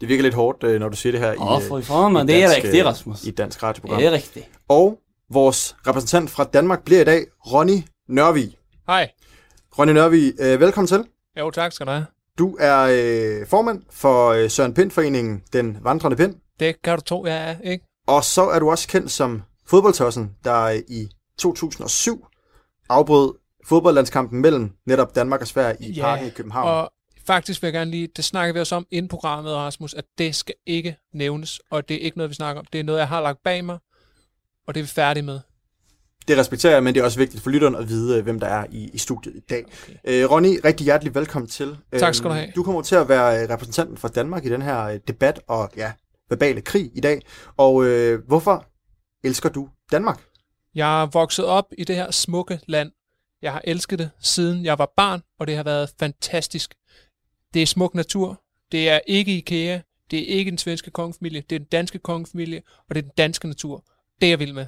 Det 0.00 0.08
virker 0.08 0.22
lidt 0.22 0.34
hårdt, 0.34 0.64
øh, 0.64 0.80
når 0.80 0.88
du 0.88 0.96
siger 0.96 1.12
det 1.12 1.20
her 1.20 1.28
Ja, 1.28 1.58
i, 1.58 1.62
for 1.68 1.80
fan, 1.80 2.12
men 2.12 2.28
i 2.28 2.32
det 2.32 2.42
er 2.42 2.48
dansk, 2.48 2.56
rigtigt, 2.64 2.80
øh, 2.80 2.86
Rasmus. 2.86 3.24
i 3.24 3.28
et 3.28 3.38
dansk 3.38 3.62
radioprogram. 3.62 3.98
Det 3.98 4.06
er 4.06 4.12
rigtigt. 4.12 4.48
Og 4.68 4.98
vores 5.30 5.76
repræsentant 5.86 6.30
fra 6.30 6.44
Danmark 6.44 6.84
bliver 6.84 7.00
i 7.00 7.04
dag 7.04 7.24
Ronny 7.52 7.82
Nørvig. 8.08 8.56
Hej. 8.86 9.10
Ronny 9.78 9.92
Nørvig, 9.92 10.32
øh, 10.40 10.60
velkommen 10.60 10.86
til. 10.88 11.04
Jo, 11.38 11.50
tak 11.50 11.72
skal 11.72 11.86
du 11.86 11.90
have. 11.92 12.06
Du 12.38 12.56
er 12.60 12.88
øh, 13.40 13.46
formand 13.46 13.82
for 13.90 14.28
øh, 14.28 14.50
Søren 14.50 14.74
Pind-foreningen 14.74 15.42
Den 15.52 15.78
Vandrende 15.82 16.16
Pind. 16.16 16.34
Det 16.60 16.82
kan 16.82 16.94
du 16.98 17.00
tro, 17.04 17.26
jeg 17.26 17.50
er, 17.50 17.70
ikke? 17.70 17.84
Og 18.08 18.24
så 18.24 18.42
er 18.48 18.58
du 18.58 18.70
også 18.70 18.88
kendt 18.88 19.10
som 19.10 19.42
fodboldtossen, 19.66 20.30
der 20.44 20.68
i 20.88 21.08
2007 21.38 22.26
afbrød 22.88 23.34
fodboldlandskampen 23.66 24.40
mellem 24.40 24.70
netop 24.86 25.14
Danmark 25.14 25.40
og 25.40 25.46
Sverige 25.46 25.76
i 25.90 26.00
parken 26.00 26.26
i 26.26 26.30
København. 26.30 26.68
og 26.68 26.92
faktisk 27.26 27.62
vil 27.62 27.66
jeg 27.66 27.72
gerne 27.72 27.90
lige, 27.90 28.08
det 28.16 28.24
snakker 28.24 28.52
vi 28.52 28.60
også 28.60 28.74
om 28.74 28.86
inden 28.90 29.08
programmet, 29.08 29.52
Rasmus, 29.54 29.94
at 29.94 30.04
det 30.18 30.34
skal 30.34 30.54
ikke 30.66 30.96
nævnes, 31.14 31.60
og 31.70 31.88
det 31.88 31.94
er 31.94 32.00
ikke 32.00 32.16
noget, 32.18 32.30
vi 32.30 32.34
snakker 32.34 32.60
om. 32.60 32.66
Det 32.72 32.80
er 32.80 32.84
noget, 32.84 32.98
jeg 32.98 33.08
har 33.08 33.20
lagt 33.20 33.38
bag 33.44 33.64
mig, 33.64 33.78
og 34.68 34.74
det 34.74 34.80
er 34.80 34.84
vi 34.84 34.88
færdige 34.88 35.24
med. 35.24 35.40
Det 36.28 36.38
respekterer 36.38 36.72
jeg, 36.72 36.82
men 36.82 36.94
det 36.94 37.00
er 37.00 37.04
også 37.04 37.18
vigtigt 37.18 37.42
for 37.42 37.50
lytteren 37.50 37.74
at 37.74 37.88
vide, 37.88 38.18
øh, 38.18 38.22
hvem 38.24 38.40
der 38.40 38.46
er 38.46 38.66
i, 38.70 38.90
i 38.92 38.98
studiet 38.98 39.36
i 39.36 39.40
dag. 39.50 39.64
Okay. 39.82 40.22
Øh, 40.24 40.30
Ronny, 40.30 40.60
rigtig 40.64 40.84
hjertelig 40.84 41.14
velkommen 41.14 41.48
til. 41.48 41.76
Tak 41.98 42.14
skal 42.14 42.30
du 42.30 42.34
Øhm, 42.34 42.40
have. 42.40 42.52
Du 42.56 42.62
kommer 42.62 42.82
til 42.82 42.94
at 42.94 43.08
være 43.08 43.42
øh, 43.42 43.50
repræsentanten 43.50 43.96
for 43.96 44.08
Danmark 44.08 44.44
i 44.44 44.48
den 44.48 44.62
her 44.62 44.84
øh, 44.84 45.00
debat 45.08 45.40
og 45.48 45.70
ja, 45.76 45.92
verbale 46.28 46.60
krig 46.60 46.90
i 46.94 47.00
dag. 47.00 47.22
Og 47.56 47.84
øh, 47.84 48.26
hvorfor 48.26 48.66
elsker 49.24 49.48
du 49.48 49.68
Danmark? 49.92 50.24
Jeg 50.74 51.02
er 51.02 51.06
vokset 51.06 51.44
op 51.44 51.64
i 51.78 51.84
det 51.84 51.96
her 51.96 52.10
smukke 52.10 52.60
land. 52.66 52.92
Jeg 53.42 53.52
har 53.52 53.62
elsket 53.64 53.98
det, 53.98 54.10
siden 54.20 54.64
jeg 54.64 54.78
var 54.78 54.92
barn, 54.96 55.22
og 55.38 55.46
det 55.46 55.56
har 55.56 55.62
været 55.62 55.90
fantastisk. 56.00 56.74
Det 57.54 57.62
er 57.62 57.66
smuk 57.66 57.94
natur. 57.94 58.42
Det 58.72 58.88
er 58.88 59.00
ikke 59.06 59.36
IKEA. 59.36 59.80
Det 60.10 60.18
er 60.18 60.36
ikke 60.38 60.50
den 60.50 60.58
svenske 60.58 60.90
kongefamilie. 60.90 61.42
Det 61.50 61.56
er 61.56 61.58
den 61.58 61.68
danske 61.68 61.98
kongefamilie, 61.98 62.62
og 62.88 62.94
det 62.94 62.98
er 62.98 63.02
den 63.02 63.12
danske 63.18 63.48
natur. 63.48 63.84
Det 64.20 64.26
er 64.26 64.30
jeg 64.30 64.38
vil 64.38 64.54
med. 64.54 64.66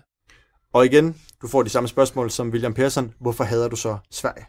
Og 0.73 0.87
igen, 0.87 1.21
du 1.43 1.49
får 1.49 1.63
de 1.63 1.71
samme 1.71 1.89
spørgsmål 1.89 2.31
som 2.31 2.51
William 2.51 2.75
Persson. 2.75 3.15
Hvorfor 3.21 3.45
hader 3.45 3.69
du 3.69 3.77
så 3.77 3.99
Sverige? 4.11 4.47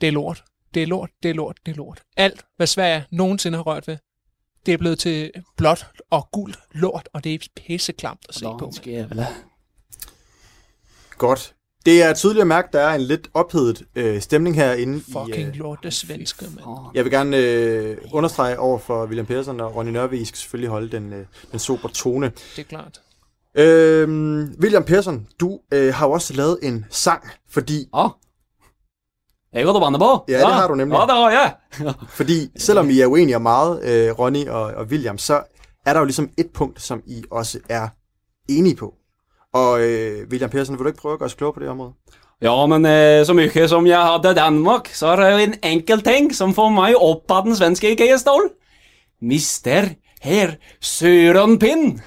Det 0.00 0.06
er 0.06 0.12
lort. 0.12 0.44
Det 0.74 0.82
er 0.82 0.86
lort, 0.86 1.10
det 1.22 1.30
er 1.30 1.34
lort, 1.34 1.58
det 1.66 1.72
er 1.72 1.76
lort. 1.76 2.02
Alt, 2.16 2.44
hvad 2.56 2.66
Sverige 2.66 3.04
nogensinde 3.10 3.58
har 3.58 3.62
rørt 3.62 3.88
ved, 3.88 3.96
det 4.66 4.74
er 4.74 4.78
blevet 4.78 4.98
til 4.98 5.30
blåt 5.56 5.86
og 6.10 6.28
gult 6.32 6.58
lort, 6.72 7.08
og 7.12 7.24
det 7.24 7.34
er 7.34 7.38
pisseklamt 7.56 8.20
at 8.28 8.34
se 8.34 8.44
på. 8.44 8.72
Godt. 11.18 11.54
Det 11.86 12.02
er 12.02 12.14
tydeligt 12.14 12.40
at 12.40 12.46
mærke, 12.46 12.66
at 12.66 12.72
der 12.72 12.80
er 12.80 12.94
en 12.94 13.00
lidt 13.00 13.30
ophedet 13.34 13.82
øh, 13.94 14.20
stemning 14.20 14.56
herinde. 14.56 15.00
Fucking 15.00 15.36
i, 15.36 15.42
øh, 15.42 15.54
lort, 15.54 15.78
det 15.82 15.94
svenske, 15.94 16.44
mand. 16.44 16.66
jeg 16.94 17.04
vil 17.04 17.12
gerne 17.12 17.36
øh, 17.36 17.96
understrege 18.12 18.58
over 18.58 18.78
for 18.78 19.06
William 19.06 19.26
Persson 19.26 19.60
og 19.60 19.76
Ronny 19.76 19.90
Nørvig, 19.90 20.20
I 20.20 20.24
skal 20.24 20.38
selvfølgelig 20.38 20.70
holde 20.70 20.88
den, 20.88 21.12
øh, 21.12 21.26
den 21.52 21.58
super 21.58 21.88
tone. 21.88 22.26
Det 22.56 22.58
er 22.58 22.62
klart. 22.62 23.00
Øhm, 23.54 24.54
William 24.60 24.84
Persson, 24.84 25.26
du 25.40 25.60
øh, 25.72 25.94
har 25.94 26.06
jo 26.06 26.12
også 26.12 26.34
lavet 26.34 26.58
en 26.62 26.86
sang, 26.90 27.30
fordi... 27.50 27.88
Ja. 27.96 28.08
Jeg 29.54 29.66
du 29.66 29.80
bandet 29.80 30.00
på. 30.00 30.24
Ja, 30.28 30.38
det 30.38 30.46
har 30.46 30.68
du 30.68 30.74
nemlig. 30.74 30.96
Ja, 30.96 31.02
det 31.02 31.10
har 31.10 31.30
jeg. 31.30 31.54
Fordi 32.18 32.50
selvom 32.56 32.90
I 32.90 33.00
er 33.00 33.06
uenige 33.06 33.36
om 33.36 33.42
meget, 33.42 33.84
øh, 33.84 34.18
Ronny 34.18 34.48
og, 34.48 34.62
og 34.62 34.84
William, 34.84 35.18
så 35.18 35.42
er 35.86 35.92
der 35.92 36.00
jo 36.00 36.04
ligesom 36.04 36.30
et 36.38 36.50
punkt, 36.54 36.82
som 36.82 37.02
I 37.06 37.24
også 37.30 37.58
er 37.68 37.88
enige 38.48 38.76
på. 38.76 38.94
Og 39.54 39.80
øh, 39.80 40.28
William 40.30 40.50
Persson, 40.50 40.78
vil 40.78 40.82
du 40.82 40.88
ikke 40.88 41.00
prøve 41.00 41.12
at 41.12 41.18
gøre 41.18 41.26
os 41.26 41.34
klogere 41.34 41.54
på 41.54 41.60
det 41.60 41.68
område? 41.68 41.92
Ja, 42.42 42.66
men 42.66 42.86
eh, 42.86 43.26
så 43.26 43.32
mycket 43.32 43.70
som 43.70 43.86
jeg 43.86 44.02
hadde 44.02 44.34
Danmark, 44.34 44.88
så 44.92 45.06
er 45.06 45.16
det 45.16 45.32
jo 45.32 45.36
en 45.36 45.54
enkel 45.62 46.02
ting 46.02 46.34
som 46.34 46.54
får 46.54 46.68
mig 46.68 46.96
op 46.96 47.30
af 47.30 47.42
den 47.42 47.56
svenske 47.56 47.92
IKEA-stol. 47.92 48.50
Mister 49.22 49.88
Herr 50.22 50.50
Søren 50.80 51.58
Pind. 51.58 52.00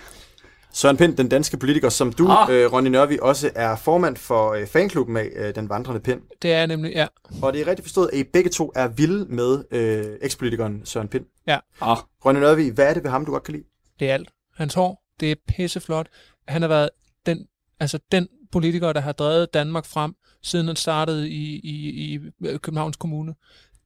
Søren 0.78 0.98
Pind, 0.98 1.18
den 1.18 1.30
danske 1.30 1.58
politiker, 1.58 1.90
som 1.90 2.14
du, 2.14 2.28
Ah. 2.30 2.50
øh, 2.52 2.74
Ronny 2.74 2.88
Nørvig, 2.90 3.24
også 3.24 3.52
er 3.56 3.76
formand 3.76 4.18
for 4.18 4.52
øh, 4.54 4.68
fanklubben 4.68 5.18
af 5.18 5.30
øh, 5.36 5.56
Den 5.56 5.70
Vandrende 5.70 6.00
Pind. 6.00 6.22
Det 6.42 6.54
er 6.54 6.66
nemlig, 6.66 6.92
ja. 6.94 7.08
Og 7.42 7.54
det 7.54 7.62
er 7.62 7.68
rigtig 7.68 7.84
forstået, 7.86 8.10
at 8.14 8.20
I 8.20 8.24
begge 8.24 8.50
to 8.50 8.72
er 8.76 8.88
vilde 8.88 9.26
med 9.26 9.64
øh, 9.72 10.06
ekspolitikeren 10.22 10.86
Søren 10.86 11.08
Pind. 11.08 11.26
Ja. 11.48 11.60
Ah. 11.82 11.98
Ronny 12.26 12.40
Nørvig, 12.40 12.72
hvad 12.72 12.86
er 12.90 12.94
det 12.94 13.04
ved 13.04 13.12
ham, 13.12 13.26
du 13.26 13.32
godt 13.32 13.44
kan 13.44 13.54
lide? 13.54 13.64
Det 14.00 14.10
er 14.10 14.14
alt. 14.14 14.30
Hans 14.56 14.74
hår, 14.74 15.04
det 15.20 15.32
er 15.32 15.36
pisseflot. 15.48 16.08
Han 16.48 16.62
har 16.62 16.70
været 16.70 16.90
den, 17.26 17.48
altså 17.80 18.00
den 18.12 18.28
politiker, 18.52 18.94
der 18.94 19.02
har 19.02 19.12
drevet 19.12 19.54
Danmark 19.54 19.86
frem, 19.86 20.14
siden 20.44 20.68
han 20.68 20.76
startede 20.76 21.30
i, 21.30 21.60
i, 21.64 21.90
i 22.16 22.58
Københavns 22.58 22.96
Kommune. 22.96 23.34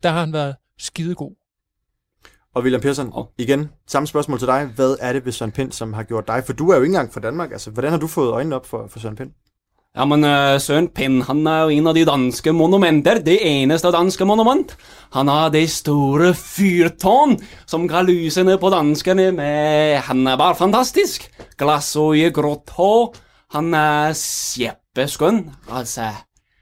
Der 0.04 0.10
har 0.10 0.20
han 0.20 0.34
været 0.34 0.56
skidegod. 0.80 1.36
Og 2.56 2.64
William 2.64 2.82
Persson, 2.82 3.12
oh. 3.14 3.26
igen, 3.38 3.70
samme 3.88 4.08
spørgsmål 4.08 4.40
til 4.40 4.48
dig. 4.48 4.70
Hvad 4.76 4.96
er 5.00 5.14
det 5.14 5.26
ved 5.26 5.32
Søren 5.32 5.52
Pind, 5.52 5.72
som 5.72 5.94
har 5.94 6.04
gjort 6.04 6.28
dig? 6.28 6.44
For 6.46 6.54
du 6.54 6.70
er 6.70 6.76
jo 6.76 6.82
ikke 6.82 6.92
engang 6.92 7.14
fra 7.14 7.20
Danmark. 7.20 7.52
Altså, 7.52 7.72
hvordan 7.72 7.92
har 7.92 8.00
du 8.00 8.08
fået 8.08 8.32
øjnene 8.32 8.56
op 8.56 8.66
for, 8.66 8.88
for 8.88 9.00
Søren 9.00 9.16
Pind? 9.16 9.32
Ja, 9.92 10.06
men 10.08 10.24
uh, 10.24 10.56
Søren 10.62 10.88
Penn 10.88 11.18
han 11.28 11.42
er 11.48 11.66
jo 11.66 11.74
en 11.76 11.88
av 11.92 11.96
de 11.98 12.06
danske 12.08 12.54
monumenter, 12.56 13.18
det 13.20 13.42
eneste 13.44 13.92
danske 13.92 14.24
monument. 14.24 14.72
Han 15.12 15.28
har 15.28 15.50
det 15.52 15.66
store 15.70 16.30
fyrtårn 16.32 17.36
som 17.68 17.90
kan 17.92 18.08
lyse 18.08 18.44
ned 18.48 18.56
på 18.62 18.72
danskerne 18.72 19.32
med 19.36 20.00
Han 20.08 20.24
er 20.28 20.40
bare 20.40 20.56
fantastisk. 20.56 21.28
Glassøje, 21.60 22.32
grått 22.32 22.72
hår. 22.78 23.16
Han 23.52 23.74
er 23.76 24.16
kjempeskønn. 24.16 25.44
Altså, 25.68 26.08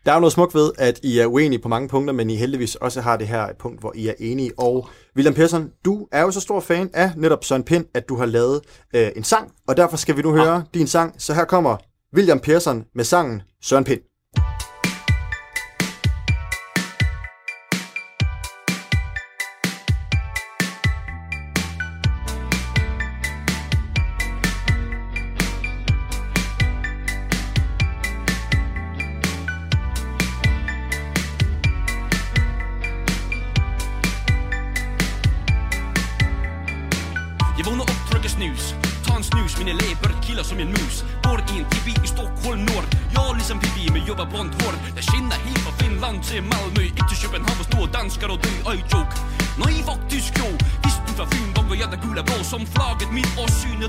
Der 0.10 0.14
er 0.14 0.18
jo 0.18 0.22
noget 0.22 0.34
smukt 0.34 0.56
ved, 0.56 0.72
at 0.78 1.00
I 1.04 1.20
er 1.20 1.26
uenige 1.26 1.60
på 1.60 1.68
mange 1.68 1.88
punkter, 1.88 2.14
men 2.14 2.30
I 2.30 2.36
heldigvis 2.36 2.76
også 2.76 3.02
har 3.02 3.18
det 3.18 3.28
her 3.28 3.48
punkt, 3.60 3.80
hvor 3.80 3.94
I 3.96 4.08
er 4.08 4.14
enige. 4.20 4.52
Og 4.58 4.88
William 5.16 5.34
Persson, 5.34 5.70
du 5.86 6.08
er 6.12 6.22
jo 6.22 6.32
så 6.32 6.42
stor 6.42 6.60
fan 6.60 6.90
af 6.94 7.12
netop 7.18 7.44
Søren 7.44 7.64
Pind, 7.64 7.86
at 7.94 8.10
du 8.10 8.16
har 8.16 8.26
lavet 8.26 8.62
øh, 8.96 9.10
en 9.16 9.24
sang, 9.24 9.52
og 9.68 9.78
derfor 9.78 9.98
skal 9.98 10.18
vi 10.18 10.22
nu 10.22 10.32
høre 10.32 10.54
ja. 10.54 10.62
din 10.74 10.88
sang. 10.88 11.22
Så 11.22 11.34
her 11.34 11.46
kommer 11.46 11.78
William 12.16 12.40
Persson 12.40 12.86
med 12.96 13.04
sangen 13.04 13.42
Søren 13.62 13.84
Pind. 13.84 14.02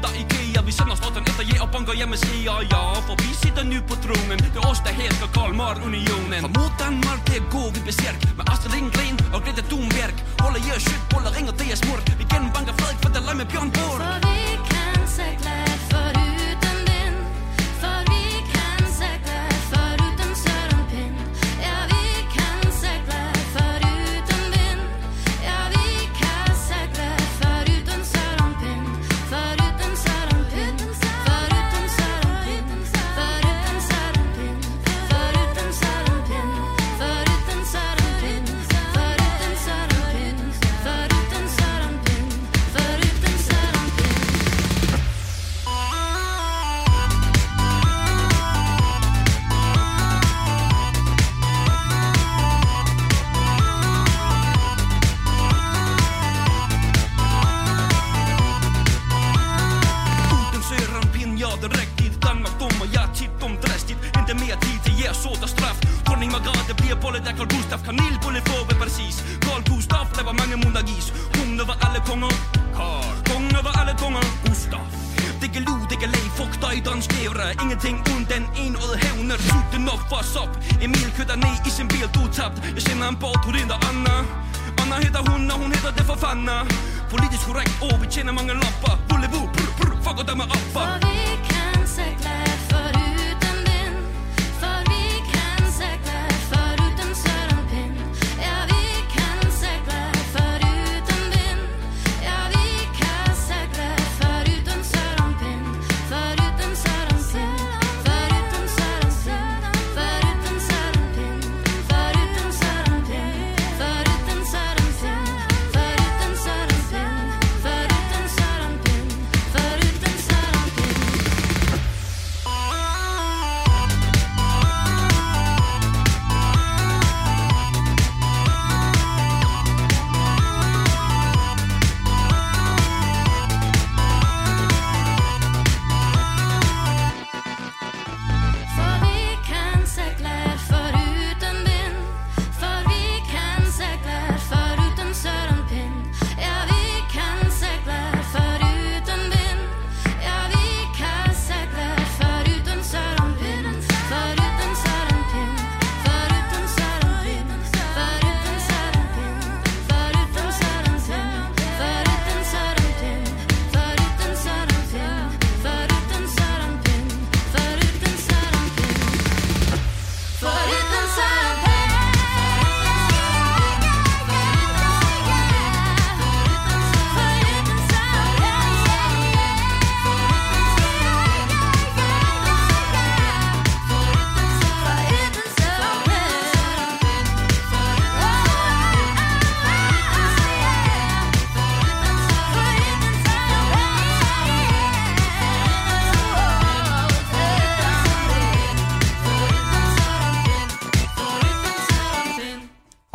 Der 0.03 0.13
Ikea. 0.21 0.61
Vi 0.69 0.73
sender 0.79 0.97
staten 1.01 1.23
efter 1.31 1.45
jer 1.51 1.61
og 1.65 1.71
banker 1.75 1.95
hjemme 2.01 2.17
Sia, 2.23 2.55
ja 2.73 2.83
For 3.07 3.15
vi 3.23 3.31
sitter 3.43 3.65
nu 3.73 3.79
på 3.89 3.95
tronen. 4.05 4.39
Det 4.45 4.53
er 4.61 4.65
os, 4.71 4.81
der 4.87 4.93
hersker 5.01 5.29
Kalmar 5.37 5.77
Unionen 5.87 6.41
For 6.45 6.53
mod 6.57 6.71
Danmark, 6.83 7.21
det 7.31 7.41
går 7.55 7.69
vi 7.75 7.81
besærk 7.89 8.17
Med 8.39 8.45
Astrid 8.53 8.73
Lindgren 8.75 9.17
og 9.35 9.41
Greta 9.45 9.63
Thunberg. 9.71 10.17
Holder 10.43 10.61
jeg 10.69 10.81
shit, 10.87 11.03
boller 11.11 11.33
ringer 11.37 11.53
det 11.61 11.69
er 11.75 11.79
smurt. 11.83 12.05
Vi 12.19 12.25
gennembanker 12.33 12.75
Frederik 12.79 12.99
for 13.03 13.11
der 13.15 13.35
med 13.41 13.47
Bjørn 13.53 13.71
Borg. 13.77 14.50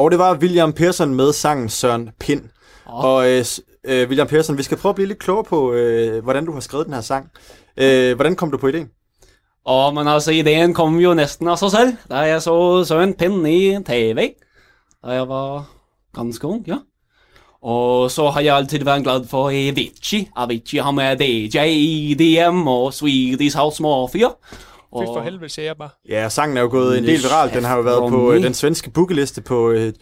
Og 0.05 0.11
det 0.11 0.19
var 0.19 0.37
William 0.37 0.73
Persson 0.73 1.15
med 1.15 1.33
sangen 1.33 1.69
Søren 1.69 2.09
Pind. 2.19 2.41
Åh. 2.87 3.05
Og 3.05 3.29
øh, 3.29 3.45
øh, 3.85 4.07
William 4.07 4.27
Persson, 4.27 4.57
vi 4.57 4.63
skal 4.63 4.77
prøve 4.77 4.89
at 4.89 4.95
blive 4.95 5.07
lidt 5.07 5.19
klogere 5.19 5.43
på, 5.43 5.73
øh, 5.73 6.23
hvordan 6.23 6.45
du 6.45 6.51
har 6.51 6.59
skrevet 6.59 6.85
den 6.85 6.93
her 6.93 7.01
sang. 7.01 7.29
Øh, 7.77 8.15
hvordan 8.15 8.35
kom 8.35 8.51
du 8.51 8.57
på 8.57 8.67
ideen? 8.67 8.89
Ja, 9.69 9.91
men 9.91 10.07
altså 10.07 10.31
ideen 10.31 10.73
kom 10.73 10.99
jo 10.99 11.13
næsten 11.13 11.47
af 11.47 11.57
sig 11.57 11.71
selv, 11.71 11.93
da 12.09 12.15
jeg 12.15 12.41
så 12.41 12.83
Søren 12.83 13.13
Pind 13.13 13.47
i 13.47 13.77
TV, 13.85 14.29
da 15.05 15.11
jeg 15.11 15.29
var 15.29 15.65
ganske 16.13 16.47
ung, 16.47 16.67
ja. 16.67 16.77
Och 17.61 18.11
så 18.11 18.29
har 18.29 18.41
jag 18.41 18.55
alltid 18.57 18.83
varit 18.83 19.03
glad 19.03 19.29
för 19.29 19.47
Avicii. 19.47 20.31
Avicii 20.35 20.79
han 20.79 20.99
är 20.99 21.15
DJ, 21.15 21.57
EDM 21.57 22.67
och 22.67 22.93
Swedish 22.93 23.57
House 23.57 23.81
Mafia. 23.83 24.29
Fy 24.89 25.05
for 25.05 25.21
helvede, 25.21 25.49
siger 25.49 25.65
jeg 25.65 25.77
bare. 25.77 25.89
Ja, 26.09 26.29
sangen 26.29 26.57
er 26.57 26.61
jo 26.61 26.69
gået 26.69 26.97
en 26.97 27.03
del 27.03 27.23
viral. 27.23 27.53
Den 27.53 27.63
har 27.63 27.75
jo 27.75 27.81
været 27.81 28.09
på 28.09 28.31
øh, 28.31 28.43
den 28.43 28.53
svenske 28.53 28.89
bookeliste 28.89 29.41
på 29.41 29.71
øh, 29.71 29.93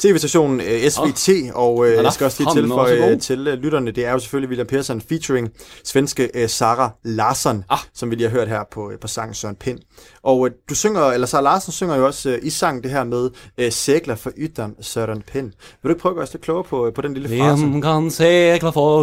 tv-stationen 0.00 0.60
øh, 0.60 0.90
SVT, 0.90 1.28
og 1.54 1.86
øh, 1.88 2.04
jeg 2.04 2.12
skal 2.12 2.24
også 2.24 2.42
lige 2.42 2.62
tilføje 2.62 3.10
øh, 3.10 3.20
til 3.20 3.46
øh, 3.48 3.58
lytterne, 3.58 3.90
det 3.90 4.06
er 4.06 4.12
jo 4.12 4.18
selvfølgelig 4.18 4.48
William 4.48 4.66
Persson 4.66 5.00
featuring 5.00 5.48
svenske 5.84 6.30
øh, 6.34 6.48
Sara 6.48 6.90
Larsson, 7.04 7.64
ah. 7.70 7.78
som 7.94 8.10
vi 8.10 8.14
lige 8.14 8.28
har 8.28 8.36
hørt 8.36 8.48
her 8.48 8.64
på, 8.72 8.90
øh, 8.90 8.98
på 8.98 9.08
sangen 9.08 9.34
Søren 9.34 9.56
Pind. 9.56 9.78
Og 10.22 10.46
øh, 10.46 10.52
du 10.68 10.74
synger, 10.74 11.02
eller 11.02 11.26
Sara 11.26 11.42
Larsson 11.42 11.72
synger 11.72 11.96
jo 11.96 12.06
også 12.06 12.30
øh, 12.30 12.38
i 12.42 12.50
sang 12.50 12.82
det 12.82 12.90
her 12.90 13.04
med 13.04 13.30
øh, 13.58 13.72
Sægler 13.72 14.14
for 14.14 14.32
ytteren 14.36 14.74
Søren 14.80 15.22
Pind. 15.22 15.46
Vil 15.46 15.84
du 15.84 15.88
ikke 15.88 16.00
prøve 16.00 16.12
at 16.12 16.16
gøre 16.16 16.24
os 16.24 16.32
lidt 16.32 16.42
klogere 16.42 16.64
på, 16.64 16.86
øh, 16.86 16.92
på 16.92 17.02
den 17.02 17.14
lille 17.14 17.28
frase? 17.28 17.62
Vem 17.62 17.82
kan 17.82 18.10
segla 18.10 18.70
för 18.70 19.00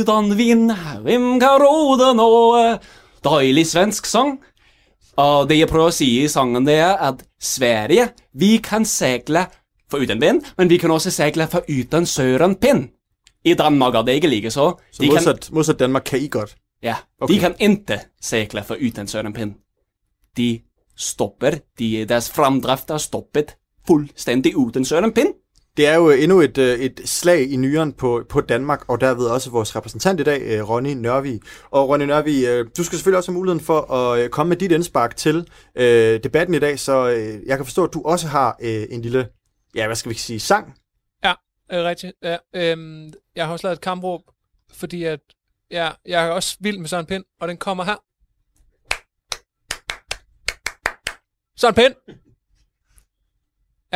utan 0.00 0.36
vind? 0.38 0.72
Vem 1.02 1.40
kan 1.40 1.48
råda 1.48 2.12
nå? 2.12 2.56
Dejlig 3.24 3.66
svensk 3.66 4.06
sång. 4.06 4.38
Och 5.16 5.48
det 5.48 5.54
jag 5.58 5.68
prøver 5.68 5.86
at 5.86 5.94
sige 5.94 6.24
i 6.24 6.28
sangen 6.28 6.66
det 6.66 6.74
er 6.74 6.96
at 6.96 7.22
Sverige, 7.40 8.08
vi 8.34 8.56
kan 8.58 8.84
segla 8.84 9.46
for 9.90 9.98
uten 10.02 10.20
vind, 10.20 10.42
men 10.58 10.70
vi 10.70 10.76
kan 10.78 10.90
også 10.90 11.10
segla 11.10 11.44
for 11.44 11.64
uten 11.68 12.06
Søren 12.06 12.54
Pind. 12.54 12.88
I 13.44 13.54
Danmark 13.54 13.94
er 13.94 14.02
det 14.02 14.12
ikke 14.12 14.28
lige 14.28 14.50
så. 14.50 14.74
Så 14.92 15.02
modsat, 15.06 15.48
modsat 15.52 15.78
Danmark 15.78 16.02
kan 16.04 16.20
I 16.20 16.28
godt. 16.28 16.56
Ja, 16.82 16.94
Okay. 17.20 17.34
de 17.34 17.40
kan 17.40 17.54
inte 17.58 18.00
segla 18.20 18.60
for 18.60 18.76
uten 18.86 19.08
Søren 19.08 19.32
Pind. 19.32 19.54
De 20.36 20.60
stopper, 20.96 21.50
de, 21.78 22.04
deres 22.04 22.30
fremdrift 22.30 22.90
er 22.90 22.98
stoppet 22.98 23.56
fuldstændig 23.86 24.56
uden 24.56 24.84
Søren 24.84 25.12
Pind. 25.12 25.34
Det 25.76 25.86
er 25.86 25.94
jo 25.94 26.10
øh, 26.10 26.22
endnu 26.22 26.40
et, 26.40 26.58
øh, 26.58 26.78
et 26.78 27.00
slag 27.04 27.50
i 27.50 27.56
nyeren 27.56 27.92
på, 27.92 28.24
på 28.28 28.40
Danmark, 28.40 28.84
og 28.88 29.00
derved 29.00 29.26
også 29.26 29.50
vores 29.50 29.76
repræsentant 29.76 30.20
i 30.20 30.22
dag, 30.22 30.42
øh, 30.42 30.68
Ronny 30.68 30.92
Nørvi. 30.92 31.40
Og 31.70 31.88
Ronny 31.88 32.04
Nørvi, 32.04 32.44
du 32.76 32.84
skal 32.84 32.98
selvfølgelig 32.98 33.16
også 33.16 33.30
have 33.30 33.38
muligheden 33.38 33.64
for 33.64 33.92
at 33.92 34.30
komme 34.30 34.48
med 34.48 34.56
dit 34.56 34.72
indspark 34.72 35.16
til 35.16 35.48
øh, 35.74 36.22
debatten 36.24 36.54
i 36.54 36.58
dag, 36.58 36.78
så 36.78 37.08
øh, 37.08 37.46
jeg 37.46 37.56
kan 37.56 37.66
forstå, 37.66 37.84
at 37.84 37.94
du 37.94 38.02
også 38.02 38.26
har 38.26 38.56
øh, 38.60 38.86
en 38.90 39.02
lille, 39.02 39.28
ja, 39.74 39.86
hvad 39.86 39.96
skal 39.96 40.10
vi 40.10 40.14
sige, 40.14 40.40
sang. 40.40 40.74
Ja, 41.24 41.34
øh, 41.72 41.84
rigtigt. 41.84 42.12
Ja, 42.22 42.36
øh, 42.54 43.12
jeg 43.36 43.46
har 43.46 43.52
også 43.52 43.66
lavet 43.66 43.76
et 43.76 43.82
kampråb, 43.82 44.20
fordi 44.72 45.04
at, 45.04 45.20
ja, 45.70 45.90
jeg 46.06 46.26
er 46.26 46.30
også 46.30 46.56
vild 46.60 46.78
med 46.78 46.88
Søren 46.88 47.06
Pind, 47.06 47.24
og 47.40 47.48
den 47.48 47.56
kommer 47.56 47.84
her. 47.84 47.96
Søren 51.56 51.74
Pind! 51.74 52.25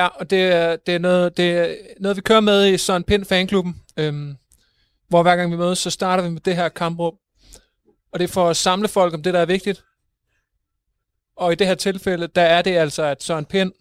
Ja, 0.01 0.07
og 0.07 0.31
det, 0.31 0.43
er- 0.43 0.77
det, 0.77 0.95
er 0.95 0.99
noget, 0.99 1.37
det 1.37 1.51
er 1.51 1.75
noget, 2.01 2.17
vi 2.17 2.21
kører 2.23 2.41
med 2.41 2.69
i 2.69 2.79
Søren 2.79 3.05
Pind 3.05 3.25
fanklubben, 3.25 3.83
øhm, 3.97 4.37
hvor 5.09 5.23
hver 5.23 5.37
gang 5.37 5.53
vi 5.53 5.57
mødes, 5.57 5.79
så 5.79 5.91
starter 5.91 6.23
vi 6.25 6.29
med 6.31 6.41
det 6.41 6.57
her 6.57 6.69
kampråb. 6.69 7.15
Og 8.13 8.19
det 8.19 8.25
er 8.25 8.33
for 8.33 8.49
at 8.51 8.57
samle 8.57 8.89
folk 8.89 9.15
om 9.15 9.23
det, 9.23 9.35
der 9.35 9.41
er 9.41 9.47
vigtigt. 9.47 9.85
Og 11.37 11.53
i 11.53 11.55
det 11.55 11.67
her 11.67 11.75
tilfælde, 11.75 12.27
der 12.27 12.43
er 12.43 12.63
det 12.63 12.77
altså, 12.77 13.03
at 13.03 13.23
Søren 13.23 13.45
Pind, 13.45 13.73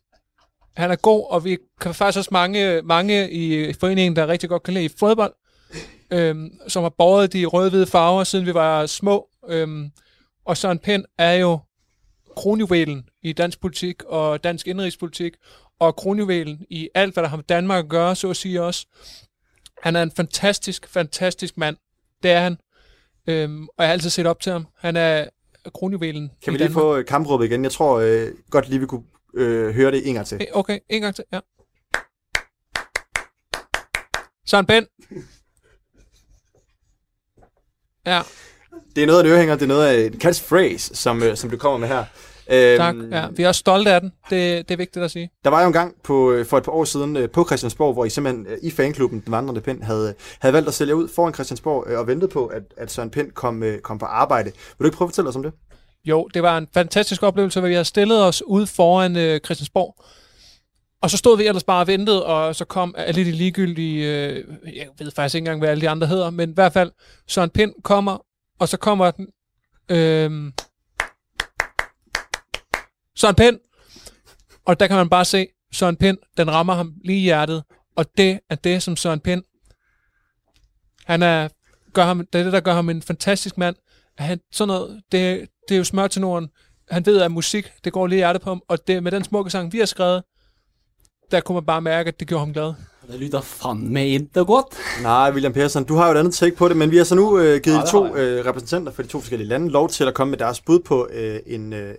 han 0.76 0.92
er 0.92 0.96
god, 0.96 1.28
og 1.32 1.46
vi 1.46 1.58
kan 1.82 1.94
faktisk 1.94 2.18
også 2.18 2.30
mange, 2.32 2.82
mange 2.82 3.32
i 3.32 3.74
foreningen, 3.74 4.16
der 4.16 4.28
rigtig 4.28 4.50
godt 4.50 4.64
kan 4.64 4.74
lide 4.74 4.90
fodbold, 5.00 5.34
øhm, 6.12 6.52
som 6.68 6.84
har 6.84 6.90
båret 6.98 7.34
de 7.34 7.46
røde-hvide 7.46 7.88
farver, 7.88 8.24
siden 8.24 8.46
vi 8.46 8.54
var 8.54 8.86
små. 8.86 9.28
Øhm, 9.48 9.92
og 10.46 10.58
Søren 10.58 10.80
Pind 10.80 11.06
er 11.18 11.34
jo 11.34 11.60
kronjuvelen 12.38 13.06
i 13.24 13.34
dansk 13.34 13.62
politik 13.62 14.04
og 14.04 14.44
dansk 14.44 14.68
indrigspolitik, 14.68 15.34
og 15.80 15.96
kronjuvelen 15.96 16.66
i 16.70 16.90
alt, 16.96 17.14
hvad 17.14 17.24
der 17.24 17.30
har 17.30 17.38
med 17.38 17.44
Danmark 17.44 17.84
at 17.86 17.90
gøre, 17.90 18.16
så 18.16 18.30
at 18.30 18.38
sige 18.38 18.62
også. 18.64 18.86
Han 19.84 19.96
er 19.96 20.04
en 20.04 20.12
fantastisk, 20.12 20.88
fantastisk 20.88 21.58
mand. 21.58 21.78
Det 22.24 22.32
er 22.32 22.40
han. 22.40 22.58
Øhm, 23.28 23.64
og 23.68 23.74
jeg 23.78 23.88
har 23.88 23.94
altid 23.94 24.10
set 24.10 24.26
op 24.28 24.40
til 24.42 24.52
ham. 24.52 24.68
Han 24.78 24.96
er 24.96 25.26
kronjuvelen 25.74 26.32
Kan 26.44 26.54
vi 26.54 26.58
lige 26.58 26.68
Danmark. 26.68 26.82
få 26.82 26.96
øh, 26.98 27.06
kampråbet 27.06 27.46
igen? 27.46 27.64
Jeg 27.64 27.72
tror 27.72 28.00
øh, 28.00 28.28
godt 28.52 28.70
lige, 28.70 28.80
vi 28.80 28.86
kunne 28.86 29.04
øh, 29.36 29.74
høre 29.76 29.92
det 29.92 30.08
en 30.08 30.14
gang 30.14 30.28
til. 30.28 30.38
Eh, 30.42 30.48
Okay, 30.54 30.80
en 30.90 31.02
gang 31.02 31.16
til, 31.16 31.24
ja. 31.34 31.40
Søren 34.48 34.66
Pind. 34.66 34.86
Ja, 38.06 38.22
Det 38.96 39.04
er 39.04 39.08
noget 39.08 39.20
af 39.20 39.24
en 39.24 39.32
ørehænger, 39.32 39.56
det 39.56 39.64
er 39.64 39.68
noget 39.68 39.88
af 39.88 39.98
et 40.00 40.14
catchphrase, 40.22 40.96
som, 40.96 41.24
øh, 41.24 41.38
som 41.38 41.50
du 41.50 41.58
kommer 41.58 41.78
med 41.78 41.88
her. 41.88 42.06
Øhm, 42.52 42.78
tak. 42.78 42.96
Ja, 43.12 43.28
vi 43.36 43.44
er 43.44 43.48
også 43.48 43.60
stolte 43.60 43.92
af 43.92 44.02
den. 44.02 44.12
Det, 44.30 44.70
det 44.70 44.74
er 44.74 44.78
vigtigt 44.78 45.06
at 45.06 45.12
sige. 45.12 45.30
Der 45.44 45.50
var 45.50 45.62
jo 45.62 45.68
en 45.68 45.74
gang 45.74 45.96
på, 46.04 46.32
øh, 46.32 46.46
for 46.46 46.58
et 46.58 46.64
par 46.64 46.72
år 46.72 46.84
siden 46.84 47.18
øh, 47.18 47.30
på 47.30 47.46
Christiansborg, 47.46 47.94
hvor 47.94 48.06
I 48.06 48.10
simpelthen 48.10 48.48
øh, 48.48 48.58
i 48.64 48.72
fanklubben, 48.72 49.22
Den 49.26 49.32
Vandrende 49.32 49.62
Pind, 49.62 49.84
havde, 49.84 50.14
havde 50.40 50.54
valgt 50.54 50.68
at 50.68 50.74
sælge 50.74 50.96
ud 50.96 51.08
foran 51.08 51.34
Christiansborg 51.34 51.98
og 51.98 52.08
ventet 52.08 52.30
på, 52.30 52.46
at, 52.46 52.64
at 52.78 52.92
Søren 52.92 53.10
Pind 53.10 53.32
kom, 53.32 53.64
kom 53.84 53.98
på 53.98 54.06
arbejde. 54.06 54.46
Vil 54.46 54.80
du 54.80 54.86
ikke 54.86 54.98
prøve 54.98 55.08
at 55.08 55.12
fortælle 55.12 55.30
os 55.30 55.36
om 55.36 55.44
det? 55.44 55.54
Jo, 56.06 56.28
det 56.34 56.44
var 56.44 56.58
en 56.58 56.68
fantastisk 56.74 57.24
oplevelse, 57.24 57.60
hvor 57.60 57.68
vi 57.68 57.74
havde 57.74 57.86
stillet 57.86 58.24
os 58.24 58.44
ud 58.46 58.66
foran 58.66 59.18
øh, 59.18 59.40
Christiansborg. 59.40 60.04
Og 61.02 61.10
så 61.10 61.18
stod 61.18 61.38
vi 61.38 61.48
ellers 61.48 61.64
bare 61.64 61.82
og 61.82 61.88
ventede, 61.88 62.26
og 62.26 62.56
så 62.56 62.66
kom 62.66 62.96
alle 62.98 63.26
de 63.26 63.32
ligegyldige, 63.32 64.28
øh, 64.28 64.46
jeg 64.76 64.88
ved 65.00 65.12
faktisk 65.12 65.36
ikke 65.36 65.44
engang, 65.44 65.60
hvad 65.60 65.70
alle 65.70 65.82
de 65.82 65.90
andre 65.90 66.08
hedder, 66.08 66.30
men 66.30 66.50
i 66.50 66.54
hvert 66.54 66.74
fald 66.74 66.92
Søren 67.28 67.50
Pind 67.50 67.74
kommer, 67.84 68.26
og 68.60 68.70
så 68.70 68.78
kommer 68.78 69.12
den, 69.12 69.28
øh, 69.90 70.52
Søren 73.20 73.36
Pind, 73.36 73.60
og 74.66 74.80
der 74.80 74.88
kan 74.88 74.96
man 74.96 75.10
bare 75.10 75.26
se, 75.26 75.48
Søren 75.74 75.96
Pind, 75.96 76.18
den 76.38 76.52
rammer 76.52 76.74
ham 76.74 76.94
lige 77.06 77.20
i 77.20 77.22
hjertet, 77.22 77.64
og 77.96 78.06
det 78.18 78.40
er 78.50 78.56
det, 78.56 78.84
som 78.84 78.96
Søren 78.96 79.20
Pind, 79.20 79.44
han 81.06 81.24
er, 81.24 81.48
gør 81.94 82.04
ham, 82.04 82.28
det 82.34 82.40
er 82.40 82.44
det, 82.44 82.54
der 82.54 82.60
gør 82.60 82.74
ham 82.74 82.90
en 82.90 83.02
fantastisk 83.02 83.58
mand. 83.58 83.76
Han, 84.18 84.40
sådan 84.52 84.68
noget, 84.68 85.02
det, 85.12 85.48
det 85.70 85.76
er 85.76 85.78
jo 85.78 85.84
smør 85.84 86.08
til 86.08 86.22
Norden. 86.22 86.50
Han 86.92 87.06
ved, 87.06 87.22
at 87.22 87.32
musik, 87.32 87.72
det 87.84 87.94
går 87.94 88.08
lige 88.08 88.18
i 88.18 88.20
hjertet 88.20 88.42
på 88.42 88.50
ham, 88.50 88.62
og 88.68 88.88
det, 88.88 89.04
med 89.04 89.12
den 89.12 89.24
smukke 89.24 89.52
sang, 89.52 89.74
vi 89.74 89.80
har 89.80 89.86
skrevet, 89.86 90.24
der 91.32 91.40
kunne 91.40 91.54
man 91.54 91.66
bare 91.66 91.82
mærke, 91.82 92.08
at 92.08 92.20
det 92.20 92.28
gjorde 92.28 92.46
ham 92.46 92.54
glad. 92.54 92.74
Det 93.12 93.20
lyder 93.20 93.42
fandme 93.42 94.08
ikke 94.08 94.46
godt. 94.46 94.66
Nej, 95.02 95.32
William 95.32 95.54
Persson, 95.54 95.84
du 95.84 95.96
har 95.96 96.06
jo 96.06 96.14
et 96.14 96.18
andet 96.18 96.34
take 96.34 96.56
på 96.56 96.68
det, 96.68 96.78
men 96.78 96.92
vi 96.92 96.98
har 96.98 97.04
så 97.04 97.16
nu 97.16 97.40
øh, 97.40 97.62
givet 97.62 97.76
Ja, 97.76 97.82
de 97.82 97.88
to 97.88 98.16
øh, 98.16 98.46
repræsentanter 98.46 98.92
for 98.92 99.02
de 99.02 99.08
to 99.08 99.20
forskellige 99.20 99.48
lande 99.48 99.70
lov 99.70 99.90
til 99.90 100.04
at 100.04 100.14
komme 100.14 100.32
med 100.32 100.38
deres 100.38 100.62
bud 100.62 100.80
på 100.80 101.08
øh, 101.14 101.40
en, 101.48 101.74
øh, 101.74 101.96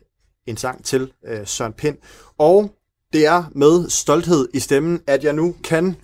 en 0.47 0.57
sang 0.57 0.85
til 0.85 1.13
øh, 1.27 1.47
Søren 1.47 1.73
Pind. 1.73 1.99
Og 2.39 2.71
det 3.13 3.27
er 3.27 3.45
med 3.55 3.89
stolthed 3.89 4.49
i 4.55 4.59
stemmen, 4.59 5.01
at 5.07 5.25
jeg 5.25 5.33
nu 5.33 5.55
kan 5.65 5.97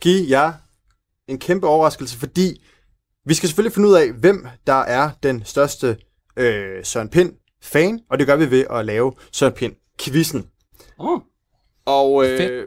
give 0.00 0.26
jer 0.28 0.52
en 1.28 1.38
kæmpe 1.38 1.66
overraskelse, 1.66 2.18
fordi 2.18 2.62
vi 3.24 3.34
skal 3.34 3.48
selvfølgelig 3.48 3.74
finde 3.74 3.88
ud 3.88 3.94
af, 3.94 4.12
hvem 4.12 4.46
der 4.66 4.80
er 4.80 5.10
den 5.22 5.44
største 5.44 5.96
øh, 6.36 6.84
Søren 6.84 7.08
Pind-fan, 7.08 8.00
og 8.10 8.18
det 8.18 8.26
gør 8.26 8.36
vi 8.36 8.50
ved 8.50 8.64
at 8.70 8.86
lave 8.86 9.12
Søren 9.32 9.52
Pind-quizzen. 9.52 10.50
Oh. 10.98 11.20
Og 11.86 12.26
øh, 12.26 12.66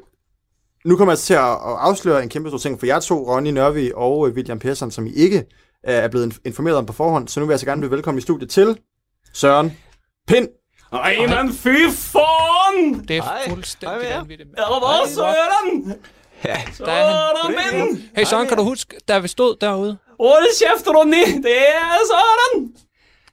nu 0.86 0.98
kommer 0.98 1.12
jeg 1.12 1.20
til 1.20 1.34
at, 1.34 1.40
afsløre 1.64 2.24
en 2.24 2.30
kæmpe 2.30 2.50
stor 2.50 2.58
ting 2.58 2.80
for 2.80 2.86
jer 2.86 3.00
to, 3.00 3.36
Ronny 3.36 3.50
Nørvi 3.50 3.92
og 3.96 4.28
øh, 4.28 4.34
William 4.34 4.60
Persson, 4.60 4.92
som 4.92 5.08
I 5.08 5.12
ikke 5.12 5.38
øh, 5.38 5.94
er 5.94 6.08
blevet 6.08 6.34
inf- 6.34 6.42
informeret 6.46 6.78
om 6.78 6.86
på 6.86 6.94
forhånd. 6.94 7.28
Så 7.28 7.40
nu 7.40 7.46
vil 7.46 7.54
jeg 7.54 7.60
så 7.60 7.66
gerne 7.66 7.82
blive 7.82 7.92
velkommen 7.92 8.18
i 8.18 8.22
studiet 8.22 8.50
til 8.50 8.80
Søren 9.34 9.78
Pind. 10.28 10.48
Ej, 10.94 11.18
men 11.28 11.54
fy 11.54 11.90
fan! 11.92 13.06
Det 13.08 13.18
er 13.18 13.24
fuldstændig 13.50 14.10
vanvittigt. 14.16 14.50
Er 14.58 14.62
der 14.62 14.80
bare 14.80 15.10
Søren? 15.10 15.96
Ja, 16.46 16.58
der 16.78 16.92
er 16.92 17.36
han. 17.44 17.72
Søren! 17.72 18.04
Hey 18.16 18.24
Søren, 18.24 18.48
kan 18.48 18.58
du 18.58 18.64
huske, 18.64 18.96
da 19.08 19.20
vi 19.20 19.28
stod 19.28 19.56
derude? 19.62 19.98
Hold 20.20 20.60
kæft, 20.60 20.88
Ronny! 20.88 21.44
Det 21.44 21.58
er 21.58 22.00
Søren! 22.12 22.72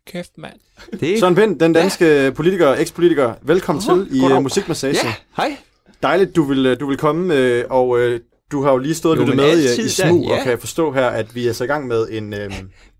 Kæft, 0.07 0.39
mand. 0.39 0.55
Det... 1.01 1.21
Søren 1.21 1.35
Pind, 1.35 1.61
den 1.61 1.73
danske 1.73 2.07
ja. 2.07 2.31
politiker, 2.31 2.75
ekspolitiker, 2.75 3.35
velkommen 3.43 3.85
Aha, 3.89 4.05
til 4.05 4.17
i 4.17 4.21
uh, 4.21 4.43
Musikmassage. 4.43 4.97
Ja, 5.05 5.15
hej. 5.37 5.57
Dejligt, 6.03 6.37
du 6.37 6.43
vil, 6.43 6.67
øh, 6.67 6.81
du 6.81 6.89
vil 6.89 6.97
komme, 6.97 7.35
øh, 7.35 7.65
og 7.71 7.99
øh, 7.99 8.21
du 8.53 8.63
har 8.63 8.71
jo 8.71 8.79
lige 8.79 8.95
stået 8.95 9.19
og 9.19 9.27
Jo, 9.27 9.31
lyttet 9.31 9.37
men 9.37 9.57
med 9.57 9.79
i, 9.79 9.83
i 9.83 9.89
smug, 9.89 10.25
ja. 10.29 10.39
og 10.39 10.45
kan 10.45 10.59
forstå 10.59 10.93
her, 10.93 11.07
at 11.07 11.35
vi 11.35 11.47
er 11.47 11.53
så 11.53 11.65
i 11.65 11.67
gang 11.67 11.87
med 11.87 12.09
en... 12.11 12.35
Øh, 12.35 12.53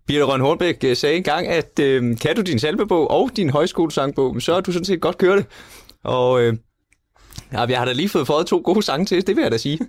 Birte 0.07 0.25
Røn 0.25 0.41
Hornbæk 0.41 0.85
øh, 0.85 0.97
sagde 0.97 1.17
engang, 1.17 1.47
at 1.47 1.79
øh, 1.79 2.19
kan 2.19 2.37
du 2.37 2.43
din 2.43 2.59
salmebog 2.59 3.11
og 3.11 3.31
din 3.37 3.51
højskolesangbog, 3.51 4.43
så 4.43 4.55
er 4.55 4.61
du 4.61 4.73
sådan 4.73 4.85
set 4.85 5.01
godt 5.01 5.19
kørt 5.19 5.39
det. 5.39 5.47
Og 6.05 6.43
øh, 6.43 6.57
ja, 7.53 7.61
jeg 7.61 7.79
har 7.79 7.85
da 7.85 7.93
lige 7.93 8.09
fået 8.09 8.27
fået 8.27 8.47
to 8.47 8.63
gode 8.65 8.83
sange 8.83 9.07
til, 9.07 9.27
det 9.27 9.37
vil 9.37 9.43
jeg 9.43 9.53
da 9.53 9.57
sige. 9.57 9.79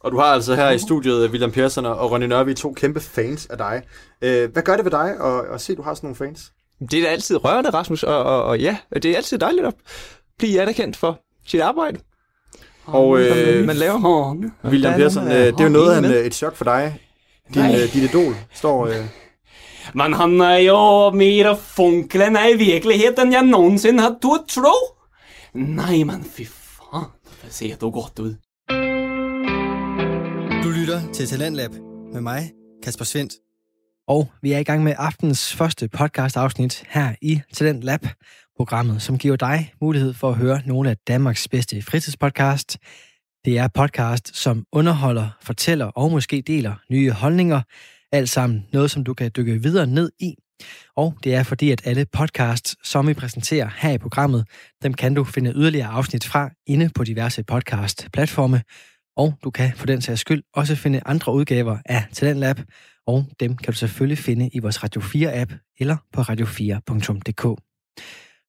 Og 0.00 0.12
du 0.12 0.18
har 0.18 0.24
altså 0.24 0.54
her 0.54 0.70
i 0.70 0.78
studiet 0.78 1.24
øh, 1.24 1.30
William 1.30 1.52
Persson 1.52 1.86
og 1.86 2.10
Ronny 2.10 2.26
Nørvi, 2.26 2.54
to 2.54 2.72
kæmpe 2.72 3.00
fans 3.00 3.46
af 3.46 3.58
dig. 3.58 3.82
Øh, 4.22 4.52
hvad 4.52 4.62
gør 4.62 4.76
det 4.76 4.84
ved 4.84 4.90
dig 4.90 5.10
at, 5.20 5.54
at 5.54 5.60
se, 5.60 5.72
at 5.72 5.76
du 5.76 5.82
har 5.82 5.94
sådan 5.94 6.06
nogle 6.06 6.16
fans? 6.16 6.52
Det 6.90 6.98
er 6.98 7.02
da 7.02 7.08
altid 7.08 7.44
rørende, 7.44 7.70
Rasmus, 7.70 8.02
og, 8.02 8.22
og, 8.22 8.44
og 8.44 8.58
ja, 8.58 8.76
det 8.94 9.04
er 9.04 9.16
altid 9.16 9.38
dejligt 9.38 9.66
at 9.66 9.74
blive 10.38 10.60
anerkendt 10.60 10.96
for 10.96 11.20
sit 11.46 11.60
arbejde. 11.60 12.00
Og 12.84 13.20
øh, 13.20 13.66
man 13.66 13.76
laver. 13.76 14.36
William 14.64 14.92
er 14.92 14.96
Persson, 14.96 15.26
øh, 15.26 15.32
det 15.32 15.60
er 15.60 15.64
jo 15.64 15.70
noget 15.70 16.04
af 16.04 16.10
øh, 16.10 16.26
et 16.26 16.34
chok 16.34 16.56
for 16.56 16.64
dig. 16.64 17.07
Din, 17.54 17.64
øh, 17.64 17.92
dit 17.92 17.94
idol 18.10 18.34
står... 18.52 18.86
Øh, 18.86 19.04
Men 19.94 20.12
han 20.12 20.40
er 20.40 20.56
jo 20.56 21.10
mere 21.10 21.56
funkelen 21.56 22.36
i 22.54 22.56
virkeligheden, 22.56 23.32
jeg 23.32 23.42
nogensinde 23.42 24.00
har 24.00 24.16
turde 24.22 24.42
tro. 24.48 24.74
Nej, 25.54 26.04
men 26.04 26.24
fy 26.24 26.42
fan, 26.42 27.04
det 27.44 27.54
ser 27.54 27.76
då 27.76 27.90
godt 27.90 28.18
ud. 28.18 28.34
Du 30.64 30.68
lytter 30.70 31.12
til 31.12 31.26
Talentlab 31.26 31.70
med 32.12 32.20
mig, 32.20 32.52
Kasper 32.82 33.04
Svendt. 33.04 33.32
Og 34.08 34.28
vi 34.42 34.52
er 34.52 34.58
i 34.58 34.62
gang 34.62 34.82
med 34.84 34.94
aftens 34.98 35.54
første 35.54 35.88
podcast-afsnit 35.88 36.84
her 36.88 37.14
i 37.22 37.40
Talent 37.54 37.82
Lab, 37.84 38.06
programmet, 38.56 39.02
som 39.02 39.18
giver 39.18 39.36
dig 39.36 39.72
mulighed 39.80 40.14
for 40.14 40.28
at 40.28 40.34
høre 40.36 40.60
nogle 40.66 40.90
af 40.90 40.96
Danmarks 41.08 41.48
bedste 41.48 41.82
fritidspodcast. 41.82 42.78
Det 43.44 43.58
er 43.58 43.68
podcast, 43.68 44.36
som 44.36 44.64
underholder, 44.72 45.28
fortæller 45.42 45.86
og 45.86 46.10
måske 46.10 46.42
deler 46.46 46.74
nye 46.90 47.10
holdninger. 47.10 47.62
Alt 48.12 48.28
sammen 48.28 48.66
noget, 48.72 48.90
som 48.90 49.04
du 49.04 49.14
kan 49.14 49.30
dykke 49.36 49.62
videre 49.62 49.86
ned 49.86 50.10
i. 50.20 50.34
Og 50.96 51.14
det 51.24 51.34
er 51.34 51.42
fordi, 51.42 51.70
at 51.70 51.80
alle 51.84 52.06
podcasts, 52.12 52.76
som 52.84 53.08
vi 53.08 53.14
præsenterer 53.14 53.70
her 53.78 53.90
i 53.90 53.98
programmet, 53.98 54.46
dem 54.82 54.94
kan 54.94 55.14
du 55.14 55.24
finde 55.24 55.52
yderligere 55.56 55.88
afsnit 55.88 56.24
fra 56.24 56.50
inde 56.66 56.90
på 56.94 57.04
diverse 57.04 57.44
podcast-platforme. 57.44 58.62
Og 59.16 59.34
du 59.44 59.50
kan 59.50 59.72
for 59.76 59.86
den 59.86 60.00
sags 60.00 60.20
skyld 60.20 60.42
også 60.54 60.76
finde 60.76 61.00
andre 61.06 61.32
udgaver 61.32 61.78
af 61.84 62.04
Talentlab, 62.12 62.60
og 63.06 63.26
dem 63.40 63.56
kan 63.56 63.72
du 63.72 63.78
selvfølgelig 63.78 64.18
finde 64.18 64.50
i 64.52 64.58
vores 64.58 64.82
Radio 64.82 65.00
4-app 65.00 65.74
eller 65.80 65.96
på 66.12 66.20
radio4.dk. 66.20 67.60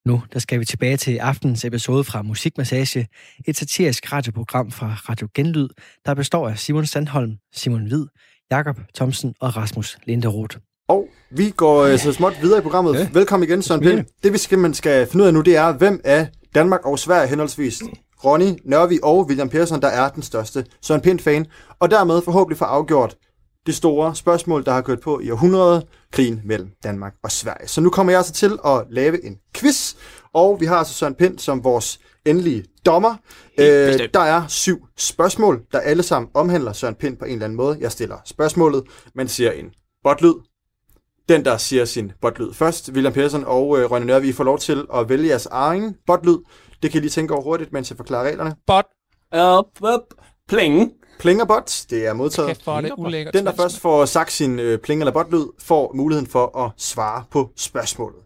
Nu 0.10 0.22
der 0.34 0.39
skal 0.39 0.60
vi 0.60 0.66
tilbage 0.66 0.97
til 0.97 1.18
aftens 1.18 1.66
episode 1.66 2.03
fra 2.03 2.22
Musikmassage, 2.22 3.07
et 3.47 3.57
satirisk 3.57 4.14
radioprogram 4.14 4.72
fra 4.72 4.95
Radio 5.10 5.28
Genlyd, 5.34 5.68
der 6.05 6.14
består 6.14 6.49
af 6.49 6.60
Simon 6.60 6.86
Sandholm, 6.86 7.32
Simon 7.53 7.88
Hvid, 7.88 8.05
Jakob 8.51 8.80
Thomsen 8.95 9.34
og 9.39 9.57
Rasmus 9.57 9.97
Linderoth. 10.03 10.57
Og 10.88 11.07
vi 11.32 11.49
går 11.49 11.84
øh, 11.84 11.99
så 11.99 12.14
småt 12.14 12.34
videre 12.41 12.60
i 12.60 12.62
programmet. 12.62 12.93
Ja. 12.93 13.10
Velkommen 13.14 13.49
igen, 13.49 13.62
Søren 13.62 13.82
Pind. 13.82 14.05
Det 14.24 14.34
vi 14.34 14.38
skal, 14.38 14.76
skal 14.76 15.07
finde 15.07 15.24
ud 15.24 15.28
af 15.28 15.34
nu, 15.34 15.41
det 15.41 15.55
er, 15.55 15.72
hvem 15.72 16.01
af 16.03 16.28
Danmark 16.55 16.86
og 16.86 16.99
Sverige 16.99 17.28
henholdsvis 17.28 17.82
Ronny, 18.26 18.60
Nørvi 18.66 18.99
og 19.03 19.26
William 19.28 19.49
Persson, 19.49 19.82
der 19.82 19.88
er 19.88 20.10
den 20.10 20.24
største 20.24 20.66
Søren 20.82 21.01
Pind-fan, 21.01 21.45
og 21.80 21.91
dermed 21.91 22.22
forhåbentlig 22.22 22.57
få 22.57 22.66
afgjort 22.66 23.16
det 23.66 23.76
store 23.76 24.16
spørgsmål, 24.16 24.66
der 24.66 24.72
har 24.72 24.82
kørt 24.82 24.99
på 24.99 25.20
i 25.20 25.32
århundrede, 25.32 25.86
krigen 26.12 26.41
mellem 26.45 26.70
Danmark 26.84 27.14
og 27.24 27.32
Sverige. 27.32 27.68
Så 27.68 27.82
nu 27.82 27.89
kommer 27.89 28.14
jeg 28.14 28.20
altså 28.20 28.34
til 28.34 28.60
at 28.66 28.84
lave 28.89 29.26
en 29.26 29.38
quiz, 29.53 29.95
og 30.34 30.60
vi 30.60 30.66
har 30.66 30.76
altså 30.76 30.93
Søren 30.93 31.16
Pind 31.16 31.39
som 31.39 31.64
vores 31.64 31.99
endelige 32.26 32.66
dommer. 32.86 33.16
Øh, 33.60 34.10
der 34.14 34.20
er 34.20 34.47
syv 34.47 34.88
spørgsmål, 34.97 35.62
der 35.72 35.80
alle 35.80 36.03
sammen 36.03 36.32
omhandler 36.34 36.74
Søren 36.74 36.95
Pind 36.95 37.18
på 37.18 37.26
en 37.26 37.32
eller 37.32 37.45
anden 37.45 37.57
måde. 37.57 37.78
Jeg 37.82 37.91
stiller 37.91 38.18
spørgsmålet, 38.26 38.84
man 39.16 39.28
siger 39.28 39.51
en 39.51 39.66
botlyd. 40.03 40.34
Den, 41.30 41.45
der 41.45 41.57
siger 41.57 41.86
sin 41.86 42.12
botlyd 42.22 42.53
først, 42.53 42.89
William 42.93 43.14
Persson 43.14 43.43
og 43.45 43.80
øh, 43.80 43.91
Rønne 43.91 44.07
Nørvi, 44.07 44.32
får 44.32 44.43
lov 44.43 44.60
til 44.60 44.86
at 44.93 45.10
vælge 45.10 45.28
jeres 45.28 45.45
egen 45.45 45.95
botlyd. 46.07 46.38
Det 46.82 46.91
kan 46.91 46.97
I 46.97 47.01
lige 47.01 47.10
tænke 47.10 47.34
over 47.34 47.43
hurtigt, 47.43 47.74
mens 47.74 47.89
jeg 47.89 47.97
forklarer 47.97 48.28
reglerne. 48.28 48.55
Bot. 48.68 48.86
Up, 49.36 49.93
up. 49.93 50.14
Pling. 50.47 50.91
Pling 51.20 51.42
og 51.42 51.48
bot, 51.48 51.86
det 51.90 52.08
er 52.08 52.14
modtaget. 52.14 52.48
Kæft, 52.48 52.68
er 52.68 52.82
det 52.82 52.94
ulækkert. 52.98 53.34
Den, 53.34 53.46
der 53.46 53.56
først 53.56 53.80
får 53.80 54.06
sagt 54.06 54.32
sin 54.32 54.60
øh, 54.60 54.80
pling 54.80 55.02
eller 55.02 55.12
botlyd, 55.12 55.46
får 55.60 55.94
muligheden 55.94 56.28
for 56.28 56.66
at 56.66 56.72
svare 56.78 57.24
på 57.32 57.52
spørgsmålet. 57.56 58.20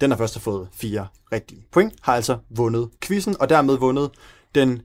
Den, 0.00 0.10
der 0.10 0.16
først 0.16 0.34
har 0.34 0.40
fået 0.40 0.68
fire 0.72 1.06
rigtige 1.32 1.66
point, 1.72 1.94
har 2.02 2.14
altså 2.14 2.38
vundet 2.50 2.90
quizzen, 3.02 3.36
og 3.40 3.48
dermed 3.48 3.76
vundet 3.76 4.10
den 4.54 4.82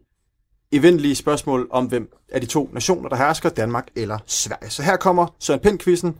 eventlige 0.72 1.16
spørgsmål 1.16 1.68
om, 1.72 1.86
hvem 1.86 2.14
af 2.30 2.41
de 2.41 2.47
to 2.47 2.70
nationer, 2.74 3.10
der 3.10 3.16
hersker, 3.16 3.49
Danmark 3.49 3.88
eller 3.95 4.20
Sverige. 4.26 4.70
Så 4.70 4.84
her 4.84 4.97
kommer 4.97 5.36
Søren 5.39 5.60
Pind-quizzen. 5.60 6.20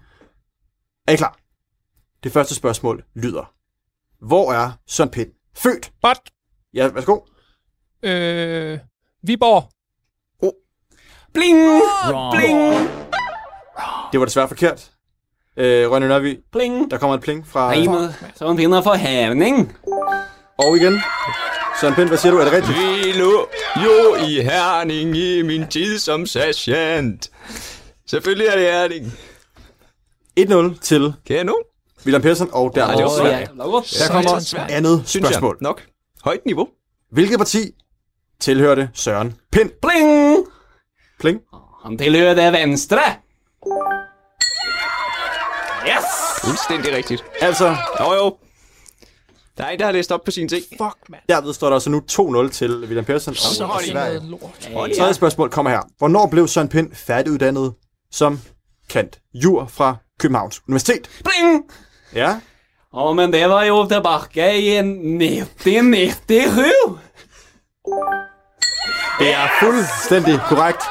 Er 1.08 1.12
I 1.12 1.16
klar? 1.16 1.38
Det 2.24 2.32
første 2.32 2.56
spørgsmål 2.56 3.04
lyder. 3.16 3.54
Hvor 4.26 4.52
er 4.52 4.72
Søren 4.88 5.10
Pind 5.10 5.32
født? 5.56 5.92
Bot. 6.02 6.20
Ja, 6.74 6.88
værsgo. 6.88 7.20
Øh, 8.04 8.80
Viborg. 9.24 9.70
Oh. 11.30 11.34
Bling! 11.34 11.82
Wrong. 12.12 12.36
Bling! 12.36 12.90
Det 14.12 14.20
var 14.20 14.26
desværre 14.26 14.48
forkert. 14.48 14.92
Øh, 15.58 15.92
Rønne 15.92 16.08
Nørvi. 16.08 16.38
Pling. 16.52 16.92
Der 16.92 16.98
kommer 16.98 17.16
et 17.16 17.22
pling 17.22 17.48
fra... 17.48 17.76
Nej, 17.76 17.86
men 18.00 18.10
Søren 18.40 18.58
Pind 18.58 18.74
er 18.74 18.82
for 18.82 18.94
hævning. 18.94 19.78
Og 20.58 20.78
igen. 20.78 21.02
Søren 21.82 21.94
Pind, 21.96 22.08
hvad 22.08 22.18
siger 22.18 22.32
du? 22.32 22.38
Er 22.40 22.44
det 22.44 22.54
rigtigt? 22.54 22.78
Vi 22.78 23.12
lå 23.20 23.48
jo 23.84 24.16
i 24.28 24.42
Herning 24.42 25.18
i 25.18 25.42
min 25.42 25.68
tid 25.68 26.00
som 26.00 26.26
sergeant. 26.26 27.30
Selvfølgelig 28.08 28.48
er 28.48 28.56
det 28.56 28.66
Herning. 28.66 29.14
1-0 30.76 30.80
til 30.82 31.14
Kan 31.28 31.36
jeg 31.36 31.44
nu? 31.44 31.56
William 32.06 32.22
Persson 32.22 32.50
og 32.52 32.72
der 32.76 32.86
Nej, 32.86 32.96
det 32.96 33.04
var. 33.04 33.10
Sverige. 33.10 33.48
Der 33.58 34.12
kommer 34.12 34.60
andet 34.70 35.04
Synes 35.06 35.24
jeg. 35.24 35.34
spørgsmål. 35.34 35.58
Nok. 35.62 35.82
Højt 36.24 36.46
niveau. 36.46 36.68
Hvilket 37.12 37.38
parti 37.38 37.72
tilhørte 38.40 38.90
Søren 38.94 39.36
Pind? 39.52 39.70
Pling! 39.82 40.38
Pling. 41.20 41.40
Han 41.86 41.98
tilhører 41.98 42.34
det 42.34 42.54
venstre. 42.54 43.00
Yes! 45.88 46.06
Fuldstændig 46.44 46.94
rigtigt. 46.94 47.24
Altså, 47.42 47.76
Jo 48.00 48.14
jo. 48.14 48.36
Der 49.58 49.64
er 49.66 49.70
en, 49.70 49.80
der 49.80 49.86
har 49.86 49.92
læst 49.92 50.12
op 50.12 50.24
på 50.26 50.32
sin 50.32 50.48
ting. 50.50 50.64
Fuck, 50.70 50.98
mand. 51.10 51.22
derved 51.30 51.54
står 51.54 51.68
der 51.68 51.74
altså 51.74 51.90
nu 51.90 52.02
2-0 52.12 52.50
til 52.52 52.80
William 52.80 53.06
Persson 53.06 53.36
Så 53.36 53.64
og 53.64 53.70
er 53.76 53.78
det 53.78 53.88
Sverige. 53.88 54.14
noget 54.30 54.40
lort. 54.74 54.92
Tredje 54.98 55.14
spørgsmål 55.14 55.50
kommer 55.50 55.72
her. 55.72 55.82
Hvornår 55.98 56.28
blev 56.28 56.48
Søren 56.48 56.70
Pind 56.70 56.96
færdiguddannet 56.96 57.74
som 58.12 58.40
kant 58.90 59.20
jur 59.34 59.66
fra 59.68 59.96
Københavns 60.20 60.62
Universitet? 60.68 61.10
Pling! 61.24 61.64
Ja, 62.16 62.40
Ja, 62.96 63.14
men 63.14 63.34
det 63.34 63.50
var 63.50 63.64
jo 63.64 63.88
tilbage 63.88 64.62
i 64.62 64.78
1997. 64.78 66.72
det 69.20 69.34
er 69.34 69.48
fuldstændig 69.60 70.40
korrekt. 70.48 70.84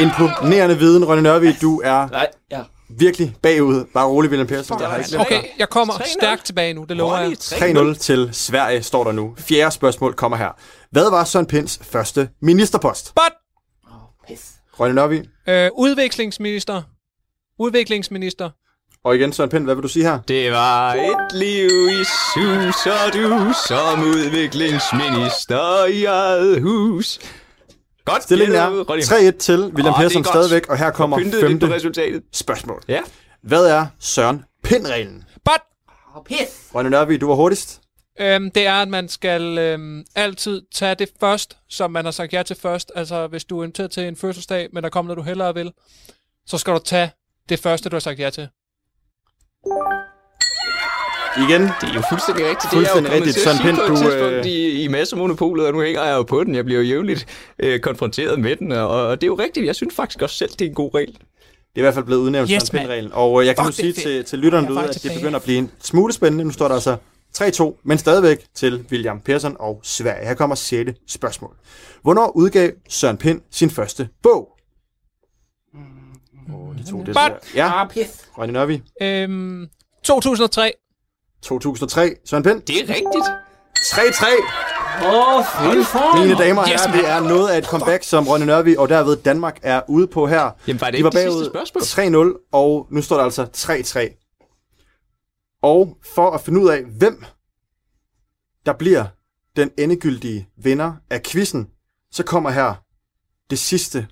Imponerende 0.00 0.78
viden, 0.78 1.08
Rønne 1.08 1.22
Nørvi. 1.22 1.52
Du 1.52 1.80
er 1.84 2.08
Nej, 2.08 2.26
ja. 2.50 2.60
virkelig 2.98 3.36
bagud. 3.42 3.84
Bare 3.94 4.06
rolig, 4.06 4.30
William 4.30 4.46
Persson. 4.46 4.78
Der 4.78 4.88
har 4.88 4.96
ikke 4.96 5.20
Okay, 5.20 5.42
jeg 5.58 5.68
kommer 5.68 5.94
3-0. 5.94 6.12
stærkt 6.20 6.44
tilbage 6.44 6.74
nu, 6.74 6.84
det 6.88 6.96
lover 6.96 7.18
jeg. 7.18 7.32
3-0 7.32 7.98
til 7.98 8.28
Sverige 8.32 8.82
står 8.82 9.04
der 9.04 9.12
nu. 9.12 9.34
Fjerde 9.38 9.70
spørgsmål 9.70 10.14
kommer 10.14 10.36
her. 10.38 10.48
Hvad 10.90 11.10
var 11.10 11.24
Søren 11.24 11.46
Pinds 11.46 11.80
første 11.82 12.28
ministerpost? 12.42 13.14
Bot. 13.14 13.32
Pis. 14.28 14.50
Rønne 14.80 14.94
Nørvi. 14.94 15.22
Øh, 15.48 15.70
udviklingsminister. 15.74 16.82
Udviklingsminister. 17.58 18.50
Og 19.04 19.16
igen, 19.16 19.32
Søren 19.32 19.50
Pind, 19.50 19.64
hvad 19.64 19.74
vil 19.74 19.82
du 19.82 19.88
sige 19.88 20.04
her? 20.04 20.18
Det 20.28 20.52
var 20.52 20.94
et 20.94 21.32
liv 21.34 21.68
i 21.88 22.04
sus 22.04 22.86
og 22.86 23.12
du 23.12 23.52
som 23.68 24.00
udviklingsminister 24.02 25.84
i 25.86 26.04
eget 26.04 26.62
hus. 26.62 27.18
Godt. 28.12 28.22
Stillingen 28.22 28.56
er 28.56 28.68
Ronny. 28.68 29.02
3-1 29.02 29.38
til 29.38 29.60
William 29.60 29.92
er 29.92 29.96
Persson 29.96 30.24
stadigvæk, 30.24 30.68
og 30.68 30.78
her 30.78 30.90
kommer 30.90 31.18
femte 31.40 31.74
resultatet. 31.74 32.22
spørgsmål. 32.32 32.82
Ja. 32.88 33.00
Hvad 33.42 33.66
er 33.66 33.86
Søren 33.98 34.44
Pind-reglen? 34.64 35.24
Bot. 35.44 35.60
Pis. 36.24 36.70
Rønne 36.74 36.90
Nørvi, 36.90 37.16
du 37.16 37.28
var 37.28 37.34
hurtigst. 37.34 37.80
Øhm, 38.20 38.50
det 38.50 38.66
er, 38.66 38.74
at 38.74 38.88
man 38.88 39.08
skal 39.08 39.58
øhm, 39.58 40.04
altid 40.14 40.62
tage 40.74 40.94
det 40.94 41.10
først, 41.20 41.58
som 41.68 41.90
man 41.90 42.04
har 42.04 42.12
sagt 42.12 42.32
ja 42.32 42.42
til 42.42 42.56
først. 42.56 42.92
Altså, 42.94 43.26
hvis 43.26 43.44
du 43.44 43.58
er 43.60 43.64
inviteret 43.64 43.90
til 43.90 44.02
en 44.02 44.16
fødselsdag, 44.16 44.68
men 44.72 44.82
der 44.82 44.88
kommer 44.88 45.14
noget, 45.14 45.24
du 45.24 45.28
hellere 45.28 45.54
vil, 45.54 45.72
så 46.46 46.58
skal 46.58 46.72
du 46.72 46.78
tage 46.78 47.10
det 47.48 47.58
første, 47.58 47.88
du 47.88 47.94
har 47.94 48.00
sagt 48.00 48.18
ja 48.18 48.30
til. 48.30 48.48
Igen. 51.38 51.60
Det 51.62 51.88
er 51.90 51.94
jo 51.94 52.02
fuldstændig 52.08 52.44
rigtigt. 52.46 52.72
Fuldstændig 52.72 53.04
det 53.04 53.10
er 53.12 53.16
jo 53.16 53.24
rigtigt. 53.24 53.44
Søren 53.44 53.56
Søren 53.56 53.76
Pind, 53.76 53.86
du, 53.86 53.92
et 53.92 53.98
tidspunkt 53.98 54.34
øh, 54.34 54.46
i, 54.46 54.82
i 54.84 54.88
massemonopolet, 54.88 55.66
og 55.66 55.72
nu 55.72 55.80
hænger 55.82 56.04
jeg 56.04 56.14
jo 56.16 56.22
på 56.22 56.44
den. 56.44 56.54
Jeg 56.54 56.64
bliver 56.64 56.80
jo 56.80 56.86
jævnligt 56.86 57.26
øh, 57.58 57.80
konfronteret 57.80 58.40
med 58.40 58.56
den, 58.56 58.72
og, 58.72 58.88
og 58.88 59.20
det 59.20 59.26
er 59.26 59.28
jo 59.28 59.34
rigtigt. 59.34 59.66
Jeg 59.66 59.74
synes 59.76 59.94
faktisk 59.94 60.22
også 60.22 60.36
selv, 60.36 60.50
det 60.50 60.62
er 60.62 60.66
en 60.68 60.74
god 60.74 60.94
regel. 60.94 61.12
Det 61.12 61.76
er 61.76 61.80
i 61.80 61.80
hvert 61.80 61.94
fald 61.94 62.04
blevet 62.04 62.20
udnævnt 62.20 62.50
Yes, 62.50 62.62
Søren 62.62 62.80
Pind-reglen. 62.80 63.10
Og 63.12 63.40
øh, 63.40 63.46
jeg 63.46 63.56
kan 63.56 63.64
Fuck, 63.64 63.78
nu 63.78 63.82
sige 63.82 63.92
til, 63.92 64.24
til 64.24 64.38
lytterne 64.38 64.66
er 64.66 64.70
derude, 64.70 64.88
at 64.88 65.02
det 65.02 65.12
begynder 65.14 65.36
at 65.38 65.42
blive 65.44 65.58
en 65.58 65.70
smule 65.82 66.12
spændende. 66.12 66.44
Nu 66.44 66.50
står 66.50 66.68
der 66.68 66.74
altså 66.74 66.96
3-2, 67.38 67.80
men 67.84 67.98
stadigvæk 67.98 68.46
til 68.54 68.84
William 68.90 69.20
Persson 69.20 69.56
og 69.60 69.80
Sverige. 69.82 70.26
Her 70.26 70.34
kommer 70.34 70.56
6. 70.56 70.90
spørgsmål. 71.08 71.54
Hvornår 72.02 72.32
udgav 72.36 72.70
Søren 72.88 73.16
Pind 73.16 73.40
sin 73.50 73.70
første 73.70 74.08
bog? 74.22 74.48
Oh, 76.54 76.76
de 76.76 76.90
to, 76.90 77.02
det 77.06 77.16
er. 77.16 77.28
Ja, 77.54 77.82
Ah. 77.82 77.88
Rønne 78.38 78.52
Nørvi. 78.52 78.82
Øhm, 79.02 79.66
2003. 80.04 80.72
2003. 81.42 82.14
Søren 82.24 82.42
Pind. 82.42 82.62
Det 82.62 82.76
er 82.76 82.94
rigtigt. 82.94 83.26
3-3. 83.78 84.26
Åh, 85.06 85.36
oh, 85.36 85.44
fan. 85.84 86.22
Mine 86.22 86.38
damer 86.38 86.62
og 86.62 86.68
Yes, 86.72 86.84
herrer, 86.84 86.96
det 86.96 87.08
er 87.08 87.20
noget 87.20 87.48
af 87.48 87.58
et 87.58 87.64
comeback, 87.64 88.04
som 88.04 88.28
Rønne 88.28 88.46
Nørvi 88.46 88.76
og 88.76 88.88
derved 88.88 89.16
Danmark 89.16 89.58
er 89.62 89.80
ude 89.88 90.06
på 90.06 90.26
her. 90.26 90.50
Jamen, 90.66 90.80
var 90.80 90.86
det 90.86 90.92
De 90.92 90.98
ikke 90.98 91.04
var 91.04 91.10
det 91.10 91.20
sidste 91.20 91.50
bagud 91.52 91.66
spørgsmål? 91.66 92.34
3-0, 92.34 92.48
og 92.52 92.86
nu 92.90 93.02
står 93.02 93.16
der 93.16 93.24
altså 93.24 93.46
3-3. 93.56 95.58
Og 95.62 95.96
for 96.14 96.30
at 96.30 96.40
finde 96.40 96.60
ud 96.60 96.68
af, 96.68 96.82
hvem 96.84 97.24
der 98.66 98.72
bliver 98.72 99.04
den 99.56 99.70
endegyldige 99.78 100.48
vinder 100.56 100.92
af 101.10 101.22
quizzen, 101.22 101.68
så 102.12 102.22
kommer 102.22 102.50
her 102.50 102.74
det 103.50 103.58
sidste 103.58 104.06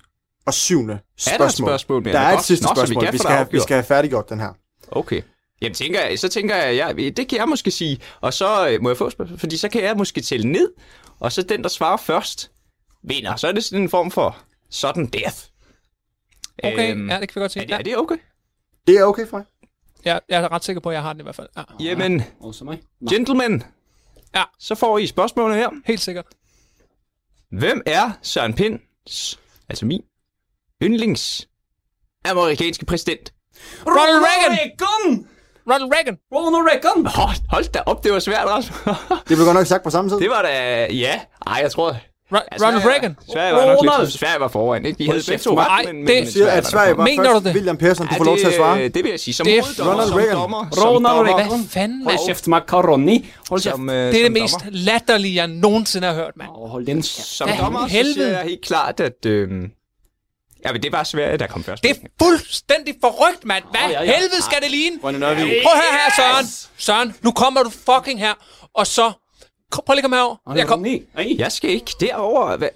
og 0.45 0.53
syvende 0.53 0.99
spørgsmål. 1.17 1.33
Er 1.33 1.37
der 1.37 1.45
et 1.45 1.53
spørgsmål 1.53 2.03
mere? 2.03 2.13
Der 2.13 2.19
er 2.19 2.37
et 2.37 2.43
sidste 2.43 2.65
Nå, 2.65 2.71
vi 2.73 2.79
spørgsmål. 2.79 3.03
Vi 3.11 3.17
få 3.17 3.17
skal, 3.17 3.31
have, 3.31 3.47
vi 3.51 3.59
skal 3.59 3.75
have 3.75 3.83
færdiggjort 3.83 4.29
den 4.29 4.39
her. 4.39 4.53
Okay. 4.91 5.21
Jamen, 5.61 5.73
tænker 5.75 6.01
jeg, 6.05 6.19
så 6.19 6.29
tænker 6.29 6.55
jeg, 6.55 6.75
ja, 6.97 7.09
det 7.09 7.27
kan 7.27 7.37
jeg 7.37 7.49
måske 7.49 7.71
sige. 7.71 7.99
Og 8.21 8.33
så 8.33 8.69
øh, 8.69 8.81
må 8.81 8.89
jeg 8.89 8.97
få 8.97 9.09
spørgsmål, 9.09 9.39
fordi 9.39 9.57
så 9.57 9.69
kan 9.69 9.83
jeg 9.83 9.97
måske 9.97 10.21
tælle 10.21 10.51
ned, 10.51 10.73
og 11.19 11.31
så 11.31 11.41
den, 11.41 11.63
der 11.63 11.69
svarer 11.69 11.97
først, 11.97 12.51
vinder. 13.03 13.35
Så 13.35 13.47
er 13.47 13.51
det 13.51 13.63
sådan 13.63 13.83
en 13.83 13.89
form 13.89 14.11
for 14.11 14.37
sudden 14.69 15.07
death. 15.07 15.37
Okay, 16.63 16.91
Øhm, 16.91 17.09
ja, 17.09 17.19
det 17.19 17.29
kan 17.29 17.35
vi 17.39 17.41
godt 17.43 17.51
se. 17.51 17.59
Er, 17.59 17.77
er 17.77 17.81
det 17.81 17.97
okay? 17.97 18.17
Det 18.87 18.97
er 18.97 19.03
okay 19.03 19.27
for 19.27 19.37
mig. 19.37 19.45
Jeg, 20.05 20.21
jeg 20.29 20.41
er 20.43 20.51
ret 20.51 20.63
sikker 20.63 20.79
på, 20.79 20.89
at 20.89 20.93
jeg 20.93 21.01
har 21.01 21.13
den 21.13 21.19
i 21.19 21.23
hvert 21.23 21.35
fald. 21.35 21.47
Ja. 21.57 21.63
Jamen, 21.79 22.23
Også 22.39 22.65
mig. 22.65 22.81
gentlemen. 23.09 23.63
Ja. 24.35 24.43
Så 24.59 24.75
får 24.75 24.97
I 24.97 25.07
spørgsmålene 25.07 25.59
her. 25.59 25.69
Helt 25.85 26.01
sikkert. 26.01 26.25
Hvem 27.51 27.81
er 27.85 28.11
Søren 28.21 28.53
Pinds, 28.53 29.39
altså 29.69 29.85
min, 29.85 30.01
yndlings 30.83 31.47
amerikanske 32.25 32.85
præsident? 32.85 33.33
Ronald 33.85 34.25
Reagan! 34.25 34.57
Reagan! 34.57 35.27
Ronald 35.73 35.91
Reagan! 35.95 36.17
Ronald 36.35 36.67
Reagan! 36.71 37.05
Hold, 37.05 37.35
hold 37.49 37.65
da 37.71 37.79
op, 37.85 38.03
det 38.03 38.11
var 38.13 38.19
svært, 38.19 38.45
Rasmus. 38.47 38.79
Det 39.29 39.35
blev 39.37 39.45
godt 39.45 39.55
nok 39.55 39.65
sagt 39.65 39.83
på 39.83 39.89
samme 39.89 40.09
tid. 40.11 40.17
det 40.19 40.29
var 40.29 40.41
da, 40.41 40.85
ja. 40.93 41.19
Ej, 41.47 41.59
jeg 41.61 41.71
tror... 41.71 41.89
Ro- 42.33 42.37
Ja, 42.61 42.67
Ronald 42.67 42.85
Reagan! 42.85 43.17
Sverige 43.33 43.53
var 43.53 43.65
nok 43.65 43.99
lidt... 44.01 44.13
Sverige 44.13 44.39
var 44.39 44.47
foran, 44.47 44.85
ikke? 44.85 44.97
De 44.97 45.09
havde 45.09 45.23
begge 45.27 45.41
to 45.43 45.59
ret, 45.59 45.85
men... 45.85 46.07
det- 46.07 46.15
men 46.23 46.31
siger, 46.31 46.47
at 46.47 46.63
var 46.63 46.69
Sverige 46.69 46.97
var 46.97 47.03
Mener 47.03 47.23
først. 47.23 47.43
du 47.43 47.47
det? 47.49 47.55
William 47.55 47.77
Persson, 47.77 48.07
du 48.07 48.13
Ja, 48.13 48.19
får 48.19 48.23
lov 48.25 48.37
til 48.37 48.47
at 48.47 48.53
svare. 48.55 48.77
Det, 48.83 48.93
det 48.95 49.03
vil 49.03 49.09
jeg 49.09 49.19
sige. 49.19 49.33
Som 49.33 49.45
Det 49.45 49.57
er 49.57 49.61
hoveddommer, 49.63 49.93
Ronald 49.93 50.13
Reagan. 50.19 50.35
dommer, 50.35 50.65
Ronald 50.85 51.27
Reagan. 51.29 51.47
Hvad 51.49 51.67
fanden, 51.69 52.03
Hold 52.03 52.27
kæft, 52.27 52.47
macaroni. 52.47 53.29
Hold 53.49 53.61
kæft. 53.61 53.75
Som, 53.75 53.89
øh, 53.89 53.95
Det 53.95 54.19
er 54.19 54.23
det 54.23 54.31
mest 54.31 54.55
latterlige, 54.71 55.35
jeg 55.35 55.47
nogensinde 55.47 56.07
har 56.07 56.13
hørt, 56.13 56.31
mand. 56.37 56.49
Åh, 56.57 56.69
hold 56.69 56.85
den. 56.85 57.03
Som 57.03 57.49
dommer, 57.59 57.87
så 57.87 57.93
siger 58.13 58.27
jeg 58.27 58.41
helt 58.43 58.61
klart, 58.65 58.99
at... 58.99 59.25
Øh, 59.25 59.49
ja, 60.65 60.71
men 60.71 60.83
det 60.83 60.91
var 60.91 61.03
Sverige, 61.03 61.37
der 61.37 61.47
kom 61.47 61.63
først. 61.63 61.83
Det 61.83 61.91
er 61.91 61.95
fuldstændig 62.21 62.95
forrygt, 63.01 63.45
mand. 63.45 63.63
Hvad 63.71 63.81
Åh, 63.85 63.91
ja, 63.91 64.03
ja. 64.03 64.13
helvede 64.19 64.41
skal 64.41 64.61
det 64.61 64.71
ligne? 64.71 64.99
Prøv 64.99 65.11
her, 65.11 65.21
her, 65.91 66.15
Søren. 66.15 66.45
Søren, 66.77 67.15
nu 67.21 67.31
kommer 67.31 67.63
du 67.63 67.69
fucking 67.69 68.19
her. 68.19 68.33
Og 68.73 68.87
så... 68.87 69.11
Kom, 69.71 69.83
prøv 69.85 69.93
lige 69.93 69.99
at 69.99 70.03
komme 70.03 70.15
herover. 70.15 70.35
Jeg 70.55 70.67
kom. 70.67 70.85
Jeg 71.37 71.51
skal 71.51 71.69
ikke 71.69 71.91
derover. 71.99 72.57
Hvad? 72.57 72.69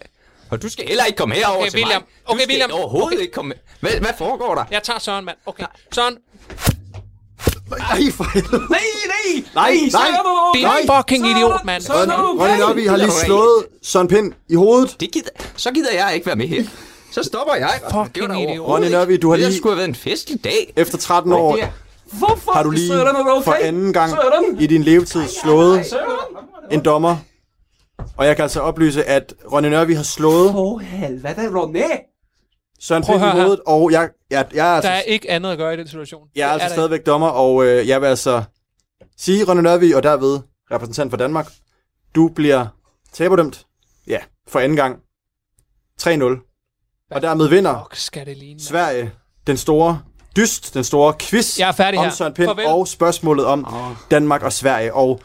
Og 0.52 0.62
du 0.62 0.70
skal 0.70 0.88
heller 0.88 1.06
ikke 1.06 1.18
komme 1.18 1.36
herover 1.36 1.58
Okay, 1.60 1.70
til 1.70 1.78
William. 1.80 2.02
mig. 2.02 2.10
Du 2.28 2.32
Okay, 2.34 2.42
skal 2.42 2.50
William. 2.52 2.72
overhovedet 2.72 3.14
Okay. 3.14 3.22
ikke 3.22 3.34
komme 3.34 3.54
Hvad, 3.80 3.92
hvad 3.92 4.14
foregår 4.18 4.56
der? 4.56 4.64
Jeg 4.72 4.84
tager 4.84 5.00
Søren, 5.00 5.26
mand. 5.26 5.38
Okay. 5.46 5.64
Søren, 5.94 6.18
Nej, 7.70 8.12
for 8.12 8.24
helvede. 8.34 8.64
Nej, 8.70 8.80
nej! 9.08 9.44
Nej, 9.56 9.78
nej. 9.92 10.80
din 10.82 10.90
fucking 10.96 11.28
idiot, 11.28 11.66
mand. 11.66 11.84
Ronny 11.90 12.58
Nørvig 12.60 12.90
har 12.90 12.98
lige 12.98 13.12
slået 13.26 13.66
Søren 13.84 14.08
Pind 14.08 14.34
i 14.50 14.56
hovedet. 14.56 14.96
Det 15.00 15.12
gider, 15.12 15.30
så 15.56 15.72
gider 15.72 15.92
jeg 15.92 16.14
ikke 16.16 16.26
være 16.26 16.36
med 16.36 16.48
her. 16.48 16.64
Så 17.14 17.24
stopper 17.24 17.55
jeg. 17.55 17.80
Fucking 17.91 18.41
idiot. 18.41 18.68
Ronny 18.68 18.88
Nørvig, 18.88 19.22
du 19.22 19.30
har 19.30 19.38
Det 19.38 19.45
lige 19.45 19.57
skulle 19.57 19.74
have 19.74 19.78
været 19.78 19.88
en 19.88 19.95
festlig 19.95 20.43
dag. 20.43 20.74
efter 20.78 20.97
13 20.97 21.34
år 21.34 21.57
Hvorfor? 22.18 22.51
har 22.51 22.64
du 22.64 22.70
lige 22.70 22.93
er 22.93 23.09
okay? 23.09 23.43
for 23.43 23.53
anden 23.61 23.93
gang 23.93 24.14
i 24.61 24.68
din 24.68 24.84
levetid 24.84 25.28
slået 25.28 25.86
en 26.72 26.86
dommer. 26.86 27.18
Og 28.18 28.26
jeg 28.26 28.36
kan 28.36 28.43
altså 28.43 28.59
oplyse, 28.59 29.03
at 29.03 29.34
Ronny 29.51 29.68
Nørvig 29.68 29.97
har 29.97 30.03
slået 30.03 30.55
Åh, 30.55 30.82
helvede, 30.82 31.59
Ronny! 31.59 31.82
Søren 32.80 33.03
Pind 33.03 33.16
i 33.16 33.20
her. 33.20 33.32
hovedet, 33.32 33.59
og 33.68 33.91
jeg, 33.91 34.09
jeg, 34.30 34.45
jeg 34.53 34.68
er 34.68 34.70
Der 34.70 34.76
altså, 34.76 34.89
er 34.91 35.01
ikke 35.01 35.32
andet 35.32 35.51
at 35.51 35.57
gøre 35.57 35.74
i 35.74 35.78
den 35.78 35.88
situation. 35.88 36.28
jeg 36.36 36.43
er 36.49 36.53
Det 36.53 36.53
altså 36.53 36.68
der 36.68 36.74
stadigvæk 36.74 37.05
dommer, 37.05 37.28
og 37.28 37.66
øh, 37.66 37.88
jeg 37.88 38.01
vil 38.01 38.07
altså 38.07 38.43
sige, 39.18 39.43
Ronny 39.47 39.61
Nørvig, 39.61 39.95
og 39.95 40.03
derved 40.03 40.39
repræsentant 40.72 41.09
for 41.09 41.18
Danmark, 41.18 41.51
du 42.16 42.28
bliver 42.36 42.66
taberdømt, 43.14 43.66
ja, 44.07 44.20
for 44.47 44.59
anden 44.59 44.76
gang. 44.76 44.95
3-0. 46.01 46.53
Og 47.16 47.22
dermed 47.22 47.47
vinder 47.47 47.88
Fuck, 47.91 47.95
skal 47.95 48.26
det 48.26 48.38
ligne. 48.38 48.61
Sverige 48.61 49.11
den 49.47 49.57
store 49.57 49.99
dyst, 50.36 50.74
den 50.74 50.84
store 50.84 51.14
quiz 51.20 51.59
Jeg 51.59 51.68
er 51.68 51.72
færdig 51.72 51.99
om 51.99 52.05
her. 52.05 52.11
Søren 52.11 52.34
Pind 52.34 52.47
Farvel. 52.47 52.66
og 52.66 52.88
spørgsmålet 52.88 53.45
om 53.45 53.68
Danmark 54.11 54.43
og 54.43 54.53
Sverige. 54.53 54.93
Og 54.93 55.20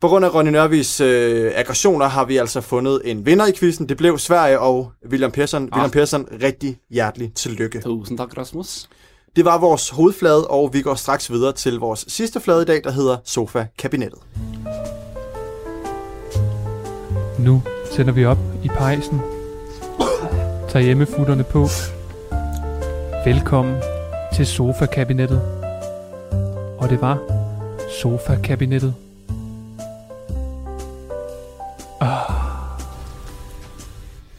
på 0.00 0.08
grund 0.08 0.24
af 0.24 0.34
Ronny 0.34 0.50
Nørvigs 0.50 1.00
øh, 1.00 1.52
aggressioner 1.54 2.06
har 2.06 2.24
vi 2.24 2.36
altså 2.36 2.60
fundet 2.60 3.02
en 3.04 3.26
vinder 3.26 3.46
i 3.46 3.52
quizzen. 3.52 3.88
Det 3.88 3.96
blev 3.96 4.18
Sverige 4.18 4.58
og 4.60 4.92
William 5.10 5.30
Persson. 5.32 5.62
Ah. 5.62 5.72
William 5.72 5.90
Persson, 5.90 6.26
rigtig 6.42 6.78
hjertelig 6.90 7.32
tillykke. 7.34 7.80
Tusind 7.80 8.18
tak, 8.18 8.38
Rasmus. 8.38 8.88
Det 9.36 9.44
var 9.44 9.58
vores 9.58 9.90
hovedflade, 9.90 10.46
og 10.46 10.74
vi 10.74 10.82
går 10.82 10.94
straks 10.94 11.30
videre 11.32 11.52
til 11.52 11.78
vores 11.78 12.04
sidste 12.08 12.40
flade 12.40 12.62
i 12.62 12.64
dag, 12.64 12.80
der 12.84 12.90
hedder 12.90 13.16
Sofa-kabinettet. 13.24 14.18
Nu 17.38 17.62
tænder 17.92 18.12
vi 18.12 18.24
op 18.24 18.38
i 18.64 18.68
pejsen 18.68 19.37
tager 20.68 20.84
hjemmefutterne 20.84 21.44
på. 21.44 21.68
Velkommen 23.24 23.82
til 24.34 24.46
sofa-kabinettet. 24.46 25.42
Og 26.78 26.90
det 26.90 27.00
var 27.00 27.18
sofa-kabinettet. 28.02 28.94
Ah. 32.00 32.34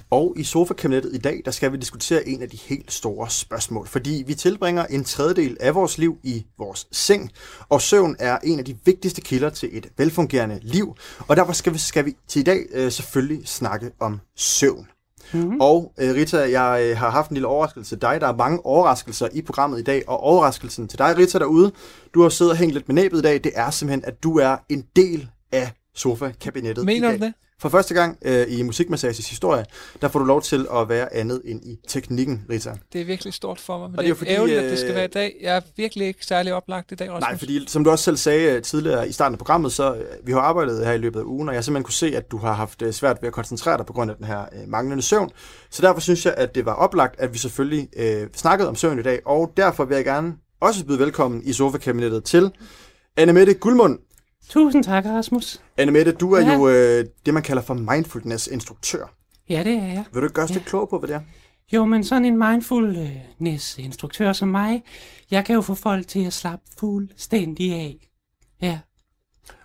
Og 0.10 0.34
i 0.38 0.44
sofa-kabinettet 0.44 1.16
i 1.16 1.18
dag, 1.18 1.42
der 1.46 1.52
skal 1.52 1.72
vi 1.72 1.78
diskutere 1.78 2.28
en 2.28 2.42
af 2.42 2.50
de 2.50 2.58
helt 2.58 2.92
store 2.92 3.30
spørgsmål, 3.30 3.88
fordi 3.88 4.24
vi 4.28 4.34
tilbringer 4.34 4.86
en 4.86 5.04
tredjedel 5.04 5.58
af 5.60 5.76
vores 5.76 5.98
liv 5.98 6.18
i 6.24 6.46
vores 6.58 6.88
seng, 6.92 7.32
og 7.70 7.82
søvn 7.82 8.16
er 8.20 8.38
en 8.44 8.60
af 8.60 8.66
de 8.66 8.78
vigtigste 8.86 9.22
kilder 9.22 9.50
til 9.50 9.78
et 9.78 9.88
velfungerende 9.98 10.60
liv, 10.62 10.96
og 11.28 11.36
derfor 11.36 11.54
skal 11.54 11.74
vi, 11.74 11.78
skal 11.78 12.06
vi 12.06 12.16
til 12.28 12.40
i 12.40 12.44
dag 12.44 12.66
øh, 12.72 12.92
selvfølgelig 12.92 13.48
snakke 13.48 13.92
om 14.00 14.20
søvn. 14.36 14.88
Mm-hmm. 15.34 15.62
Og 15.62 15.94
øh, 16.00 16.16
Rita, 16.16 16.38
jeg 16.38 16.84
øh, 16.84 16.98
har 16.98 17.10
haft 17.10 17.30
en 17.30 17.34
lille 17.34 17.48
overraskelse 17.48 17.90
til 17.90 18.02
dig. 18.02 18.22
Der 18.22 18.28
er 18.28 18.36
mange 18.36 18.66
overraskelser 18.66 19.28
i 19.34 19.42
programmet 19.42 19.80
i 19.80 19.84
dag, 19.84 20.04
og 20.08 20.20
overraskelsen 20.20 20.88
til 20.88 21.00
dig, 21.00 21.18
Rita, 21.18 21.40
derude, 21.40 21.72
du 22.14 22.22
har 22.22 22.30
siddet 22.30 22.52
og 22.52 22.58
hængt 22.58 22.74
lidt 22.74 22.88
med 22.88 22.96
næbet 22.96 23.20
i 23.20 23.22
dag, 23.22 23.44
det 23.44 23.52
er 23.56 23.70
simpelthen, 23.70 24.06
at 24.06 24.24
du 24.24 24.38
er 24.38 24.58
en 24.70 24.84
del 24.96 25.30
af 25.52 25.72
sofa-kabinettet 25.96 26.86
Mener 26.86 27.12
du 27.12 27.26
det? 27.26 27.34
For 27.62 27.70
første 27.70 27.94
gang 27.94 28.18
øh, 28.22 28.46
i 28.50 28.62
Musikmassages 28.62 29.30
historie, 29.30 29.66
der 30.02 30.08
får 30.08 30.20
du 30.20 30.26
lov 30.26 30.42
til 30.42 30.68
at 30.76 30.90
være 30.90 31.16
andet 31.16 31.42
end 31.46 31.64
i 31.66 31.78
teknikken, 31.88 32.46
Rita. 32.50 32.74
Det 32.94 33.02
er 33.02 33.06
virkelig 33.06 33.34
stort 33.34 33.60
for 33.60 33.78
mig, 33.78 33.90
men 33.90 34.00
Og 34.00 34.04
det 34.04 34.06
er, 34.06 34.06
er 34.06 34.10
jo 34.10 34.16
fordi, 34.16 34.32
ærgerligt, 34.32 34.60
at 34.60 34.72
det 34.72 34.80
skal 34.80 34.90
øh, 34.90 34.96
være 34.96 35.06
i 35.06 35.08
dag. 35.08 35.36
Jeg 35.42 35.56
er 35.56 35.62
virkelig 35.78 36.08
ikke 36.08 36.26
særlig 36.26 36.54
oplagt 36.54 36.92
i 36.92 36.96
dag, 36.96 37.10
Rasmus. 37.10 37.22
Nej, 37.22 37.38
fordi 37.38 37.68
som 37.68 37.84
du 37.84 37.90
også 37.90 38.04
selv 38.04 38.18
sagde 38.18 38.56
øh, 38.56 38.62
tidligere 38.62 39.10
i 39.10 39.12
starten 39.12 39.34
af 39.34 39.38
programmet, 39.38 39.72
så 39.72 39.96
øh, 39.96 40.02
vi 40.24 40.32
har 40.32 40.40
arbejdet 40.40 40.86
her 40.86 40.94
i 40.94 40.98
løbet 40.98 41.20
af 41.20 41.24
ugen, 41.24 41.50
og 41.50 41.56
jeg 41.56 41.64
simpelthen 41.64 41.84
kunne 41.84 41.94
se, 41.94 42.16
at 42.16 42.32
du 42.32 42.38
har 42.38 42.54
haft 42.54 42.84
svært 42.92 43.18
ved 43.22 43.28
at 43.28 43.34
koncentrere 43.34 43.78
dig 43.78 43.86
på 43.86 43.94
grund 43.94 44.12
af 44.12 44.18
den 44.18 44.26
her 44.26 44.42
øh, 44.42 44.68
manglende 44.68 45.04
søvn. 45.04 45.30
Så 45.70 45.82
derfor 45.82 46.02
synes 46.02 46.26
jeg, 46.26 46.34
at 46.38 46.56
det 46.56 46.66
var 46.66 46.74
oplagt, 46.74 47.20
at 47.20 47.34
vi 47.34 47.38
selvfølgelig 47.38 47.90
øh, 47.98 48.28
snakkede 48.36 48.70
om 48.70 48.76
søvn 48.76 49.00
i 49.00 49.04
dag, 49.04 49.20
og 49.26 49.54
derfor 49.58 49.86
vil 49.86 49.96
jeg 49.96 50.06
gerne 50.06 50.34
også 50.62 50.86
byde 50.86 51.00
velkommen 51.00 51.42
i 51.44 51.54
sofa-kabinettet 51.54 52.24
til 52.24 52.52
Anne 53.18 53.34
Mette 53.34 53.54
Guldmund. 53.54 54.00
Tusind 54.50 54.84
tak, 54.84 55.06
Rasmus. 55.06 55.62
Anne 55.78 55.92
Mette, 55.92 56.12
du 56.12 56.34
er 56.34 56.42
Ja. 56.42 56.54
jo 56.54 56.70
øh, 56.70 57.06
det, 57.26 57.34
man 57.34 57.44
kalder 57.44 57.62
for 57.62 57.74
mindfulness-instruktør. 57.74 59.14
Ja, 59.50 59.64
det 59.64 59.74
er 59.74 59.86
jeg. 59.88 60.04
Vil 60.14 60.22
du 60.22 60.26
ikke 60.26 60.34
gøre 60.34 60.46
os 60.46 60.52
lidt 60.54 60.66
klogere 60.66 60.88
på, 60.88 61.00
hvad 61.00 61.08
det 61.08 61.16
er? 61.16 61.22
Jo, 61.74 61.86
men 61.86 62.04
sådan 62.04 62.26
en 62.26 62.38
mindfulness-instruktør 62.38 64.34
som 64.34 64.48
mig, 64.48 64.84
jeg 65.32 65.46
kan 65.46 65.56
jo 65.56 65.62
få 65.62 65.76
folk 65.76 66.08
til 66.08 66.26
at 66.26 66.34
slappe 66.34 66.66
fuldstændig 66.80 67.74
af. 67.74 68.08
Ja. 68.62 68.80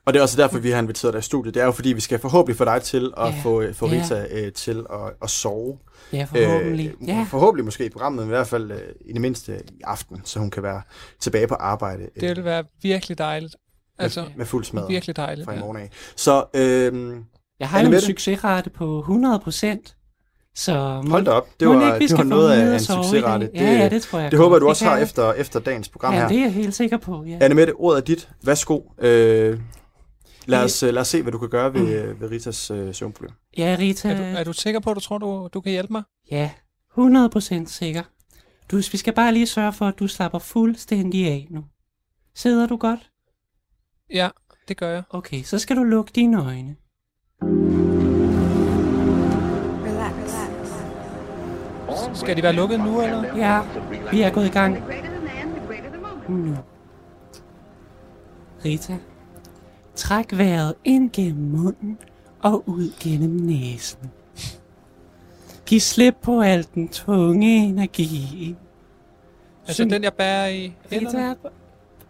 Og 0.06 0.12
det 0.12 0.18
er 0.18 0.22
også 0.22 0.42
derfor, 0.42 0.58
vi 0.58 0.70
har 0.70 0.82
inviteret 0.82 1.12
dig 1.14 1.18
i 1.18 1.22
studiet. 1.22 1.54
Det 1.54 1.60
er 1.60 1.64
jo 1.66 1.72
fordi, 1.72 1.92
vi 1.92 2.00
skal 2.00 2.18
forhåbentlig 2.18 2.56
få 2.56 2.64
dig 2.64 2.82
til 2.82 3.12
at 3.16 3.26
Ja. 3.26 3.40
få, 3.42 3.72
få 3.72 3.88
Ja. 3.88 3.92
Rita 4.02 4.26
øh, 4.30 4.52
til 4.52 4.86
at, 4.92 5.12
at 5.22 5.30
sove. 5.30 5.78
Ja, 6.12 6.24
forhåbentlig. 6.24 6.94
Øh, 7.02 7.08
Ja. 7.08 7.26
Forhåbentlig 7.30 7.64
måske 7.64 7.86
i 7.86 7.88
programmet, 7.88 8.18
men 8.22 8.26
i 8.28 8.34
hvert 8.36 8.46
fald 8.46 8.70
øh, 8.70 8.78
i 9.06 9.12
det 9.12 9.20
mindste 9.20 9.62
i 9.72 9.80
aften, 9.84 10.20
så 10.24 10.38
hun 10.38 10.50
kan 10.50 10.62
være 10.62 10.82
tilbage 11.20 11.46
på 11.46 11.54
arbejde 11.54 12.02
øh, 12.16 12.20
Det 12.28 12.36
vil 12.36 12.44
være 12.44 12.64
virkelig 12.82 13.18
dejligt. 13.18 13.56
Altså, 13.98 14.20
med, 14.22 14.30
med 14.36 14.46
fuld 14.46 14.64
smad 14.64 14.88
virkelig 14.88 15.16
dejligt, 15.16 15.44
fra 15.44 15.52
i 15.52 15.54
ja. 15.54 15.60
morgen 15.60 15.76
af. 15.76 15.90
Så, 16.16 16.44
øh, 16.54 17.16
Jeg 17.60 17.68
har 17.68 17.82
jo 17.82 17.88
en 17.92 18.00
succesrate 18.00 18.70
på 18.70 18.98
100 18.98 19.38
procent. 19.38 19.96
Så 20.56 21.00
må, 21.04 21.10
Hold 21.10 21.24
da 21.24 21.30
op, 21.30 21.48
det 21.60 21.68
var, 21.68 21.94
ikke, 21.94 22.08
det 22.08 22.18
var 22.18 22.24
noget 22.24 22.50
af 22.52 22.72
en 22.74 22.80
succesrate. 22.80 23.46
dag. 23.46 23.54
Ja, 23.54 23.72
ja, 23.72 23.88
det 23.88 24.02
tror 24.02 24.18
jeg 24.18 24.30
Det 24.30 24.38
håber 24.38 24.56
jeg, 24.56 24.60
du 24.60 24.64
Det 24.66 24.70
også 24.70 24.84
har 24.84 24.96
efter, 24.96 25.32
efter 25.32 25.60
dagens 25.60 25.88
program 25.88 26.14
Ja, 26.14 26.20
her. 26.20 26.28
det 26.28 26.36
er 26.36 26.42
jeg 26.42 26.52
helt 26.52 26.74
sikker 26.74 26.96
på, 26.96 27.24
ja. 27.24 27.38
Anne 27.40 27.54
Mette, 27.54 27.72
ordet 27.72 28.00
er 28.00 28.04
dit. 28.04 28.28
Værsgo. 28.42 28.80
Øh, 28.98 29.60
lad, 30.46 30.64
os, 30.64 30.82
øh, 30.82 30.94
lad 30.94 31.00
os 31.00 31.08
se, 31.08 31.22
hvad 31.22 31.32
du 31.32 31.38
kan 31.38 31.48
gøre 31.48 31.74
ved, 31.74 32.14
ved 32.14 32.30
Ritas 32.30 32.70
øh, 32.70 32.94
søvnproblem. 32.94 33.30
Ja, 33.58 33.76
Rita. 33.78 34.08
Er 34.12 34.16
du, 34.16 34.38
er 34.38 34.44
du 34.44 34.52
sikker 34.52 34.80
på, 34.80 34.90
at 34.90 34.94
du 34.96 35.00
tror, 35.00 35.18
du, 35.18 35.48
du 35.54 35.60
kan 35.60 35.72
hjælpe 35.72 35.92
mig? 35.92 36.02
Ja, 36.30 36.50
100 36.92 37.28
procent 37.30 37.70
sikker. 37.70 38.02
Du, 38.70 38.76
vi 38.76 38.96
skal 38.98 39.12
bare 39.12 39.32
lige 39.32 39.46
sørge 39.46 39.72
for, 39.72 39.86
at 39.86 39.98
du 39.98 40.06
slapper 40.08 40.38
fuldstændig 40.38 41.26
af 41.26 41.46
nu. 41.50 41.64
Sidder 42.36 42.66
du 42.66 42.76
godt? 42.76 43.00
Ja, 44.14 44.28
det 44.68 44.76
gør 44.76 44.90
jeg. 44.90 45.02
Okay, 45.10 45.42
så 45.42 45.58
skal 45.58 45.76
du 45.76 45.82
lukke 45.82 46.12
dine 46.14 46.44
øjne. 46.44 46.76
Skal 52.14 52.36
de 52.36 52.42
være 52.42 52.52
lukket 52.52 52.80
nu, 52.80 53.02
eller? 53.02 53.36
Ja, 53.36 53.60
vi 54.10 54.22
er 54.22 54.30
gået 54.30 54.46
i 54.46 54.50
gang. 54.50 54.82
Nu. 56.28 56.56
Rita, 58.64 58.96
træk 59.94 60.38
vejret 60.38 60.74
ind 60.84 61.10
gennem 61.12 61.50
munden 61.50 61.98
og 62.42 62.68
ud 62.68 62.92
gennem 63.00 63.30
næsen. 63.30 64.10
Giv 65.66 65.80
slip 65.80 66.14
på 66.22 66.40
al 66.40 66.66
den 66.74 66.88
tunge 66.88 67.56
energi. 67.56 68.56
Altså 69.66 69.82
Syng- 69.82 69.90
den, 69.90 70.02
jeg 70.04 70.14
bærer 70.14 70.46
i 70.46 70.74
hænderne? 70.90 71.30
Rita, 71.30 71.48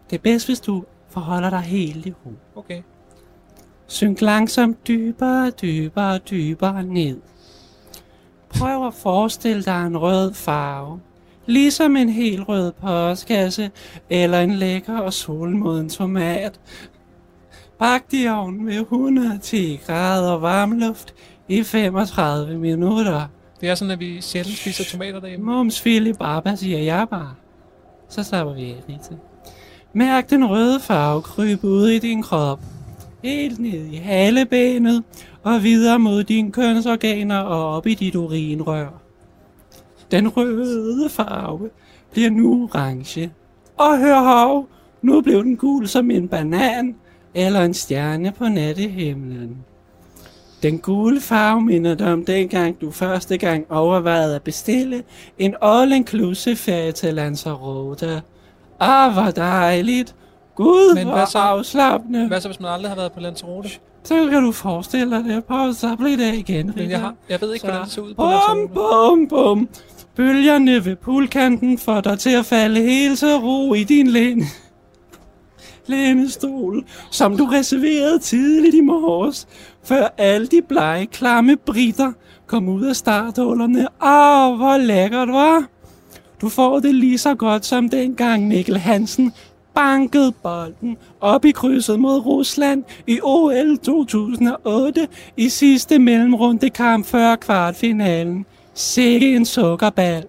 det 0.09 0.15
er 0.15 0.21
bedst, 0.21 0.47
hvis 0.47 0.59
du 0.59 0.83
forholder 1.15 1.49
dig 1.49 1.59
helt 1.59 2.05
i 2.05 2.11
ro. 2.11 2.33
Okay. 2.55 2.81
Synk 3.87 4.21
langsomt 4.21 4.87
dybere, 4.87 5.49
dybere, 5.49 6.17
dybere 6.17 6.83
ned. 6.83 7.21
Prøv 8.49 8.87
at 8.87 8.93
forestille 8.93 9.63
dig 9.63 9.87
en 9.87 9.97
rød 9.97 10.33
farve, 10.33 10.99
Ligesom 11.45 11.95
en 11.95 12.09
helt 12.09 12.47
rød 12.49 12.71
postkasse, 12.71 13.71
eller 14.09 14.39
en 14.39 14.53
lækker 14.53 14.97
og 14.97 15.13
solmoden 15.13 15.89
tomat. 15.89 16.59
Bagt 17.79 18.13
i 18.13 18.27
ovnen 18.27 18.67
ved 18.67 18.75
110 18.75 19.79
grader 19.85 20.37
varmluft 20.37 21.13
i 21.47 21.63
35 21.63 22.57
minutter. 22.57 23.27
Det 23.61 23.69
er 23.69 23.75
sådan, 23.75 23.91
at 23.91 23.99
vi 23.99 24.21
sjældent 24.21 24.57
spiser 24.57 24.83
tomater 24.83 25.19
derhjemme. 25.19 25.45
Mums 25.45 25.81
fili 25.81 26.13
baba, 26.13 26.55
siger 26.55 26.79
jeg 26.79 27.07
bare. 27.09 27.35
Så 28.09 28.23
slapper 28.23 28.53
vi 28.53 28.71
af, 28.71 28.83
Rita. 28.89 29.15
Mærk 29.97 30.29
den 30.29 30.49
røde 30.49 30.79
farve 30.79 31.21
krybe 31.21 31.67
ud 31.67 31.87
i 31.87 31.99
din 31.99 32.21
krop. 32.21 32.59
Helt 33.23 33.59
ned 33.59 33.85
i 33.85 33.95
halebenet 33.95 35.03
og 35.43 35.63
videre 35.63 35.99
mod 35.99 36.23
dine 36.23 36.51
kønsorganer 36.51 37.39
og 37.39 37.75
op 37.75 37.87
i 37.87 37.93
dit 37.93 38.15
urinrør. 38.15 38.87
Den 40.11 40.27
røde 40.27 41.09
farve 41.09 41.69
bliver 42.11 42.29
nu 42.29 42.63
orange. 42.63 43.31
Og 43.77 43.99
hør 43.99 44.21
hov, 44.21 44.67
nu 45.01 45.21
blev 45.21 45.43
den 45.43 45.57
gul 45.57 45.87
som 45.87 46.11
en 46.11 46.27
banan 46.27 46.95
eller 47.33 47.61
en 47.61 47.73
stjerne 47.73 48.31
på 48.31 48.47
nattehimlen. 48.47 49.57
Den 50.63 50.79
gule 50.79 51.21
farve 51.21 51.61
minder 51.61 51.95
dig 51.95 52.13
om 52.13 52.25
dengang, 52.25 52.81
du 52.81 52.91
første 52.91 53.37
gang 53.37 53.71
overvejede 53.71 54.35
at 54.35 54.43
bestille 54.43 55.03
en 55.37 55.55
all-inclusive 55.61 56.55
ferie 56.55 56.91
til 56.91 57.13
Lanzarote. 57.13 58.21
Ah, 58.79 59.13
hvor 59.13 59.31
dejligt. 59.31 60.15
Gud, 60.55 60.95
Men 60.95 61.07
hvor 61.07 61.15
hvad 61.15 61.25
så- 61.27 61.37
afslappende. 61.37 62.27
Hvad 62.27 62.41
så, 62.41 62.47
hvis 62.47 62.59
man 62.59 62.71
aldrig 62.71 62.89
har 62.91 62.95
været 62.95 63.11
på 63.11 63.19
Lanzarote? 63.19 63.69
Så 64.03 64.27
kan 64.31 64.43
du 64.43 64.51
forestille 64.51 65.15
dig 65.15 65.23
det 65.25 65.45
på, 65.45 65.73
så 65.73 65.95
bliver 65.95 66.17
det 66.17 66.33
igen. 66.35 66.73
Men 66.75 66.89
jeg, 66.89 66.99
har, 66.99 67.13
jeg 67.29 67.41
ved 67.41 67.53
ikke, 67.53 67.61
Så- 67.61 67.67
hvordan 67.67 67.83
det 67.83 67.91
ser 67.91 68.01
ud 68.01 68.13
på 68.13 68.23
Bum, 68.47 68.67
bum, 68.73 69.27
bum. 69.27 69.69
Bølgerne 70.15 70.85
ved 70.85 70.95
poolkanten 70.95 71.77
får 71.77 72.01
dig 72.01 72.19
til 72.19 72.29
at 72.29 72.45
falde 72.45 72.81
helt 72.81 73.19
til 73.19 73.27
ro 73.35 73.73
i 73.73 73.83
din 73.83 74.07
læne. 74.07 74.43
lænestol, 75.87 76.83
som 77.11 77.37
du 77.37 77.45
reserverede 77.45 78.19
tidligt 78.19 78.75
i 78.75 78.81
morges, 78.81 79.47
før 79.83 80.07
alle 80.17 80.47
de 80.47 80.61
blege, 80.69 81.05
klamme 81.05 81.55
britter 81.57 82.11
kom 82.47 82.69
ud 82.69 82.85
af 82.85 82.95
starthullerne. 82.95 83.79
Åh, 84.01 84.55
hvor 84.57 84.77
lækkert, 84.77 85.27
var. 85.29 85.63
Du 86.45 86.49
får 86.49 86.79
det 86.79 86.95
lige 86.95 87.17
så 87.17 87.35
godt 87.35 87.65
som 87.65 87.89
dengang 87.89 88.47
Mikkel 88.47 88.77
Hansen 88.77 89.33
bankede 89.73 90.31
bolden 90.31 90.97
op 91.21 91.45
i 91.45 91.51
krydset 91.51 91.99
mod 91.99 92.25
Rusland 92.25 92.83
i 93.07 93.19
OL 93.23 93.77
2008 93.77 95.07
i 95.37 95.49
sidste 95.49 95.99
mellemrunde 95.99 96.69
kamp 96.69 97.05
før 97.05 97.35
kvartfinalen. 97.35 98.45
Sikke 98.73 99.35
en 99.35 99.45
sukkerball. 99.45 100.23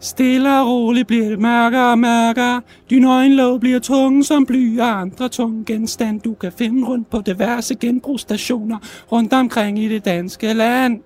Stille 0.00 0.60
og 0.60 0.66
roligt 0.66 1.06
bliver 1.06 1.28
det 1.28 1.38
mørkere 1.38 1.90
og 1.90 1.98
mørkere. 1.98 2.60
Din 2.90 3.04
øjenlåg 3.04 3.60
bliver 3.60 3.78
tunge 3.78 4.24
som 4.24 4.46
bly 4.46 4.80
og 4.80 5.00
andre 5.00 5.28
tunge 5.28 5.64
genstande, 5.64 6.20
du 6.20 6.34
kan 6.34 6.52
finde 6.52 6.88
rundt 6.88 7.10
på 7.10 7.20
diverse 7.20 7.74
genbrugsstationer 7.74 8.78
rundt 9.12 9.32
omkring 9.32 9.78
i 9.78 9.88
det 9.88 10.04
danske 10.04 10.52
land. 10.52 11.00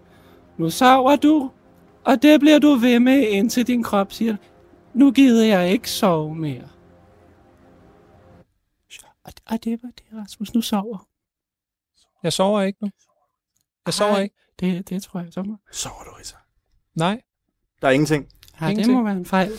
Nu 0.59 0.70
sover 0.70 1.16
du, 1.16 1.51
og 2.07 2.23
det 2.23 2.41
bliver 2.41 2.59
du 2.59 2.75
ved 2.75 3.01
med, 3.01 3.19
indtil 3.29 3.67
din 3.67 3.83
krop 3.83 4.13
siger, 4.13 4.37
nu 4.95 5.11
gider 5.11 5.45
jeg 5.47 5.71
ikke 5.73 5.91
sove 5.91 6.35
mere. 6.35 6.69
Og, 9.25 9.33
og 9.47 9.65
det 9.65 9.79
var 9.83 9.89
det, 9.89 10.05
Rasmus. 10.23 10.55
Nu 10.55 10.61
sover. 10.61 11.09
Jeg 12.23 12.33
sover 12.33 12.63
ikke 12.63 12.79
nu. 12.85 12.91
Jeg 13.87 13.95
sover 13.95 14.15
Ej, 14.15 14.23
ikke. 14.23 14.35
Det, 14.61 14.89
det 14.89 15.03
tror 15.03 15.21
jeg, 15.21 15.33
så 15.33 15.43
må. 15.43 15.57
Sover 15.73 16.03
du, 16.05 16.11
Rita? 16.11 16.37
Nej. 16.95 17.21
Der 17.83 17.89
er 17.89 17.93
ingenting. 17.93 18.29
Ja, 18.61 18.65
det 18.67 18.71
Ingenting. 18.71 18.99
må 18.99 19.05
være 19.05 19.17
en 19.17 19.27
fejl. 19.27 19.51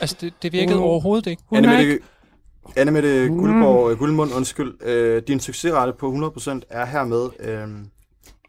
Altså, 0.00 0.16
det, 0.20 0.34
det 0.42 0.52
virkede 0.52 0.76
Hun- 0.78 0.84
overhovedet 0.88 1.26
ikke. 1.30 1.42
Hun 1.46 1.58
Anne 1.58 1.68
er 1.74 1.78
Mette, 1.78 2.00
Anne 2.76 2.90
Mette 2.92 3.28
Mm. 3.30 3.38
Guldborg, 3.38 3.90
øh, 3.92 3.98
Guldmund, 3.98 4.32
undskyld. 4.32 4.82
Øh, 4.82 5.22
din 5.22 5.40
succesrate 5.40 5.92
på 5.92 6.10
100% 6.12 6.60
er 6.70 6.84
hermed. 6.86 7.30
Øh, 7.40 7.68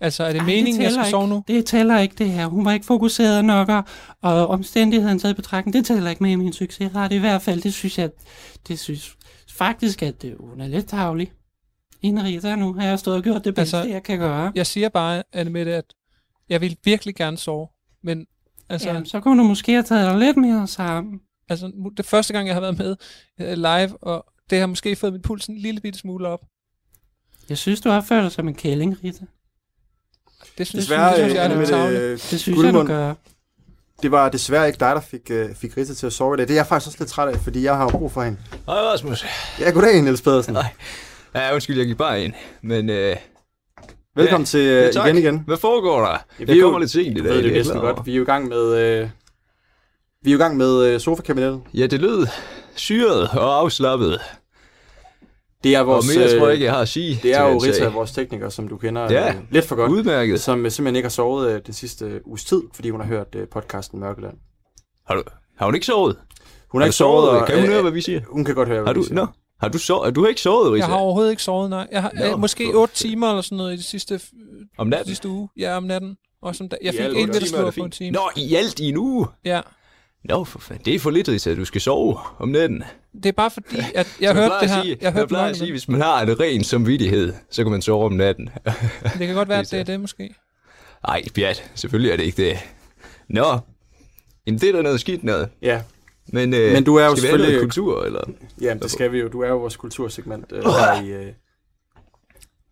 Altså, 0.02 0.24
er 0.24 0.32
det 0.32 0.40
Ej, 0.40 0.46
meningen, 0.46 0.82
jeg 0.82 0.90
tæller 0.90 1.04
skal 1.04 1.12
sove 1.12 1.24
ikke. 1.24 1.36
nu? 1.36 1.44
Det 1.48 1.66
tæller 1.66 2.00
ikke, 2.00 2.16
det 2.18 2.32
her. 2.32 2.48
Hun 2.48 2.66
var 2.66 2.72
ikke 2.72 2.86
fokuseret 2.86 3.46
nok, 3.46 3.70
og, 3.70 3.84
og 4.22 4.48
omstændigheden 4.48 5.20
taget 5.20 5.34
i 5.34 5.36
betragtning, 5.36 5.74
det 5.74 5.86
tæller 5.86 6.10
ikke 6.10 6.24
med 6.24 6.32
i 6.32 6.36
min 6.36 6.54
succesrate. 6.54 7.16
I 7.16 7.20
hvert 7.20 7.42
fald, 7.42 7.62
det 7.62 7.74
synes 7.74 7.98
jeg, 7.98 8.10
det 8.68 8.80
synes 8.80 9.16
faktisk, 9.50 10.04
at 10.04 10.22
det, 10.22 10.36
hun 10.40 10.62
er 10.62 10.68
lidt 10.68 10.88
tavlig. 10.88 11.32
Ine 12.02 12.24
Rita, 12.24 12.56
nu 12.56 12.74
har 12.74 12.88
jeg 12.88 13.00
stået 13.00 13.18
og 13.18 13.24
gjort 13.24 13.46
det 13.46 13.56
bedste, 13.56 13.78
altså, 13.78 13.94
jeg 13.94 14.04
kan 14.04 14.20
gøre. 14.20 14.52
Jeg 14.56 14.68
siger 14.68 14.90
bare, 14.90 15.24
Anne 15.34 15.52
Mette, 15.52 15.76
at 15.76 15.86
jeg 16.50 16.62
vil 16.62 16.78
virkelig 16.84 17.16
gerne 17.16 17.38
sove. 17.38 17.68
Men 18.04 18.26
altså, 18.70 18.90
Jamen, 18.90 19.06
så 19.06 19.20
kunne 19.20 19.44
du 19.44 19.48
måske 19.48 19.72
have 19.72 19.84
taget 19.84 20.12
dig 20.12 20.20
lidt 20.20 20.38
mere 20.38 20.68
sammen. 20.68 21.20
altså, 21.50 21.72
det 21.98 22.06
første 22.06 22.34
gang, 22.34 22.48
jeg 22.48 22.56
har 22.56 22.62
været 22.62 22.78
med 22.78 22.96
øh, 23.42 23.54
live, 23.54 24.04
og 24.04 24.26
det 24.50 24.60
har 24.60 24.68
måske 24.68 24.96
fået 24.96 25.14
min 25.14 25.22
puls 25.22 25.48
en 25.48 25.58
lille 25.58 25.82
bitte 25.82 26.00
smule 26.00 26.28
op. 26.28 26.46
Jeg 27.50 27.58
synes, 27.58 27.82
du 27.82 27.90
opfører 27.90 28.22
dig 28.22 28.32
som 28.32 28.48
en 28.48 28.56
kælling, 28.56 29.04
Rita. 29.04 29.26
Det 30.58 30.68
synes, 30.68 30.86
desværre, 30.86 31.08
det 31.10 31.16
synes 31.18 31.34
jeg 31.34 31.44
er 31.44 31.48
lidt 31.48 31.60
Mette 31.60 31.74
tavligt. 31.74 32.02
øh, 32.02 32.12
Det 32.12 32.20
synes 32.22 32.48
jeg, 32.48 32.56
du 32.56 32.62
Guldmund, 32.62 32.88
gør. 32.88 33.14
det 34.02 34.12
var 34.12 34.30
desværre 34.30 34.68
ikke 34.68 34.80
dig, 34.80 34.96
der 34.96 35.02
fik, 35.02 35.32
øh, 35.32 35.56
fik 35.56 35.78
Rita 35.78 35.94
til 35.94 36.06
at 36.06 36.14
sove 36.14 36.34
i 36.36 36.38
dag. 36.38 36.48
Det 36.48 36.54
er 36.54 36.58
jeg 36.58 36.68
faktisk 36.68 36.88
også 36.88 36.98
lidt 37.00 37.10
træt 37.10 37.28
af, 37.28 37.40
fordi 37.40 37.64
jeg 37.64 37.76
har 37.78 37.84
jo 37.84 37.90
brug 37.90 38.12
for 38.12 38.22
hende. 38.24 38.38
Hej 38.66 38.76
Rasmus. 38.76 39.26
Ja, 39.60 39.70
goddag, 39.72 40.02
Niels 40.02 40.22
Pedersen. 40.22 40.54
Nej. 40.54 40.66
Ja, 41.36 41.54
undskyld, 41.54 41.78
jeg 41.78 41.88
gik 41.88 41.98
bare 41.98 42.24
ind. 42.24 42.34
Men 42.62 42.90
øh, 42.90 43.16
Velkommen 44.16 44.46
til 44.46 44.60
øh, 44.60 44.94
tak. 44.94 45.06
igen 45.08 45.18
igen. 45.18 45.44
Hvad 45.48 45.58
foregår 45.58 46.00
der? 46.02 46.08
Ja, 46.10 46.18
jeg 46.40 46.50
er 46.50 46.56
jo- 46.56 46.62
kommer 46.66 46.80
lidt 46.80 46.92
sent 46.92 47.18
i 47.18 47.22
dag. 47.22 47.30
ved 47.34 47.44
det 47.44 47.52
er 47.52 47.56
næsten 47.56 47.80
godt. 47.80 48.06
Vi 48.06 48.12
er 48.12 48.16
jo 48.16 48.22
i 48.22 48.26
gang 48.26 48.48
med, 48.48 48.76
øh, 48.78 49.10
vi 50.24 50.30
er 50.30 50.34
jo 50.34 50.38
i 50.40 50.42
gang 50.42 50.58
med 50.58 50.84
øh, 50.86 51.00
sofakabinettet. 51.00 51.62
Ja, 51.74 51.88
det 51.88 52.00
lød 52.00 52.28
syret 52.76 53.30
og 53.30 53.60
afslappet. 53.60 54.22
Det 55.64 55.76
er 55.76 55.80
vores, 55.82 56.06
og 56.16 56.20
mere 56.20 56.30
tror 56.30 56.38
jeg 56.38 56.48
øh, 56.48 56.54
ikke, 56.54 56.66
jeg 56.66 56.74
har 56.74 56.82
at 56.82 56.90
sige. 56.90 57.20
Det 57.24 57.36
er 57.36 57.44
jo 57.50 57.58
Rita, 57.58 57.88
vores 57.90 58.12
tekniker, 58.12 58.50
som 58.50 58.68
du 58.68 58.78
kender 58.78 59.02
Ja, 59.12 59.30
øh, 59.30 59.36
lidt 59.52 59.66
for 59.66 59.76
godt. 59.76 59.92
udmærket. 59.92 60.42
Som 60.42 60.66
øh, 60.66 60.72
simpelthen 60.72 60.96
ikke 60.96 61.06
har 61.06 61.10
sovet 61.12 61.52
øh, 61.52 61.62
den 61.66 61.74
sidste 61.74 62.06
øh, 62.06 62.22
uges 62.26 62.46
tid, 62.46 62.62
fordi 62.74 62.90
hun 62.90 63.00
har 63.02 63.08
hørt 63.08 63.36
øh, 63.36 63.48
podcasten 63.48 64.00
Mørkeland. 64.00 64.38
Har, 65.08 65.16
du, 65.16 65.24
har 65.58 65.66
hun 65.66 65.76
ikke 65.76 65.86
sovet? 65.86 66.18
Hun 66.70 66.82
Har 66.82 66.84
har 66.86 66.88
ikke 66.88 66.96
sovet. 66.96 67.30
og, 67.30 67.48
Kan 67.48 67.56
hun 67.56 67.66
øh, 67.66 67.72
høre, 67.72 67.82
hvad 67.82 67.92
vi 67.92 68.02
siger? 68.02 68.22
Hun 68.30 68.46
kan 68.46 68.56
godt 68.56 68.68
høre, 68.68 68.78
Har 68.78 68.84
hvad 68.84 68.94
du, 68.94 69.00
vi 69.00 69.06
siger. 69.08 69.16
nå, 69.16 69.28
har 69.62 69.68
du, 69.70 69.78
sovet? 69.78 70.16
du 70.16 70.22
har 70.22 70.28
ikke 70.28 70.42
sovet, 70.42 70.72
Rita? 70.72 70.78
Jeg 70.86 70.94
har 70.94 71.00
overhovedet 71.00 71.32
ikke 71.32 71.44
sovet, 71.44 71.70
nej. 71.70 71.88
Jeg 71.92 72.02
har 72.02 72.12
Nå, 72.16 72.26
øh, 72.26 72.40
måske 72.40 72.70
for 72.74 72.80
8 72.82 72.96
timer 72.96 73.30
eller 73.30 73.42
sådan 73.42 73.58
noget 73.58 73.74
i 73.74 73.78
de 73.78 73.84
sidste, 73.84 74.20
Om 74.78 74.88
natten? 74.88 75.08
sidste 75.08 75.30
uge. 75.30 75.50
Ja, 75.58 75.78
om 75.78 75.84
natten. 75.84 76.18
Og 76.42 76.56
som 76.56 76.70
da, 76.70 76.78
jeg 76.84 76.94
I 76.94 76.98
fik 76.98 77.06
en 77.18 77.34
slur 77.34 77.66
det 77.66 77.76
på 77.76 77.84
en 77.86 77.92
time. 77.92 78.12
Nå, 78.12 78.22
i 78.36 78.56
alt 78.56 78.80
i 78.80 78.90
en 78.90 78.98
uge? 78.98 79.28
Ja. 79.46 79.62
Nå, 80.24 80.44
for 80.44 80.60
fanden. 80.60 80.86
Det 80.86 80.96
er 80.96 81.00
for 81.00 81.10
lidt, 81.10 81.30
Rita. 81.30 81.56
Du 81.56 81.66
skal 81.66 81.82
sove 81.82 82.18
om 82.40 82.50
natten. 82.50 82.84
Det 83.14 83.26
er 83.26 83.32
bare 83.32 83.52
fordi, 83.52 83.78
at 83.96 84.18
jeg 84.22 84.34
hørte 84.40 84.54
det 84.56 84.62
at 84.62 84.70
her. 84.70 84.82
Sige, 84.84 84.98
jeg 85.02 85.14
hørte 85.14 85.28
plejer 85.28 85.50
at 85.50 85.58
sige, 85.58 85.72
hvis 85.72 85.88
man 85.88 86.02
har 86.02 86.22
en 86.22 86.40
ren 86.40 86.64
samvittighed, 86.64 87.34
så 87.52 87.64
kan 87.64 87.72
man 87.72 87.82
sove 87.82 88.06
om 88.06 88.14
natten. 88.14 88.50
Det 89.20 89.28
kan 89.28 89.36
godt 89.36 89.50
være, 89.50 89.60
at 89.60 89.72
det 89.72 89.80
er 89.80 89.84
det 89.84 90.00
måske. 90.00 90.36
Nej, 91.08 91.24
pjat. 91.36 91.72
Selvfølgelig 91.76 92.12
er 92.12 92.18
det 92.18 92.24
ikke 92.24 92.44
det. 92.50 92.58
Nå, 93.30 93.60
jamen 94.48 94.60
det 94.60 94.70
er 94.70 94.74
da 94.74 94.82
noget 94.82 95.00
skidt 95.00 95.24
noget. 95.24 95.50
Ja. 95.62 95.82
Men, 96.34 96.54
øh, 96.54 96.74
Men 96.74 96.84
du 96.84 96.96
er 96.96 97.06
jo 97.06 97.16
skal 97.16 97.22
selvfølgelig- 97.30 97.60
kultur, 97.62 98.04
eller? 98.04 98.22
Jamen, 98.62 98.84
det 98.84 98.92
skal 98.92 99.12
vi 99.12 99.20
jo. 99.20 99.28
Du 99.28 99.42
er 99.42 99.48
jo 99.50 99.58
vores 99.58 99.78
kultursegment 99.78 100.46
øh, 100.52 100.64
her 100.64 101.02
i, 101.04 101.08
øh, 101.10 101.34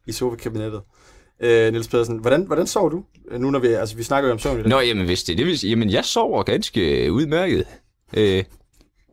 i 0.08 0.12
sofakabinettet. 0.12 0.82
Øh, 1.40 1.72
Niels 1.72 1.88
Pedersen, 1.88 2.18
hvordan, 2.18 2.42
hvordan 2.44 2.68
sover 2.68 2.90
du? 2.90 3.04
Øh, 3.32 3.40
Nu 3.40 3.52
når 3.52 3.60
vi, 3.60 3.68
altså 3.68 3.96
vi 3.96 4.04
snakker 4.04 4.28
jo 4.30 4.34
om 4.34 4.40
søvn 4.40 4.60
i 4.60 4.62
dag. 4.62 4.70
Nå, 4.70 4.80
jamen 4.80 5.06
hvis 5.06 5.24
det 5.24 5.34
er 5.34 5.38
det, 5.38 5.46
vil 5.46 5.60
sige, 5.60 5.70
jamen 5.70 5.90
jeg 5.90 6.06
sover 6.06 6.44
ganske 6.44 7.12
udmærket. 7.12 7.66
Øh, 8.18 8.44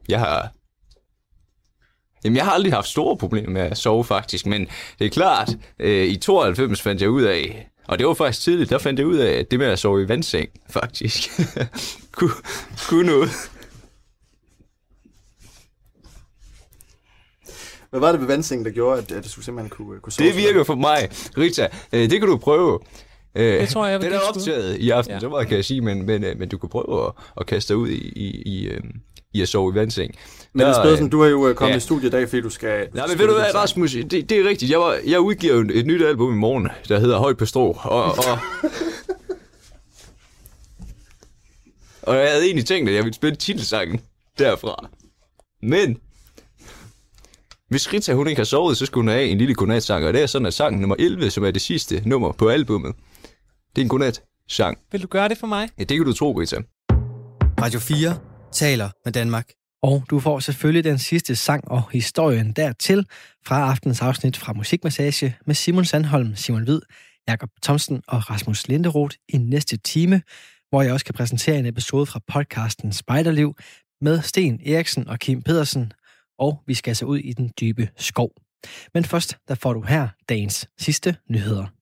jeg 0.09 0.19
har... 0.21 0.53
Jamen, 2.25 2.37
jeg 2.37 2.45
har 2.45 2.53
aldrig 2.53 2.73
haft 2.73 2.89
store 2.89 3.17
problemer 3.17 3.51
med 3.51 3.61
at 3.63 3.79
sove, 3.79 4.05
faktisk, 4.05 4.47
men 4.47 4.67
det 4.99 5.05
er 5.05 5.11
klart, 5.11 5.51
øh, 5.79 6.07
i 6.07 6.17
92 6.17 6.81
fandt 6.83 7.01
jeg 7.03 7.11
ud 7.11 7.23
af, 7.23 7.69
og 7.89 7.99
det 7.99 8.07
var 8.07 8.15
faktisk 8.15 8.45
tidligt, 8.45 8.71
der 8.71 8.79
fandt 8.79 8.99
jeg 9.01 9.07
ud 9.07 9.17
af, 9.17 9.33
at 9.33 9.51
det 9.51 9.59
med 9.59 9.67
at 9.67 9.79
sove 9.79 10.03
i 10.03 10.09
vandseng, 10.09 10.49
faktisk, 10.71 11.31
kunne, 12.17 12.31
kunne 12.89 13.07
noget. 13.07 13.31
Hvad 17.91 18.01
var 18.01 18.13
det 18.13 18.21
ved 18.21 18.27
vandsengen, 18.27 18.65
der 18.67 18.71
gjorde, 18.73 18.99
at, 19.03 19.13
at 19.13 19.25
du 19.37 19.43
simpelthen 19.43 19.71
kunne, 19.71 20.01
kunne 20.01 20.13
sove? 20.13 20.29
Det 20.29 20.37
virker 20.37 20.65
for 20.65 20.75
mig, 20.75 21.09
Rita. 21.39 21.69
Øh, 21.93 22.11
det 22.11 22.21
kan 22.21 22.29
du 22.29 22.37
prøve. 22.37 22.81
Øh, 23.35 23.61
Det 23.61 23.69
tror 23.69 23.85
jeg, 23.87 23.93
jeg 23.93 24.01
vil 24.01 24.11
Den 24.11 24.17
er 24.17 24.21
optaget 24.29 24.77
i 24.77 24.91
aften, 24.91 25.15
Ja. 25.15 25.21
så 25.21 25.29
meget 25.29 25.49
kan 25.49 25.57
jeg 25.57 25.65
sige, 25.65 25.81
men, 25.81 26.07
men, 26.07 26.25
øh, 26.25 26.39
men 26.39 26.49
du 26.49 26.59
kan 26.59 26.69
prøve 26.69 27.07
at, 27.07 27.13
at 27.41 27.47
kaste 27.47 27.69
dig 27.69 27.77
ud 27.77 27.89
i, 27.89 28.09
i, 28.17 28.43
i, 28.43 28.67
øh, 28.67 28.81
i 29.35 29.43
at 29.43 29.49
sove 29.49 29.73
i 29.73 29.75
vandseng. 29.75 30.15
Men 30.53 30.67
Niels 30.67 30.77
Der, 30.77 30.83
Pedersen, 30.83 31.07
øh, 31.07 31.13
du 31.13 31.21
er 31.21 31.29
jo 31.29 31.49
øh, 31.49 31.55
kommet 31.55 31.73
ja. 31.73 31.77
i 31.77 31.81
studiet 31.81 32.09
i 32.09 32.11
dag, 32.11 32.29
fordi 32.29 32.43
du 32.43 32.51
skal... 32.51 32.89
Nej, 32.95 33.07
men 33.07 33.19
ved 33.19 33.27
du 33.27 33.35
hvad, 33.35 33.55
Rasmus, 33.55 33.93
det, 33.93 34.31
det 34.31 34.33
er 34.33 34.49
rigtigt. 34.49 34.71
Jeg, 34.71 34.81
var, 34.81 34.99
jeg 35.07 35.21
udgiver 35.21 35.55
et, 35.55 35.71
et 35.79 35.87
nyt 35.87 36.03
album 36.03 36.33
i 36.33 36.37
morgen, 36.37 36.69
der 36.89 36.99
hedder 36.99 37.19
Højt 37.19 37.37
på 37.37 37.47
strå. 37.47 37.79
Og, 37.83 38.05
og, 38.05 38.15
og 42.09 42.17
jeg 42.17 42.31
havde 42.31 42.45
egentlig 42.45 42.67
tænkt, 42.67 42.89
at 42.89 42.95
jeg 42.95 43.05
ville 43.05 43.15
spille 43.15 43.37
titelsangen 43.37 44.01
derfra. 44.39 44.89
Men 45.63 45.99
hvis 47.69 47.93
Rita 47.93 48.13
hun 48.13 48.29
ikke 48.29 48.39
har 48.39 48.45
sovet, 48.45 48.77
så 48.77 48.87
skulle 48.87 49.03
hun 49.03 49.09
have 49.09 49.25
en 49.25 49.39
lille 49.39 49.55
godnatsang. 49.55 50.07
Og 50.07 50.13
det 50.13 50.23
er 50.23 50.27
sådan, 50.27 50.47
at 50.47 50.55
sang 50.55 50.81
nummer 50.81 50.97
11, 50.99 51.31
som 51.31 51.45
er 51.45 51.51
det 51.51 51.63
sidste 51.63 52.03
nummer 52.07 52.33
på 52.33 52.49
albummet, 52.49 52.95
det 53.77 53.83
er 53.83 53.85
en 53.85 53.89
godnat-sang. 53.89 54.79
Vil 54.93 55.03
du 55.03 55.07
gøre 55.07 55.29
det 55.29 55.39
for 55.39 55.47
mig? 55.47 55.69
Ja, 55.79 55.85
det 55.85 55.97
kan 55.97 56.07
du 56.07 56.13
tro, 56.13 56.33
Rita. 56.33 56.57
Radio 57.61 57.81
4 57.81 58.34
taler 58.55 58.91
med 59.05 59.13
Danmark. 59.13 59.51
Og 59.83 60.05
du 60.11 60.21
får 60.21 60.39
selvfølgelig 60.39 60.85
den 60.85 60.99
sidste 60.99 61.37
sang 61.37 61.69
og 61.69 61.83
historien 61.93 62.53
dertil 62.53 63.07
fra 63.47 63.71
aftens 63.71 64.03
afsnit 64.03 64.37
fra 64.37 64.53
Musikmassage 64.53 65.37
med 65.47 65.55
Simon 65.55 65.85
Sandholm, 65.85 66.37
Simon 66.37 66.63
Hvid, 66.63 66.81
Jakob 67.29 67.49
Thomsen 67.63 68.03
og 68.07 68.31
Rasmus 68.31 68.69
Linderoth 68.69 69.17
i 69.29 69.39
næste 69.39 69.77
time, 69.77 70.23
hvor 70.71 70.83
jeg 70.83 70.93
også 70.93 71.05
kan 71.05 71.15
præsentere 71.15 71.59
en 71.59 71.67
episode 71.67 72.07
fra 72.07 72.21
podcasten 72.33 72.93
Spejderliv 72.93 73.57
med 74.01 74.23
Sten 74.23 74.61
Eriksen 74.67 75.09
og 75.09 75.19
Kim 75.19 75.43
Pedersen, 75.43 75.93
og 76.39 76.63
vi 76.67 76.75
skal 76.75 76.91
altså 76.91 77.05
ud 77.05 77.19
i 77.19 77.33
den 77.33 77.51
dybe 77.61 77.89
skov. 77.97 78.31
Men 78.95 79.05
først, 79.05 79.37
der 79.49 79.55
får 79.55 79.73
du 79.73 79.81
her 79.81 80.09
dagens 80.29 80.69
sidste 80.79 81.17
nyheder. 81.31 81.74